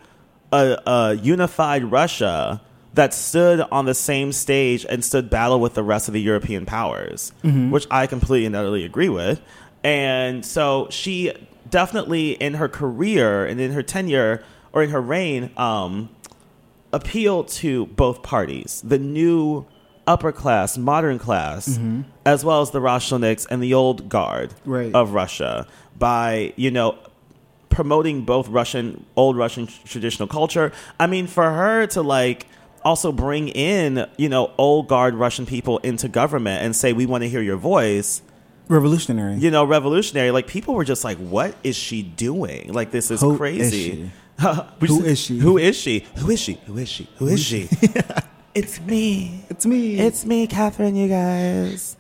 a, 0.52 0.78
a 0.86 1.14
unified 1.14 1.86
Russia 1.86 2.60
that 2.94 3.14
stood 3.14 3.60
on 3.72 3.86
the 3.86 3.94
same 3.94 4.32
stage 4.32 4.86
and 4.88 5.04
stood 5.04 5.30
battle 5.30 5.60
with 5.60 5.74
the 5.74 5.84
rest 5.84 6.08
of 6.08 6.14
the 6.14 6.22
European 6.22 6.66
powers, 6.66 7.32
Mm-hmm. 7.44 7.72
which 7.72 7.88
I 7.90 8.08
completely 8.08 8.46
and 8.46 8.56
utterly 8.56 8.84
agree 8.86 9.10
with. 9.10 9.42
And 9.84 10.46
so 10.46 10.88
she 10.90 11.32
definitely 11.70 12.32
in 12.32 12.54
her 12.56 12.70
career 12.70 13.46
and 13.46 13.60
in 13.60 13.72
her 13.72 13.82
tenure 13.84 14.44
or 14.72 14.84
in 14.84 14.90
her 14.92 15.02
reign, 15.02 15.50
um, 15.58 16.10
appeal 16.92 17.44
to 17.44 17.88
both 17.88 18.22
parties 18.22 18.82
the 18.86 19.00
new 19.00 19.66
upper 20.06 20.32
class 20.32 20.78
modern 20.78 21.18
class 21.18 21.80
as 22.26 22.46
well 22.46 22.62
as 22.62 22.70
the 22.72 22.80
Roshilniks 22.80 23.48
and 23.50 23.64
the 23.64 23.74
old 23.74 24.10
guard 24.10 24.54
Right. 24.66 24.94
of 24.94 25.12
Russia 25.14 25.66
by 25.98 26.54
you 26.56 26.70
know 26.70 26.96
promoting 27.70 28.22
both 28.26 28.48
Russian 28.48 29.06
old 29.16 29.36
Russian 29.38 29.66
traditional 29.86 30.28
culture 30.28 30.72
I 31.00 31.08
mean 31.08 31.26
for 31.26 31.50
her 31.52 31.88
to 31.88 32.02
like 32.04 32.46
also 32.86 33.12
bring 33.12 33.48
in 33.50 34.06
you 34.18 34.30
know 34.30 34.52
old 34.58 34.88
guard 34.88 35.16
Russian 35.16 35.46
people 35.46 35.78
into 35.80 36.08
government 36.08 36.64
and 36.64 36.76
say 36.76 36.94
we 36.94 37.06
want 37.06 37.24
to 37.24 37.30
hear 37.30 37.42
your 37.42 37.58
voice 37.58 38.22
Revolutionary. 38.70 39.36
you 39.36 39.52
know, 39.52 39.66
revolutionary. 39.66 40.32
Like 40.32 40.48
people 40.48 40.74
were 40.74 40.86
just 40.86 41.04
like, 41.04 41.18
"What 41.18 41.54
is 41.64 41.76
she 41.76 42.02
doing? 42.02 42.72
Like 42.72 42.92
this 42.92 43.12
is 43.12 43.20
Who 43.22 43.32
is 43.34 43.38
crazy." 43.38 44.12
We 44.80 44.88
Who 44.88 45.04
just- 45.04 45.24
she? 45.24 45.38
Who 45.40 45.58
is 45.58 45.76
she? 45.78 46.06
Who 46.18 46.30
is 46.32 46.40
she? 46.40 46.54
Who 46.66 46.78
is 46.78 46.90
she? 46.90 47.08
Who 47.18 47.28
is 47.28 47.40
she? 47.44 47.70
it's 48.56 48.80
me. 48.82 49.44
It's 49.50 49.66
me. 49.66 50.00
It's 50.00 50.26
me, 50.26 50.48
Catherine. 50.48 50.96
You 50.96 51.08
guys. 51.08 51.96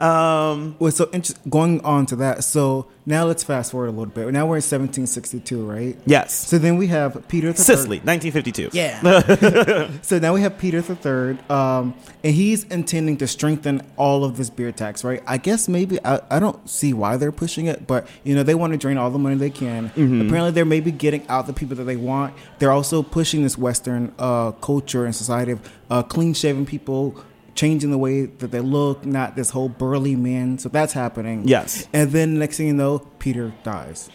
Um. 0.00 0.76
Well, 0.78 0.90
so 0.90 1.04
inter- 1.12 1.34
going 1.48 1.80
on 1.82 2.06
to 2.06 2.16
that. 2.16 2.44
So 2.44 2.86
now 3.06 3.24
let's 3.24 3.44
fast 3.44 3.72
forward 3.72 3.88
a 3.88 3.90
little 3.90 4.06
bit. 4.06 4.26
Now 4.32 4.46
we're 4.46 4.56
in 4.56 4.62
1762, 4.62 5.64
right? 5.64 5.96
Yes. 6.06 6.34
So 6.34 6.58
then 6.58 6.76
we 6.76 6.86
have 6.88 7.28
Peter 7.28 7.52
the 7.52 7.58
Sicily, 7.62 7.98
1952. 7.98 8.70
Yeah. 8.72 9.90
so 10.02 10.18
now 10.18 10.32
we 10.34 10.40
have 10.40 10.58
Peter 10.58 10.80
the 10.80 10.96
Third, 10.96 11.50
um, 11.50 11.94
and 12.22 12.34
he's 12.34 12.64
intending 12.64 13.18
to 13.18 13.26
strengthen 13.26 13.82
all 13.96 14.24
of 14.24 14.36
this 14.36 14.50
beard 14.50 14.76
tax, 14.76 15.04
right? 15.04 15.22
I 15.26 15.36
guess 15.36 15.68
maybe 15.68 15.98
I, 16.04 16.20
I 16.30 16.38
don't 16.40 16.68
see 16.68 16.92
why 16.92 17.16
they're 17.16 17.32
pushing 17.32 17.66
it, 17.66 17.86
but 17.86 18.08
you 18.24 18.34
know 18.34 18.42
they 18.42 18.54
want 18.54 18.72
to 18.72 18.78
drain 18.78 18.96
all 18.96 19.10
the 19.10 19.18
money 19.18 19.36
they 19.36 19.50
can. 19.50 19.86
Apparently, 19.94 20.50
they're 20.50 20.64
maybe 20.64 20.90
getting 20.90 21.26
out 21.28 21.46
the 21.46 21.52
people 21.52 21.76
that 21.76 21.84
they 21.84 21.96
want. 21.96 22.34
They're 22.58 22.72
also 22.72 23.02
pushing 23.02 23.42
this 23.42 23.58
Western 23.58 24.12
uh, 24.18 24.52
culture 24.52 25.04
and 25.04 25.14
society 25.14 25.52
of 25.52 25.72
uh, 25.90 26.02
clean 26.02 26.34
shaven 26.34 26.64
people. 26.66 27.22
Changing 27.54 27.90
the 27.90 27.98
way 27.98 28.26
that 28.26 28.50
they 28.50 28.60
look, 28.60 29.04
not 29.06 29.36
this 29.36 29.50
whole 29.50 29.68
burly 29.68 30.16
man. 30.16 30.58
So 30.58 30.68
that's 30.68 30.92
happening. 30.92 31.46
Yes. 31.46 31.86
And 31.92 32.10
then 32.10 32.38
next 32.38 32.56
thing 32.56 32.66
you 32.66 32.74
know, 32.74 32.98
Peter 33.18 33.54
dies. 33.62 34.10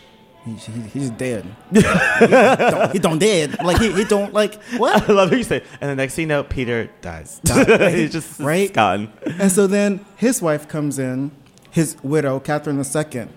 He, 0.46 0.54
he, 0.54 0.82
he's 0.82 1.10
dead. 1.12 1.46
he, 1.74 1.82
don't, 1.82 2.92
he 2.94 3.00
don't 3.00 3.20
dead. 3.20 3.62
Like 3.64 3.78
he, 3.80 3.92
he 3.92 4.04
don't 4.06 4.34
like 4.34 4.62
what? 4.78 5.10
I 5.10 5.14
love 5.14 5.30
what 5.30 5.38
you 5.38 5.44
say. 5.44 5.64
And 5.82 5.90
the 5.92 5.96
next 5.96 6.16
thing 6.16 6.24
you 6.24 6.28
know, 6.30 6.44
Peter 6.44 6.90
dies. 7.02 7.40
Died. 7.44 7.94
He's 7.96 8.12
just 8.12 8.40
Right? 8.40 8.72
gone. 8.74 9.12
And 9.38 9.52
so 9.52 9.68
then 9.68 10.06
his 10.16 10.42
wife 10.42 10.68
comes 10.68 10.98
in, 10.98 11.32
his 11.72 11.98
widow, 12.04 12.40
Catherine 12.40 12.78
II, 12.84 13.28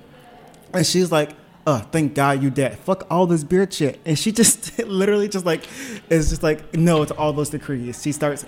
and 0.72 0.86
she's 0.86 1.12
like, 1.12 1.30
oh, 1.66 1.78
thank 1.90 2.14
God 2.14 2.42
you 2.42 2.50
dead. 2.50 2.78
Fuck 2.78 3.07
all 3.11 3.26
this 3.26 3.44
beard 3.44 3.72
shit. 3.74 4.00
And 4.05 4.18
she 4.18 4.32
just 4.32 4.78
literally 4.78 5.28
just 5.28 5.44
like, 5.44 5.64
is 6.09 6.30
just 6.30 6.42
like, 6.42 6.72
no 6.74 7.03
it's 7.03 7.12
all 7.12 7.32
those 7.32 7.50
decrees. 7.50 8.00
She 8.03 8.12
starts, 8.12 8.46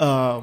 uh, 0.00 0.42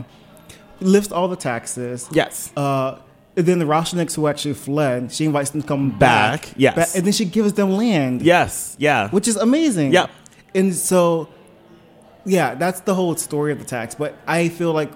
lifts 0.80 1.12
all 1.12 1.28
the 1.28 1.36
taxes. 1.36 2.08
Yes. 2.12 2.52
Uh, 2.56 3.00
then 3.36 3.60
the 3.60 3.66
Roshniks 3.66 4.16
who 4.16 4.28
actually 4.28 4.54
fled, 4.54 5.12
she 5.12 5.26
invites 5.26 5.50
them 5.50 5.62
to 5.62 5.68
come 5.68 5.98
back. 5.98 6.42
Back, 6.44 6.54
yes. 6.56 6.76
Back- 6.76 6.96
and 6.96 7.06
then 7.06 7.14
she 7.14 7.26
gives 7.26 7.54
them 7.54 7.72
land. 7.72 8.22
Yes. 8.22 8.76
Yeah. 8.80 9.10
Which 9.10 9.28
is 9.28 9.36
amazing. 9.38 9.92
Yep. 9.94 10.10
And 10.54 10.76
so, 10.76 11.30
yeah, 12.26 12.54
that's 12.56 12.82
the 12.82 12.94
whole 12.94 13.16
story 13.16 13.52
of 13.52 13.60
the 13.60 13.66
tax. 13.66 13.96
But 13.96 14.16
I 14.28 14.50
feel 14.50 14.72
like 14.72 14.92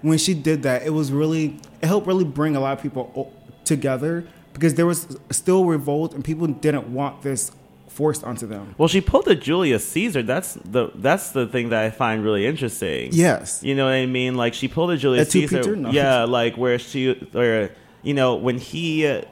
when 0.00 0.16
she 0.18 0.32
did 0.34 0.62
that, 0.62 0.82
it 0.84 0.90
was 0.90 1.12
really, 1.12 1.60
it 1.82 1.86
helped 1.86 2.06
really 2.06 2.24
bring 2.24 2.56
a 2.56 2.60
lot 2.60 2.76
of 2.76 2.82
people 2.82 3.32
together 3.64 4.26
because 4.54 4.74
there 4.74 4.86
was 4.86 5.16
still 5.30 5.66
revolt 5.66 6.14
and 6.14 6.24
people 6.24 6.46
didn't 6.46 6.92
want 6.92 7.22
this 7.22 7.52
forced 7.92 8.24
onto 8.24 8.46
them. 8.46 8.74
Well, 8.78 8.88
she 8.88 9.00
pulled 9.00 9.28
a 9.28 9.34
Julius 9.34 9.86
Caesar. 9.88 10.22
That's 10.22 10.54
the 10.54 10.90
that's 10.94 11.30
the 11.30 11.46
thing 11.46 11.68
that 11.68 11.84
I 11.84 11.90
find 11.90 12.24
really 12.24 12.46
interesting. 12.46 13.10
Yes. 13.12 13.62
You 13.62 13.74
know 13.74 13.84
what 13.84 13.92
I 13.92 14.06
mean? 14.06 14.34
Like 14.34 14.54
she 14.54 14.68
pulled 14.68 14.90
a 14.90 14.96
Julius 14.96 15.30
Caesar. 15.30 15.76
No. 15.76 15.90
Yeah, 15.90 16.24
like 16.24 16.56
where 16.56 16.78
she 16.78 17.28
or 17.34 17.70
you 18.02 18.14
know 18.14 18.34
when 18.34 18.58
he 18.58 19.22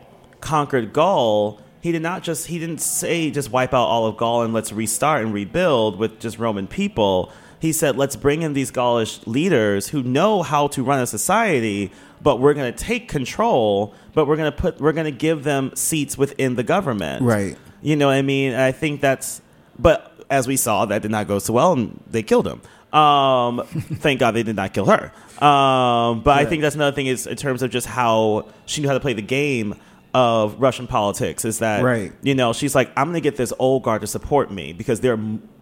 conquered 0.40 0.92
Gaul, 0.92 1.60
he 1.80 1.92
did 1.92 2.02
not 2.02 2.22
just 2.22 2.46
he 2.46 2.58
didn't 2.58 2.80
say 2.80 3.30
just 3.30 3.50
wipe 3.50 3.72
out 3.72 3.86
all 3.86 4.06
of 4.06 4.16
Gaul 4.16 4.42
and 4.42 4.52
let's 4.52 4.72
restart 4.72 5.24
and 5.24 5.32
rebuild 5.32 5.98
with 5.98 6.20
just 6.20 6.38
Roman 6.38 6.66
people. 6.66 7.32
He 7.58 7.72
said 7.72 7.96
let's 7.96 8.16
bring 8.16 8.42
in 8.42 8.52
these 8.52 8.70
Gaulish 8.70 9.26
leaders 9.26 9.88
who 9.88 10.02
know 10.02 10.42
how 10.42 10.68
to 10.68 10.82
run 10.82 11.00
a 11.00 11.06
society, 11.06 11.92
but 12.22 12.40
we're 12.40 12.54
going 12.54 12.72
to 12.72 12.78
take 12.78 13.08
control, 13.08 13.94
but 14.12 14.26
we're 14.26 14.36
going 14.36 14.52
to 14.52 14.56
put 14.56 14.80
we're 14.80 14.92
going 14.92 15.10
to 15.10 15.18
give 15.18 15.44
them 15.44 15.72
seats 15.74 16.18
within 16.18 16.56
the 16.56 16.62
government. 16.62 17.22
Right. 17.22 17.56
You 17.82 17.96
know 17.96 18.08
what 18.08 18.14
I 18.16 18.22
mean? 18.22 18.54
I 18.54 18.72
think 18.72 19.00
that's, 19.00 19.40
but 19.78 20.24
as 20.30 20.46
we 20.46 20.56
saw, 20.56 20.84
that 20.86 21.02
did 21.02 21.10
not 21.10 21.26
go 21.26 21.38
so 21.38 21.52
well, 21.52 21.72
and 21.72 22.02
they 22.08 22.22
killed 22.22 22.46
him. 22.46 22.60
Um, 22.98 23.64
thank 23.66 24.20
God 24.20 24.32
they 24.32 24.42
did 24.42 24.56
not 24.56 24.74
kill 24.74 24.86
her. 24.86 25.12
Um, 25.44 26.22
but 26.22 26.38
I 26.38 26.44
think 26.44 26.62
that's 26.62 26.74
another 26.74 26.94
thing 26.94 27.06
is 27.06 27.26
in 27.26 27.36
terms 27.36 27.62
of 27.62 27.70
just 27.70 27.86
how 27.86 28.48
she 28.66 28.80
knew 28.82 28.88
how 28.88 28.94
to 28.94 29.00
play 29.00 29.12
the 29.14 29.22
game 29.22 29.74
of 30.12 30.60
Russian 30.60 30.86
politics. 30.86 31.44
Is 31.44 31.60
that 31.60 31.82
Right. 31.82 32.12
You 32.22 32.34
know, 32.34 32.52
she's 32.52 32.74
like, 32.74 32.90
I'm 32.96 33.06
going 33.06 33.14
to 33.14 33.20
get 33.20 33.36
this 33.36 33.52
old 33.58 33.82
guard 33.82 34.00
to 34.02 34.06
support 34.06 34.50
me 34.50 34.72
because 34.72 35.00
they're 35.00 35.18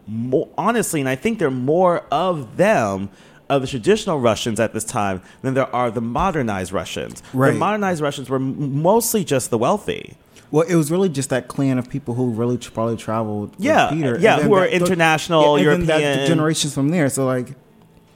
more 0.06 0.48
honestly, 0.56 1.00
and 1.00 1.08
I 1.08 1.16
think 1.16 1.38
there 1.38 1.48
are 1.48 1.52
more 1.52 2.00
of 2.10 2.56
them. 2.56 3.10
Of 3.50 3.62
the 3.62 3.66
traditional 3.66 4.20
Russians 4.20 4.60
at 4.60 4.74
this 4.74 4.84
time 4.84 5.22
than 5.40 5.54
there 5.54 5.74
are 5.74 5.90
the 5.90 6.02
modernized 6.02 6.70
Russians. 6.70 7.22
Right. 7.32 7.52
The 7.52 7.58
modernized 7.58 8.02
Russians 8.02 8.28
were 8.28 8.38
mostly 8.38 9.24
just 9.24 9.48
the 9.48 9.56
wealthy. 9.56 10.18
Well, 10.50 10.66
it 10.66 10.74
was 10.76 10.90
really 10.90 11.08
just 11.08 11.30
that 11.30 11.48
clan 11.48 11.78
of 11.78 11.88
people 11.90 12.14
who 12.14 12.30
really 12.30 12.56
tr- 12.58 12.70
probably 12.70 12.96
traveled. 12.96 13.50
with 13.56 13.60
Yeah, 13.64 13.90
Peter. 13.90 14.18
yeah, 14.18 14.40
who 14.40 14.54
are 14.54 14.60
that- 14.60 14.72
international, 14.72 15.56
and 15.56 15.66
then 15.66 15.86
that- 15.86 16.00
European. 16.00 16.26
generations 16.26 16.72
from 16.74 16.88
there. 16.88 17.08
So 17.10 17.26
like, 17.26 17.54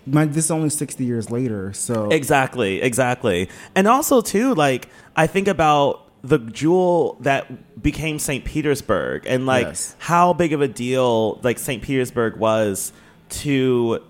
my, 0.06 0.24
this 0.26 0.46
is 0.46 0.50
only 0.50 0.70
sixty 0.70 1.04
years 1.04 1.30
later. 1.30 1.72
So 1.74 2.08
Exactly, 2.10 2.80
exactly. 2.82 3.48
And 3.74 3.86
also 3.86 4.20
too, 4.20 4.54
like 4.54 4.88
I 5.14 5.26
think 5.26 5.46
about 5.48 6.00
the 6.24 6.38
jewel 6.38 7.16
that 7.20 7.80
became 7.82 8.18
St. 8.18 8.44
Petersburg 8.44 9.24
and 9.26 9.44
like 9.44 9.66
Yes. 9.66 9.94
how 9.98 10.32
big 10.32 10.52
of 10.52 10.60
a 10.60 10.68
deal 10.68 11.38
like 11.42 11.58
St. 11.58 11.82
Petersburg 11.82 12.36
was 12.36 12.92
to 13.30 14.00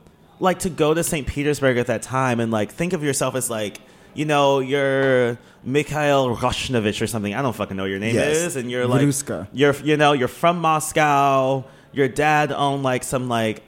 like 0.40 0.58
to 0.60 0.70
go 0.70 0.92
to 0.94 1.02
St. 1.02 1.26
Petersburg 1.26 1.76
at 1.78 1.86
that 1.86 2.02
time 2.02 2.38
and 2.40 2.50
like 2.52 2.70
think 2.72 2.92
of 2.92 3.02
yourself 3.02 3.34
as 3.34 3.48
like 3.50 3.80
you 4.14 4.24
know, 4.24 4.60
you're 4.60 5.38
Mikhail 5.64 6.34
Roshnovich 6.36 7.00
or 7.00 7.06
something. 7.06 7.34
I 7.34 7.42
don't 7.42 7.54
fucking 7.54 7.76
know 7.76 7.84
your 7.84 7.98
name 7.98 8.14
Yes. 8.14 8.36
is, 8.38 8.56
and 8.56 8.70
you're 8.70 8.86
like, 8.86 9.02
Veruska. 9.02 9.48
you're 9.52 9.74
you 9.84 9.96
know, 9.96 10.12
you're 10.12 10.28
from 10.28 10.58
Moscow. 10.58 11.64
Your 11.92 12.08
dad 12.08 12.52
owned 12.52 12.82
like 12.82 13.02
some 13.04 13.28
like 13.28 13.62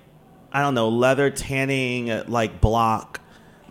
I 0.52 0.62
don't 0.62 0.74
know 0.74 0.88
leather 0.88 1.30
tanning 1.30 2.10
like 2.28 2.60
block, 2.60 3.20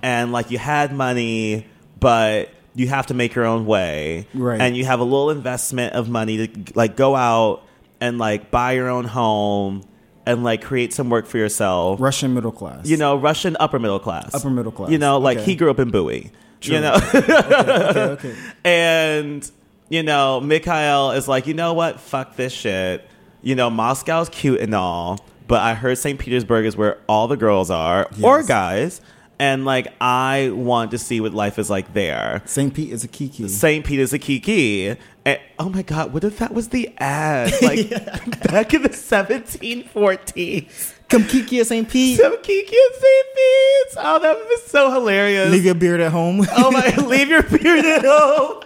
and 0.02 0.32
like 0.32 0.52
you 0.52 0.58
had 0.58 0.94
money, 0.94 1.68
but 2.00 2.50
you 2.76 2.88
have 2.88 3.08
to 3.08 3.14
make 3.14 3.36
your 3.36 3.46
own 3.46 3.66
way, 3.68 4.28
Right. 4.34 4.60
And 4.60 4.76
you 4.76 4.86
have 4.86 5.00
a 5.00 5.04
little 5.04 5.30
investment 5.30 5.94
of 5.94 6.10
money 6.10 6.48
to 6.48 6.74
like 6.76 6.96
go 6.96 7.16
out 7.16 7.64
and 8.02 8.18
like 8.18 8.50
buy 8.52 8.72
your 8.74 8.90
own 8.90 9.06
home 9.06 9.84
and 10.26 10.44
like 10.44 10.64
create 10.64 10.92
some 10.94 11.10
work 11.10 11.28
for 11.28 11.38
yourself. 11.38 12.00
Russian 12.02 12.34
middle 12.34 12.52
class. 12.52 12.88
You 12.88 12.98
know, 12.98 13.16
Russian 13.16 13.56
upper 13.60 13.78
middle 13.78 14.00
class. 14.00 14.34
Upper 14.34 14.50
middle 14.50 14.72
class. 14.72 14.90
You 14.90 14.98
know, 14.98 15.20
like 15.20 15.38
Okay. 15.38 15.46
he 15.52 15.56
grew 15.56 15.70
up 15.70 15.80
in 15.80 15.92
Bowie. 15.92 16.32
True. 16.64 16.76
You 16.76 16.82
know, 16.82 16.96
okay, 17.14 18.02
okay. 18.12 18.36
and 18.64 19.52
you 19.90 20.02
know, 20.02 20.40
Mikhail 20.40 21.12
is 21.12 21.28
like, 21.28 21.46
you 21.46 21.54
know 21.54 21.74
what? 21.74 22.00
Fuck 22.00 22.38
this 22.38 22.54
shit. 22.54 23.06
You 23.42 23.56
know, 23.56 23.70
Moscow's 23.70 24.30
cute 24.30 24.62
and 24.62 24.74
all, 24.74 25.20
but 25.48 25.62
I 25.62 25.74
heard 25.74 25.98
St. 25.98 26.18
Petersburg 26.18 26.66
is 26.66 26.78
where 26.78 27.00
all 27.10 27.28
the 27.28 27.36
girls 27.36 27.70
are 27.70 28.10
or 28.24 28.44
guys, 28.44 29.02
and 29.40 29.66
like 29.66 29.90
I 30.00 30.52
want 30.54 30.92
to 30.92 30.98
see 30.98 31.20
what 31.20 31.34
life 31.34 31.60
is 31.60 31.70
like 31.70 31.94
there. 31.94 32.42
St. 32.46 32.74
Pete 32.74 32.94
is 32.94 33.04
a 33.04 33.10
kiki. 33.10 33.50
St. 33.50 33.86
Peter's 33.86 34.14
a 34.14 34.20
Kiki. 34.20 34.96
And, 35.26 35.40
oh 35.60 35.68
my 35.70 35.82
God, 35.82 36.14
what 36.14 36.24
if 36.24 36.40
that 36.40 36.54
was 36.54 36.70
the 36.70 36.94
ad? 36.98 37.52
Like 37.62 37.90
back 38.52 38.74
in 38.74 38.84
the 38.84 38.90
1714s. 38.90 40.94
Come 41.14 41.26
kiki 41.26 41.60
at 41.60 41.68
St. 41.68 41.88
Pete. 41.88 42.20
Come 42.20 42.42
Kiki 42.42 42.76
and 42.76 42.96
St. 42.96 43.26
Pete's. 43.36 43.98
Oh, 44.00 44.18
that 44.20 44.36
would 44.36 44.50
be 44.50 44.58
so 44.66 44.92
hilarious. 44.92 45.52
Leave 45.52 45.64
your 45.64 45.76
beard 45.76 46.02
at 46.02 46.12
home. 46.12 46.44
Oh 46.54 46.72
my! 46.72 46.88
Leave 47.06 47.30
your 47.30 47.44
beard 47.44 47.86
at 47.86 48.04
home. 48.04 48.64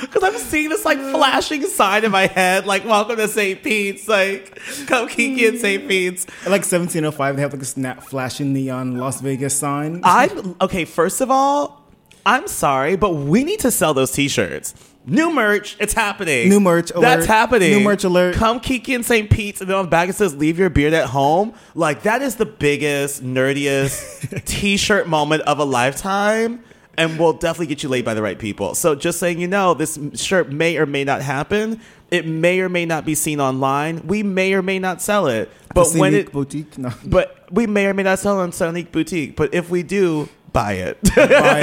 Because 0.00 0.22
I'm 0.22 0.38
seeing 0.38 0.70
this 0.70 0.86
like 0.86 0.96
flashing 0.98 1.66
sign 1.66 2.06
in 2.06 2.10
my 2.10 2.26
head, 2.26 2.64
like 2.64 2.86
"Welcome 2.86 3.16
to 3.16 3.28
St. 3.28 3.62
Pete's," 3.62 4.08
like 4.08 4.58
"Come 4.86 5.08
Kiki 5.08 5.44
at 5.44 5.58
St. 5.58 5.86
Pete's." 5.86 6.26
like 6.46 6.62
1705, 6.62 7.36
they 7.36 7.42
have 7.42 7.52
like 7.52 7.60
a 7.60 7.66
snap 7.66 8.02
flashing 8.02 8.54
neon 8.54 8.96
Las 8.96 9.20
Vegas 9.20 9.54
sign. 9.54 10.00
I'm 10.04 10.56
okay. 10.58 10.86
First 10.86 11.20
of 11.20 11.30
all, 11.30 11.84
I'm 12.24 12.48
sorry, 12.48 12.96
but 12.96 13.10
we 13.10 13.44
need 13.44 13.60
to 13.60 13.70
sell 13.70 13.92
those 13.92 14.10
T-shirts. 14.12 14.72
New 15.06 15.32
merch, 15.32 15.76
it's 15.80 15.94
happening. 15.94 16.48
New 16.48 16.60
merch 16.60 16.90
alert. 16.90 17.00
that's 17.00 17.26
happening. 17.26 17.70
New 17.70 17.80
merch 17.80 18.04
alert. 18.04 18.34
Come 18.34 18.60
Kiki 18.60 18.94
and 18.94 19.04
St. 19.04 19.30
Pete's, 19.30 19.60
and 19.60 19.70
then 19.70 19.76
on 19.76 19.86
the 19.86 19.90
back 19.90 20.08
it 20.08 20.14
says 20.14 20.36
"Leave 20.36 20.58
your 20.58 20.68
beard 20.68 20.92
at 20.92 21.06
home." 21.06 21.54
Like 21.74 22.02
that 22.02 22.20
is 22.20 22.36
the 22.36 22.46
biggest, 22.46 23.24
nerdiest 23.24 24.44
T-shirt 24.44 25.08
moment 25.08 25.42
of 25.42 25.58
a 25.58 25.64
lifetime, 25.64 26.62
and 26.98 27.18
we'll 27.18 27.32
definitely 27.32 27.66
get 27.66 27.82
you 27.82 27.88
laid 27.88 28.04
by 28.04 28.12
the 28.12 28.22
right 28.22 28.38
people. 28.38 28.74
So 28.74 28.94
just 28.94 29.18
saying, 29.18 29.40
you 29.40 29.48
know, 29.48 29.72
this 29.72 29.98
shirt 30.14 30.52
may 30.52 30.76
or 30.76 30.84
may 30.84 31.04
not 31.04 31.22
happen. 31.22 31.80
It 32.10 32.26
may 32.26 32.60
or 32.60 32.68
may 32.68 32.86
not 32.86 33.06
be 33.06 33.14
seen 33.14 33.40
online. 33.40 34.06
We 34.06 34.22
may 34.22 34.52
or 34.52 34.62
may 34.62 34.78
not 34.78 35.00
sell 35.00 35.28
it, 35.28 35.50
but 35.74 35.92
when 35.92 36.14
it 36.14 36.32
boutique, 36.32 36.76
no. 36.76 36.90
but 37.06 37.46
we 37.50 37.66
may 37.66 37.86
or 37.86 37.94
may 37.94 38.02
not 38.02 38.18
sell 38.18 38.40
it 38.40 38.42
on 38.42 38.50
Sonique 38.50 38.90
Boutique. 38.92 39.36
But 39.36 39.54
if 39.54 39.70
we 39.70 39.82
do, 39.82 40.28
buy 40.52 40.72
it. 40.74 40.98
Buy 41.14 41.60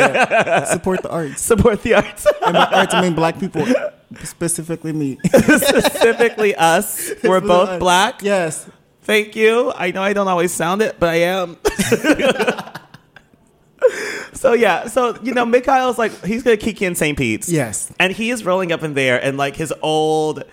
it. 0.61 0.67
Support 0.73 1.01
the 1.03 1.09
arts. 1.09 1.41
Support 1.41 1.81
the 1.83 1.95
arts. 1.95 2.25
And 2.45 2.53
by 2.53 2.65
arts, 2.65 2.93
I 2.93 3.01
mean 3.01 3.15
black 3.15 3.39
people, 3.39 3.65
specifically 4.23 4.93
me. 4.93 5.17
Specifically 5.25 6.55
us. 6.55 7.11
We're 7.23 7.41
both 7.41 7.79
black. 7.79 8.21
Yes. 8.23 8.69
Thank 9.01 9.35
you. 9.35 9.71
I 9.75 9.91
know 9.91 10.03
I 10.03 10.13
don't 10.13 10.27
always 10.27 10.51
sound 10.53 10.81
it, 10.81 10.99
but 10.99 11.09
I 11.09 11.15
am. 11.21 11.57
so 14.33 14.53
yeah, 14.53 14.87
so 14.87 15.17
you 15.23 15.33
know, 15.33 15.45
Mikhail's 15.45 15.97
like 15.97 16.25
he's 16.25 16.43
gonna 16.43 16.57
kick 16.57 16.81
in 16.81 16.95
St. 16.95 17.17
Pete's. 17.17 17.49
Yes. 17.51 17.91
And 17.99 18.11
he 18.11 18.31
is 18.31 18.43
rolling 18.43 18.71
up 18.71 18.83
in 18.83 18.93
there 18.93 19.23
and 19.23 19.37
like 19.37 19.55
his 19.55 19.73
old 19.81 20.43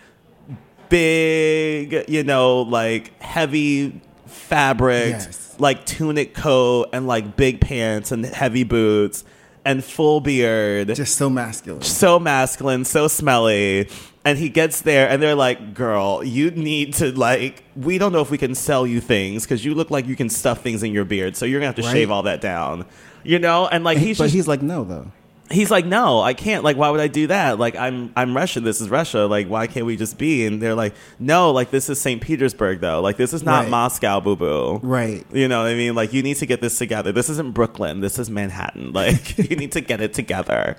big, 0.88 2.04
you 2.08 2.22
know, 2.22 2.62
like 2.62 3.20
heavy 3.20 4.00
fabric, 4.26 5.10
Yes. 5.10 5.43
Like 5.60 5.84
tunic 5.86 6.34
coat 6.34 6.88
and 6.92 7.06
like 7.06 7.36
big 7.36 7.60
pants 7.60 8.12
and 8.12 8.24
heavy 8.24 8.64
boots 8.64 9.24
and 9.64 9.82
full 9.82 10.20
beard. 10.20 10.94
Just 10.94 11.16
so 11.16 11.30
masculine. 11.30 11.82
so 11.82 12.18
masculine, 12.18 12.84
so 12.84 13.08
smelly. 13.08 13.88
And 14.26 14.38
he 14.38 14.48
gets 14.48 14.80
there 14.82 15.08
and 15.08 15.22
they're 15.22 15.34
like, 15.34 15.74
girl, 15.74 16.22
you 16.24 16.50
need 16.50 16.94
to 16.94 17.12
like, 17.12 17.62
we 17.76 17.98
don't 17.98 18.12
know 18.12 18.20
if 18.22 18.30
we 18.30 18.38
can 18.38 18.54
sell 18.54 18.86
you 18.86 19.00
things 19.00 19.44
because 19.44 19.64
you 19.64 19.74
look 19.74 19.90
like 19.90 20.06
you 20.06 20.16
can 20.16 20.30
stuff 20.30 20.62
things 20.62 20.82
in 20.82 20.92
your 20.92 21.04
beard. 21.04 21.36
So 21.36 21.44
you're 21.44 21.60
going 21.60 21.72
to 21.74 21.76
have 21.76 21.84
to 21.84 21.88
Right. 21.90 21.98
shave 22.00 22.10
all 22.10 22.22
that 22.22 22.40
down. 22.40 22.86
You 23.22 23.38
know? 23.38 23.66
And 23.68 23.84
like, 23.84 23.98
he's 23.98 24.16
but 24.18 24.24
just, 24.24 24.34
he's 24.34 24.48
like, 24.48 24.62
no, 24.62 24.84
though. 24.84 25.12
He's 25.50 25.70
like, 25.70 25.84
no, 25.86 26.20
I 26.20 26.34
can't. 26.34 26.64
Like, 26.64 26.76
why 26.76 26.90
would 26.90 27.00
I 27.00 27.06
do 27.08 27.26
that? 27.28 27.58
Like, 27.58 27.76
I'm, 27.76 28.12
I'm 28.16 28.36
Russian. 28.36 28.64
This 28.64 28.80
is 28.80 28.88
Russia. 28.90 29.26
Like, 29.26 29.46
why 29.48 29.66
can't 29.66 29.86
we 29.86 29.96
just 29.96 30.16
be? 30.18 30.46
And 30.46 30.60
they're 30.60 30.74
like, 30.74 30.94
no, 31.18 31.50
like, 31.52 31.70
this 31.70 31.88
is 31.88 32.00
St. 32.00 32.20
Petersburg 32.20 32.80
though. 32.80 33.00
Like, 33.00 33.16
this 33.16 33.32
is 33.32 33.42
not 33.42 33.62
Right. 33.64 33.70
Moscow, 33.70 34.20
boo 34.20 34.36
boo. 34.36 34.80
Right. 34.82 35.24
You 35.32 35.48
know 35.48 35.62
what 35.62 35.68
I 35.70 35.74
mean? 35.74 35.94
Like, 35.94 36.12
you 36.12 36.22
need 36.22 36.36
to 36.38 36.46
get 36.46 36.60
this 36.60 36.78
together. 36.78 37.12
This 37.12 37.28
isn't 37.28 37.52
Brooklyn. 37.54 38.00
This 38.00 38.18
is 38.18 38.30
Manhattan. 38.30 38.92
Like, 38.92 39.36
you 39.38 39.56
need 39.56 39.72
to 39.72 39.80
get 39.80 40.00
it 40.00 40.14
together. 40.14 40.76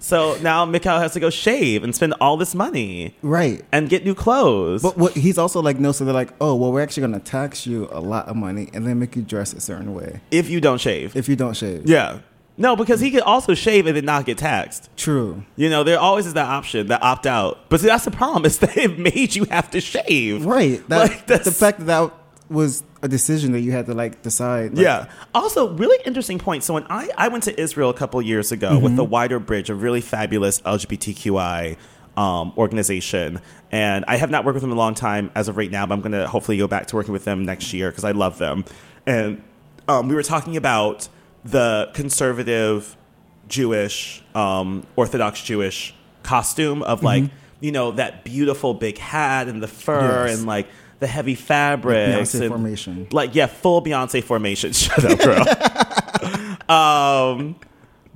So 0.00 0.38
now 0.42 0.64
Mikhail 0.64 1.00
has 1.00 1.12
to 1.14 1.20
go 1.20 1.28
shave 1.28 1.82
and 1.82 1.92
spend 1.94 2.14
all 2.20 2.36
this 2.36 2.54
money 2.54 3.16
Right. 3.20 3.64
and 3.72 3.88
get 3.88 4.04
new 4.04 4.14
clothes. 4.14 4.80
But 4.82 4.96
what 4.96 5.14
he's 5.14 5.38
also 5.38 5.60
like, 5.60 5.78
no, 5.80 5.90
so 5.90 6.04
they're 6.04 6.14
like, 6.14 6.32
oh, 6.40 6.54
well, 6.54 6.70
we're 6.72 6.82
actually 6.82 7.00
going 7.08 7.14
to 7.20 7.24
tax 7.30 7.66
you 7.66 7.88
a 7.90 7.98
lot 8.00 8.28
of 8.28 8.36
money 8.36 8.70
and 8.72 8.86
then 8.86 8.98
make 9.00 9.16
you 9.16 9.22
dress 9.22 9.52
a 9.52 9.60
certain 9.60 9.94
way 9.94 10.20
if 10.30 10.48
you 10.50 10.60
don't 10.60 10.80
shave. 10.80 11.16
if 11.16 11.28
you 11.28 11.34
don't 11.36 11.56
shave. 11.56 11.86
yeah. 11.88 12.18
No, 12.60 12.74
because 12.74 13.00
he 13.00 13.12
could 13.12 13.22
also 13.22 13.54
shave 13.54 13.86
and 13.86 13.96
then 13.96 14.04
not 14.04 14.26
get 14.26 14.36
taxed. 14.38 14.90
True. 14.96 15.44
You 15.54 15.70
know, 15.70 15.84
there 15.84 15.98
always 15.98 16.26
is 16.26 16.34
that 16.34 16.46
option, 16.46 16.88
that 16.88 17.02
opt 17.02 17.24
out. 17.26 17.68
But 17.68 17.80
see, 17.80 17.86
that's 17.86 18.04
the 18.04 18.10
problem 18.10 18.44
is 18.44 18.58
that 18.60 18.76
it 18.76 18.98
made 18.98 19.36
you 19.36 19.44
have 19.44 19.70
to 19.70 19.80
shave. 19.80 20.44
Right. 20.44 20.86
That, 20.88 21.10
Like, 21.10 21.26
the 21.26 21.52
fact 21.52 21.78
that 21.78 21.86
that 21.86 22.12
was 22.50 22.82
a 23.02 23.08
decision 23.08 23.52
that 23.52 23.60
you 23.60 23.72
had 23.72 23.86
to 23.86 23.94
like 23.94 24.22
decide. 24.22 24.74
like, 24.74 24.82
Yeah. 24.82 25.06
Also, 25.34 25.72
really 25.74 25.98
interesting 26.04 26.38
point. 26.38 26.64
So 26.64 26.74
when 26.74 26.84
I, 26.90 27.08
I 27.16 27.28
went 27.28 27.44
to 27.44 27.60
Israel 27.60 27.90
a 27.90 27.94
couple 27.94 28.20
years 28.22 28.50
ago 28.52 28.78
with 28.78 28.96
the 28.96 29.04
Wider 29.04 29.38
Bridge, 29.38 29.70
a 29.70 29.74
really 29.74 30.00
fabulous 30.00 30.60
LGBTQI 30.62 31.76
um, 32.16 32.52
organization, 32.56 33.40
and 33.70 34.04
I 34.08 34.16
have 34.16 34.30
not 34.30 34.44
worked 34.44 34.54
with 34.54 34.62
them 34.62 34.72
in 34.72 34.76
a 34.76 34.80
long 34.80 34.94
time 34.94 35.30
as 35.36 35.46
of 35.46 35.56
right 35.56 35.70
now, 35.70 35.86
but 35.86 35.94
I'm 35.94 36.00
going 36.00 36.12
to 36.12 36.26
hopefully 36.26 36.58
go 36.58 36.66
back 36.66 36.86
to 36.86 36.96
working 36.96 37.12
with 37.12 37.24
them 37.24 37.44
next 37.44 37.72
year 37.72 37.90
because 37.90 38.02
I 38.04 38.10
love 38.10 38.38
them. 38.38 38.64
And 39.06 39.42
um, 39.86 40.08
we 40.08 40.14
were 40.16 40.22
talking 40.24 40.56
about 40.56 41.08
the 41.44 41.90
conservative 41.94 42.96
Jewish, 43.48 44.22
um, 44.34 44.86
Orthodox 44.96 45.42
Jewish 45.42 45.94
costume 46.22 46.82
of 46.82 47.02
like 47.02 47.24
you 47.60 47.72
know 47.72 47.92
that 47.92 48.24
beautiful 48.24 48.74
big 48.74 48.98
hat 48.98 49.48
and 49.48 49.62
the 49.62 49.68
fur 49.68 50.00
Mm-hmm. 50.00 50.26
Yes. 50.28 50.38
and 50.38 50.46
like 50.46 50.66
the 51.00 51.06
heavy 51.06 51.34
fabrics 51.34 52.34
Beyonce 52.34 52.40
and 52.42 52.48
formation. 52.50 53.06
like 53.12 53.34
yeah 53.34 53.46
full 53.46 53.82
Beyonce 53.82 54.22
formation. 54.22 54.72
Shut 54.74 55.04
up, 55.04 55.18
girl. 55.18 55.44
um, 56.68 57.56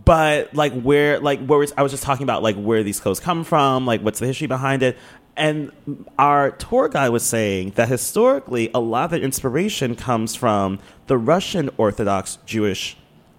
but 0.04 0.54
like 0.54 0.72
where 0.82 1.20
like 1.20 1.44
where 1.46 1.58
was, 1.60 1.72
I 1.76 1.82
was 1.82 1.92
just 1.92 2.02
talking 2.02 2.24
about 2.24 2.42
like 2.42 2.56
where 2.56 2.82
these 2.82 3.00
clothes 3.00 3.20
come 3.20 3.44
from, 3.44 3.86
like 3.86 4.00
what's 4.02 4.18
the 4.20 4.26
history 4.26 4.46
behind 4.48 4.82
it. 4.82 4.98
And 5.34 5.72
our 6.18 6.50
tour 6.50 6.88
guide 6.90 7.08
was 7.08 7.22
saying 7.22 7.70
that 7.76 7.88
historically, 7.88 8.70
a 8.74 8.80
lot 8.80 9.06
of 9.06 9.10
the 9.12 9.22
inspiration 9.22 9.94
comes 9.96 10.34
from 10.34 10.78
the 11.06 11.16
Russian 11.16 11.70
Orthodox 11.78 12.36
Jewish 12.44 12.96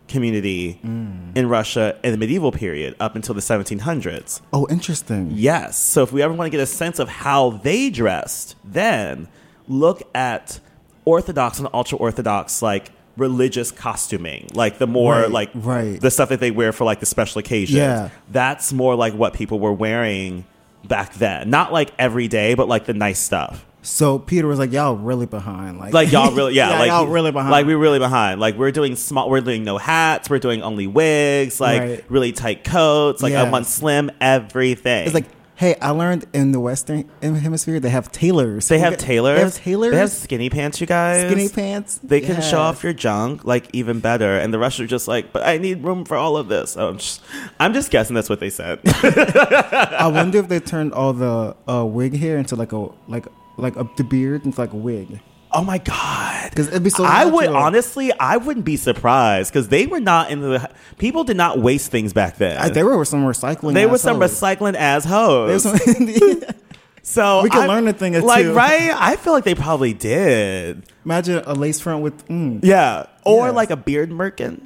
community 0.08 0.80
Mm. 0.86 1.36
in 1.36 1.48
Russia 1.50 1.96
in 2.04 2.12
the 2.12 2.18
medieval 2.18 2.52
period 2.52 2.96
up 3.00 3.16
until 3.16 3.34
the 3.36 3.42
1700s. 3.42 4.42
Oh, 4.52 4.68
interesting. 4.70 5.32
Yes. 5.34 5.78
So 5.78 6.04
if 6.04 6.12
we 6.12 6.22
ever 6.22 6.34
want 6.34 6.48
to 6.52 6.56
get 6.58 6.62
a 6.62 6.66
sense 6.68 7.00
of 7.00 7.08
how 7.10 7.52
they 7.64 7.90
dressed, 7.90 8.56
then 8.64 9.28
look 9.68 10.04
at 10.14 10.60
Orthodox 11.06 11.60
and 11.60 11.68
ultra 11.74 11.98
Orthodox 11.98 12.62
like 12.62 12.92
religious 13.18 13.72
costuming, 13.72 14.50
like 14.54 14.78
the 14.80 14.88
more 14.88 15.14
Right, 15.22 15.32
like 15.32 15.50
right. 15.54 16.00
the 16.02 16.10
stuff 16.12 16.30
that 16.30 16.40
they 16.40 16.52
wear 16.52 16.72
for 16.72 16.84
like 16.84 17.00
the 17.00 17.06
special 17.06 17.40
occasions. 17.40 17.78
Yeah. 17.78 18.10
That's 18.32 18.74
more 18.74 18.96
like 18.96 19.14
what 19.14 19.34
people 19.34 19.60
were 19.60 19.74
wearing 19.74 20.46
back 20.88 21.14
then. 21.16 21.50
Not 21.50 21.72
like 21.72 21.92
every 22.00 22.28
day, 22.28 22.56
but 22.56 22.68
like 22.68 22.86
the 22.86 22.94
nice 22.94 23.20
stuff. 23.20 23.66
So 23.84 24.18
Peter 24.18 24.48
was 24.48 24.58
like, 24.60 24.72
"Y'all 24.72 24.96
really 24.96 25.26
behind? 25.26 25.78
Like, 25.78 25.94
Like 25.94 26.12
y'all 26.12 26.32
really, 26.34 26.56
yeah, 26.56 26.80
like 26.80 26.88
y'all 26.88 27.06
really 27.08 27.32
behind. 27.32 27.52
Like 27.52 27.66
we're 27.66 27.78
really 27.78 28.00
behind. 28.00 28.40
Like 28.40 28.56
we're 28.58 28.72
doing 28.72 28.96
small. 28.96 29.30
We're 29.30 29.42
doing 29.42 29.64
no 29.64 29.78
hats. 29.78 30.30
We're 30.30 30.40
doing 30.40 30.62
only 30.64 30.88
wigs. 30.88 31.60
Like 31.60 31.82
Right. 31.82 32.06
really 32.10 32.32
tight 32.32 32.64
coats. 32.64 33.22
Like 33.22 33.34
I 33.34 33.50
want 33.50 33.68
slim 33.68 34.10
everything. 34.22 35.06
It's 35.06 35.14
like, 35.14 35.26
hey, 35.56 35.76
I 35.82 35.90
learned 35.92 36.26
in 36.34 36.52
the 36.52 36.60
Western 36.60 37.10
Hemisphere 37.22 37.80
they 37.80 37.90
have 37.90 38.12
tailors. 38.12 38.70
They 38.70 38.80
have 38.80 38.98
tailors. 38.98 39.38
They 39.38 39.44
have 39.44 39.56
tailors. 39.56 39.92
They 39.92 39.98
have 39.98 40.12
skinny 40.12 40.50
pants, 40.50 40.80
you 40.82 40.88
guys. 40.88 41.30
skinny 41.30 41.50
pants. 41.50 42.00
They 42.04 42.22
can 42.22 42.42
show 42.42 42.60
off 42.60 42.84
your 42.84 42.94
junk 42.94 43.44
like 43.46 43.68
even 43.74 44.00
better, 44.00 44.38
and 44.38 44.54
the 44.54 44.60
rest 44.60 44.80
are 44.80 44.88
just 44.88 45.08
like, 45.10 45.34
but 45.34 45.46
I 45.46 45.58
need 45.58 45.84
room 45.84 46.06
for 46.06 46.16
all 46.16 46.38
of 46.38 46.48
this. 46.48 46.78
Oh, 46.78 46.88
I'm 46.90 46.98
just, 46.98 47.22
I'm 47.60 47.74
just 47.74 47.92
guessing 47.92 48.14
that's 48.16 48.30
what 48.30 48.40
they 48.40 48.50
said. 48.50 48.80
I 48.86 50.08
wonder 50.14 50.40
if 50.40 50.48
they 50.48 50.60
turned 50.60 50.94
all 50.94 51.12
the 51.14 51.56
uh, 51.68 51.86
wig 51.86 52.16
hair 52.18 52.38
into 52.38 52.56
like 52.56 52.72
a 52.72 52.88
like 53.08 53.26
like 53.58 53.76
a, 53.76 53.88
the 53.98 54.04
beard 54.04 54.46
into 54.46 54.60
like 54.60 54.74
a 54.74 54.78
wig. 54.78 55.20
oh 55.52 55.64
my 55.64 55.78
god! 55.78 56.50
Because 56.50 56.68
it'd 56.70 56.84
be 56.84 56.90
so. 56.90 57.04
I 57.04 57.26
would 57.26 57.48
honestly, 57.50 58.12
I 58.20 58.38
wouldn't 58.38 58.66
be 58.66 58.76
surprised 58.78 59.52
because 59.54 59.68
they 59.68 59.86
were 59.86 60.00
not 60.00 60.32
in 60.32 60.42
the. 60.42 60.70
People 60.98 61.24
did 61.24 61.38
not 61.38 61.60
waste 61.60 61.92
things 61.92 62.12
back 62.14 62.38
then. 62.38 62.58
I, 62.58 62.70
they 62.70 62.84
were 62.84 63.04
some 63.06 63.24
recycling. 63.24 63.74
They 63.76 63.86
were 63.86 63.98
some 64.00 64.22
assholes. 64.22 64.58
recycling 64.60 64.76
as 64.76 65.04
They 65.04 65.10
hoes. 65.10 65.64
so 67.04 67.44
We 67.44 67.50
can 67.50 67.64
I- 67.64 67.68
learn 67.68 67.88
a 67.88 67.94
thing 67.94 68.16
or 68.16 68.22
like, 68.22 68.44
two. 68.46 68.54
right? 68.54 68.92
I 68.96 69.16
feel 69.18 69.34
like 69.34 69.44
they 69.44 69.56
probably 69.56 69.94
did. 69.94 70.84
Imagine 71.06 71.44
a 71.46 71.54
lace 71.54 71.80
front 71.80 72.02
with. 72.02 72.28
Mm. 72.28 72.62
Yeah, 72.64 73.08
or 73.26 73.48
Yes. 73.48 73.56
like 73.56 73.70
a 73.72 73.76
beard 73.78 74.10
merkin. 74.10 74.62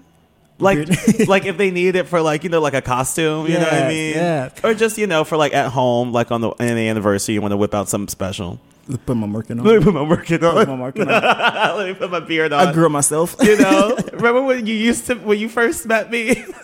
Like, 0.59 0.87
like 1.27 1.45
if 1.45 1.57
they 1.57 1.69
need 1.69 1.95
it 1.95 2.07
for 2.07 2.19
like 2.21 2.43
you 2.43 2.49
know 2.49 2.61
like 2.61 2.73
a 2.73 2.81
costume, 2.81 3.45
you 3.47 3.53
know 3.55 3.59
what 3.65 3.73
I 3.73 3.87
mean? 3.89 4.13
yes. 4.15 4.59
Or 4.63 4.73
just 4.73 4.97
you 4.97 5.05
know 5.07 5.23
for 5.23 5.37
like 5.37 5.53
at 5.53 5.69
home, 5.71 6.11
like 6.11 6.31
on 6.31 6.41
the 6.41 6.49
on 6.49 6.57
the 6.57 6.87
anniversary, 6.87 7.35
you 7.35 7.41
want 7.41 7.51
to 7.51 7.57
whip 7.57 7.73
out 7.75 7.89
something 7.89 8.07
special. 8.07 8.59
Put 9.05 9.17
my 9.17 9.27
merkin 9.27 9.59
on. 9.59 9.65
Let 9.65 9.79
me 9.79 9.83
put 9.83 9.93
my 9.93 9.99
merkin 10.01 10.39
Put 10.39 10.67
my 10.67 10.73
on. 10.73 10.79
merkin 10.79 11.07
on. 11.71 11.77
Let 11.77 11.87
me 11.89 11.93
put 11.93 12.09
my 12.11 12.19
beard 12.21 12.53
on. 12.53 12.67
I 12.67 12.71
grew 12.73 12.87
myself. 12.89 13.35
you 13.41 13.57
know, 13.57 13.97
remember 14.13 14.43
when 14.43 14.65
you 14.65 14.75
used 14.75 15.07
to 15.07 15.15
when 15.15 15.37
you 15.39 15.49
first 15.49 15.85
met 15.85 16.09
me? 16.09 16.43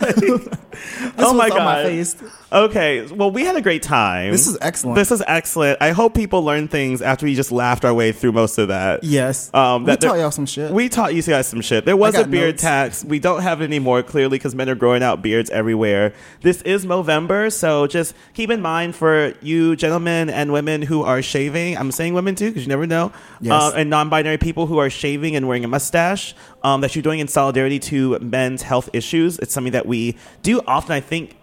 oh 1.18 1.34
my 1.34 1.44
on 1.44 1.50
god! 1.50 1.64
my 1.64 1.82
face. 1.84 2.16
Okay, 2.52 3.04
well, 3.06 3.30
we 3.32 3.44
had 3.44 3.56
a 3.56 3.60
great 3.60 3.82
time. 3.82 4.30
This 4.30 4.46
is 4.46 4.56
excellent. 4.60 4.94
This 4.96 5.10
is 5.10 5.22
excellent. 5.26 5.78
I 5.82 5.90
hope 5.90 6.14
people 6.14 6.42
learn 6.44 6.68
things 6.68 7.02
after 7.02 7.26
we 7.26 7.34
just 7.34 7.50
laughed 7.50 7.84
our 7.84 7.92
way 7.92 8.12
through 8.12 8.32
most 8.32 8.58
of 8.58 8.68
that. 8.68 9.02
Yes. 9.02 9.52
Um, 9.52 9.82
we 9.82 9.86
that 9.88 10.00
there- 10.00 10.10
taught 10.10 10.18
y'all 10.18 10.30
some 10.30 10.46
shit. 10.46 10.70
We 10.70 10.88
taught 10.88 11.14
you 11.14 11.22
guys 11.22 11.48
some 11.48 11.60
shit. 11.60 11.84
There 11.84 11.96
was 11.96 12.14
a 12.14 12.24
beard 12.26 12.54
notes. 12.54 12.62
tax. 12.62 13.04
We 13.04 13.18
don't 13.18 13.42
have 13.42 13.60
it 13.60 13.64
anymore, 13.64 14.02
clearly, 14.04 14.38
because 14.38 14.54
men 14.54 14.68
are 14.68 14.74
growing 14.76 15.02
out 15.02 15.20
beards 15.20 15.50
everywhere. 15.50 16.14
This 16.42 16.62
is 16.62 16.86
Movember, 16.86 17.52
so 17.52 17.86
just 17.88 18.14
keep 18.34 18.50
in 18.50 18.62
mind 18.62 18.94
for 18.94 19.34
you 19.42 19.74
gentlemen 19.76 20.30
and 20.30 20.52
women 20.52 20.82
who 20.82 21.02
are 21.02 21.22
shaving. 21.22 21.76
I'm 21.76 21.90
saying 21.90 22.13
women 22.14 22.34
too, 22.34 22.50
because 22.50 22.62
you 22.62 22.68
never 22.68 22.86
know. 22.86 23.12
Yes. 23.40 23.52
Uh, 23.52 23.76
and 23.76 23.90
non-binary 23.90 24.38
people 24.38 24.66
who 24.66 24.78
are 24.78 24.90
shaving 24.90 25.36
and 25.36 25.46
wearing 25.46 25.64
a 25.64 25.68
mustache. 25.68 26.34
Um, 26.62 26.80
that 26.80 26.94
you're 26.94 27.02
doing 27.02 27.20
in 27.20 27.28
solidarity 27.28 27.78
to 27.80 28.18
men's 28.20 28.62
health 28.62 28.88
issues. 28.92 29.38
It's 29.38 29.52
something 29.52 29.72
that 29.72 29.86
we 29.86 30.16
do 30.42 30.60
often. 30.66 30.92
I 30.92 31.00
think 31.00 31.36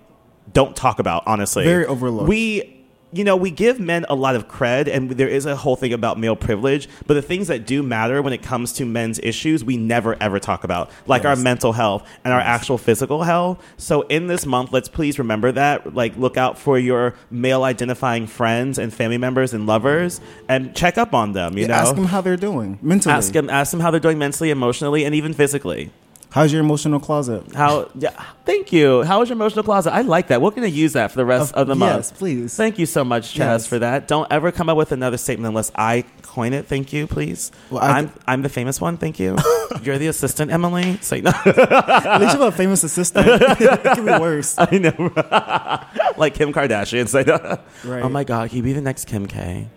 don't 0.51 0.75
talk 0.75 0.99
about 0.99 1.23
honestly. 1.27 1.63
Very 1.63 1.85
overlooked. 1.85 2.27
We 2.27 2.80
you 3.13 3.23
know, 3.23 3.35
we 3.35 3.51
give 3.51 3.79
men 3.79 4.05
a 4.09 4.15
lot 4.15 4.35
of 4.35 4.47
cred, 4.47 4.87
and 4.87 5.11
there 5.11 5.27
is 5.27 5.45
a 5.45 5.55
whole 5.55 5.75
thing 5.75 5.93
about 5.93 6.17
male 6.17 6.35
privilege. 6.35 6.87
But 7.07 7.15
the 7.15 7.21
things 7.21 7.47
that 7.47 7.65
do 7.65 7.83
matter 7.83 8.21
when 8.21 8.33
it 8.33 8.41
comes 8.41 8.73
to 8.73 8.85
men's 8.85 9.19
issues, 9.19 9.63
we 9.63 9.77
never 9.77 10.15
ever 10.21 10.39
talk 10.39 10.63
about, 10.63 10.89
like 11.07 11.25
our 11.25 11.35
mental 11.35 11.73
health 11.73 12.07
and 12.23 12.33
our 12.33 12.39
actual 12.39 12.77
physical 12.77 13.23
health. 13.23 13.63
So, 13.77 14.01
in 14.03 14.27
this 14.27 14.45
month, 14.45 14.71
let's 14.71 14.89
please 14.89 15.19
remember 15.19 15.51
that. 15.51 15.93
Like, 15.93 16.15
look 16.15 16.37
out 16.37 16.57
for 16.57 16.79
your 16.79 17.15
male 17.29 17.63
identifying 17.63 18.27
friends 18.27 18.77
and 18.77 18.93
family 18.93 19.17
members 19.17 19.53
and 19.53 19.65
lovers, 19.65 20.21
and 20.47 20.75
check 20.75 20.97
up 20.97 21.13
on 21.13 21.33
them. 21.33 21.57
You 21.57 21.67
know, 21.67 21.73
ask 21.73 21.95
them 21.95 22.05
how 22.05 22.21
they're 22.21 22.37
doing 22.37 22.79
mentally. 22.81 23.13
ask 23.13 23.33
them, 23.33 23.49
ask 23.49 23.71
them 23.71 23.81
how 23.81 23.91
they're 23.91 23.99
doing 23.99 24.17
mentally, 24.17 24.51
emotionally, 24.51 25.03
and 25.03 25.13
even 25.13 25.33
physically. 25.33 25.91
How's 26.31 26.53
your 26.53 26.61
emotional 26.61 27.01
closet? 27.01 27.53
How? 27.53 27.89
Yeah, 27.93 28.11
thank 28.45 28.71
you. 28.71 29.03
How 29.03 29.21
is 29.21 29.27
your 29.27 29.35
emotional 29.35 29.63
closet? 29.63 29.91
I 29.93 29.99
like 30.01 30.27
that. 30.27 30.41
We're 30.41 30.51
going 30.51 30.61
to 30.63 30.69
use 30.69 30.93
that 30.93 31.11
for 31.11 31.17
the 31.17 31.25
rest 31.25 31.53
of, 31.55 31.67
the 31.67 31.75
month. 31.75 31.97
Yes, 31.97 32.11
please. 32.13 32.55
Thank 32.55 32.79
you 32.79 32.85
so 32.85 33.03
much, 33.03 33.33
Chaz, 33.33 33.37
Yes. 33.37 33.67
for 33.67 33.79
that. 33.79 34.07
Don't 34.07 34.31
ever 34.31 34.49
come 34.49 34.69
up 34.69 34.77
with 34.77 34.93
another 34.93 35.17
statement 35.17 35.49
unless 35.49 35.73
I 35.75 36.05
coin 36.21 36.53
it. 36.53 36.67
Thank 36.67 36.93
you, 36.93 37.05
please. 37.05 37.51
Well, 37.69 37.83
I- 37.83 37.97
I'm 37.99 38.11
I'm 38.25 38.41
the 38.43 38.49
famous 38.49 38.79
one. 38.79 38.95
Thank 38.95 39.19
you. 39.19 39.35
You're 39.83 39.97
the 39.97 40.07
assistant, 40.07 40.51
Emily. 40.51 40.97
Say 41.01 41.19
no. 41.19 41.31
At 41.45 42.21
least 42.21 42.33
you 42.35 42.39
have 42.41 42.53
a 42.53 42.55
famous 42.55 42.85
assistant. 42.85 43.27
it 43.41 43.83
could 43.83 44.05
be 44.05 44.11
worse. 44.11 44.55
I 44.57 44.77
know. 44.77 44.91
like 46.17 46.35
Kim 46.35 46.53
Kardashian. 46.53 47.09
Say 47.09 47.23
no. 47.27 47.59
Right. 47.83 48.03
Oh 48.03 48.09
my 48.09 48.23
God, 48.23 48.53
you 48.53 48.63
be 48.63 48.71
the 48.71 48.79
next 48.81 49.05
Kim 49.05 49.27
K? 49.27 49.67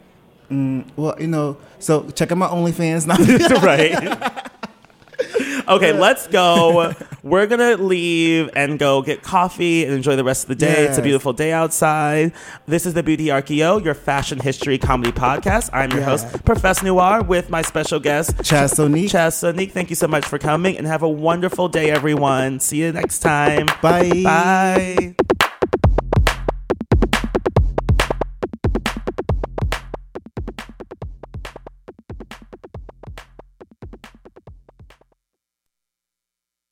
Mm, 0.52 0.84
well, 0.94 1.16
you 1.18 1.26
know, 1.26 1.56
so 1.80 2.08
check 2.10 2.30
out 2.30 2.38
my 2.38 2.46
OnlyFans 2.46 3.06
now. 3.08 3.16
right. 3.60 4.50
Okay, 5.68 5.90
uh. 5.90 5.98
let's 6.00 6.26
go. 6.26 6.92
We're 7.22 7.46
gonna 7.46 7.76
leave 7.76 8.50
and 8.54 8.78
go 8.78 9.00
get 9.02 9.22
coffee 9.22 9.84
and 9.84 9.94
enjoy 9.94 10.16
the 10.16 10.24
rest 10.24 10.44
of 10.44 10.48
the 10.48 10.54
day. 10.56 10.86
It's 10.86 10.98
a 10.98 11.02
beautiful 11.02 11.32
day 11.32 11.52
outside. 11.52 12.32
This 12.66 12.84
is 12.86 12.94
the 12.94 13.02
Beauty 13.02 13.26
Archeo, 13.26 13.82
your 13.82 13.94
fashion 13.94 14.38
history 14.40 14.76
comedy 14.78 15.12
podcast. 15.12 15.70
I'm 15.72 15.90
your 15.90 16.00
Yeah. 16.00 16.06
host, 16.06 16.44
Professor 16.44 16.84
Noir, 16.84 17.22
with 17.22 17.48
my 17.50 17.62
special 17.62 17.98
guest, 18.00 18.36
Chaz 18.38 18.74
Sonique. 18.74 19.10
Chaz 19.10 19.32
Sonique. 19.42 19.72
Thank 19.72 19.90
you 19.90 19.96
so 19.96 20.06
much 20.06 20.26
for 20.26 20.38
coming 20.38 20.76
and 20.76 20.86
have 20.86 21.02
a 21.02 21.08
wonderful 21.08 21.68
day, 21.68 21.90
everyone. 21.90 22.60
See 22.60 22.78
you 22.82 22.92
next 22.92 23.20
time. 23.20 23.66
Bye. 23.80 24.22
Bye. 24.22 25.43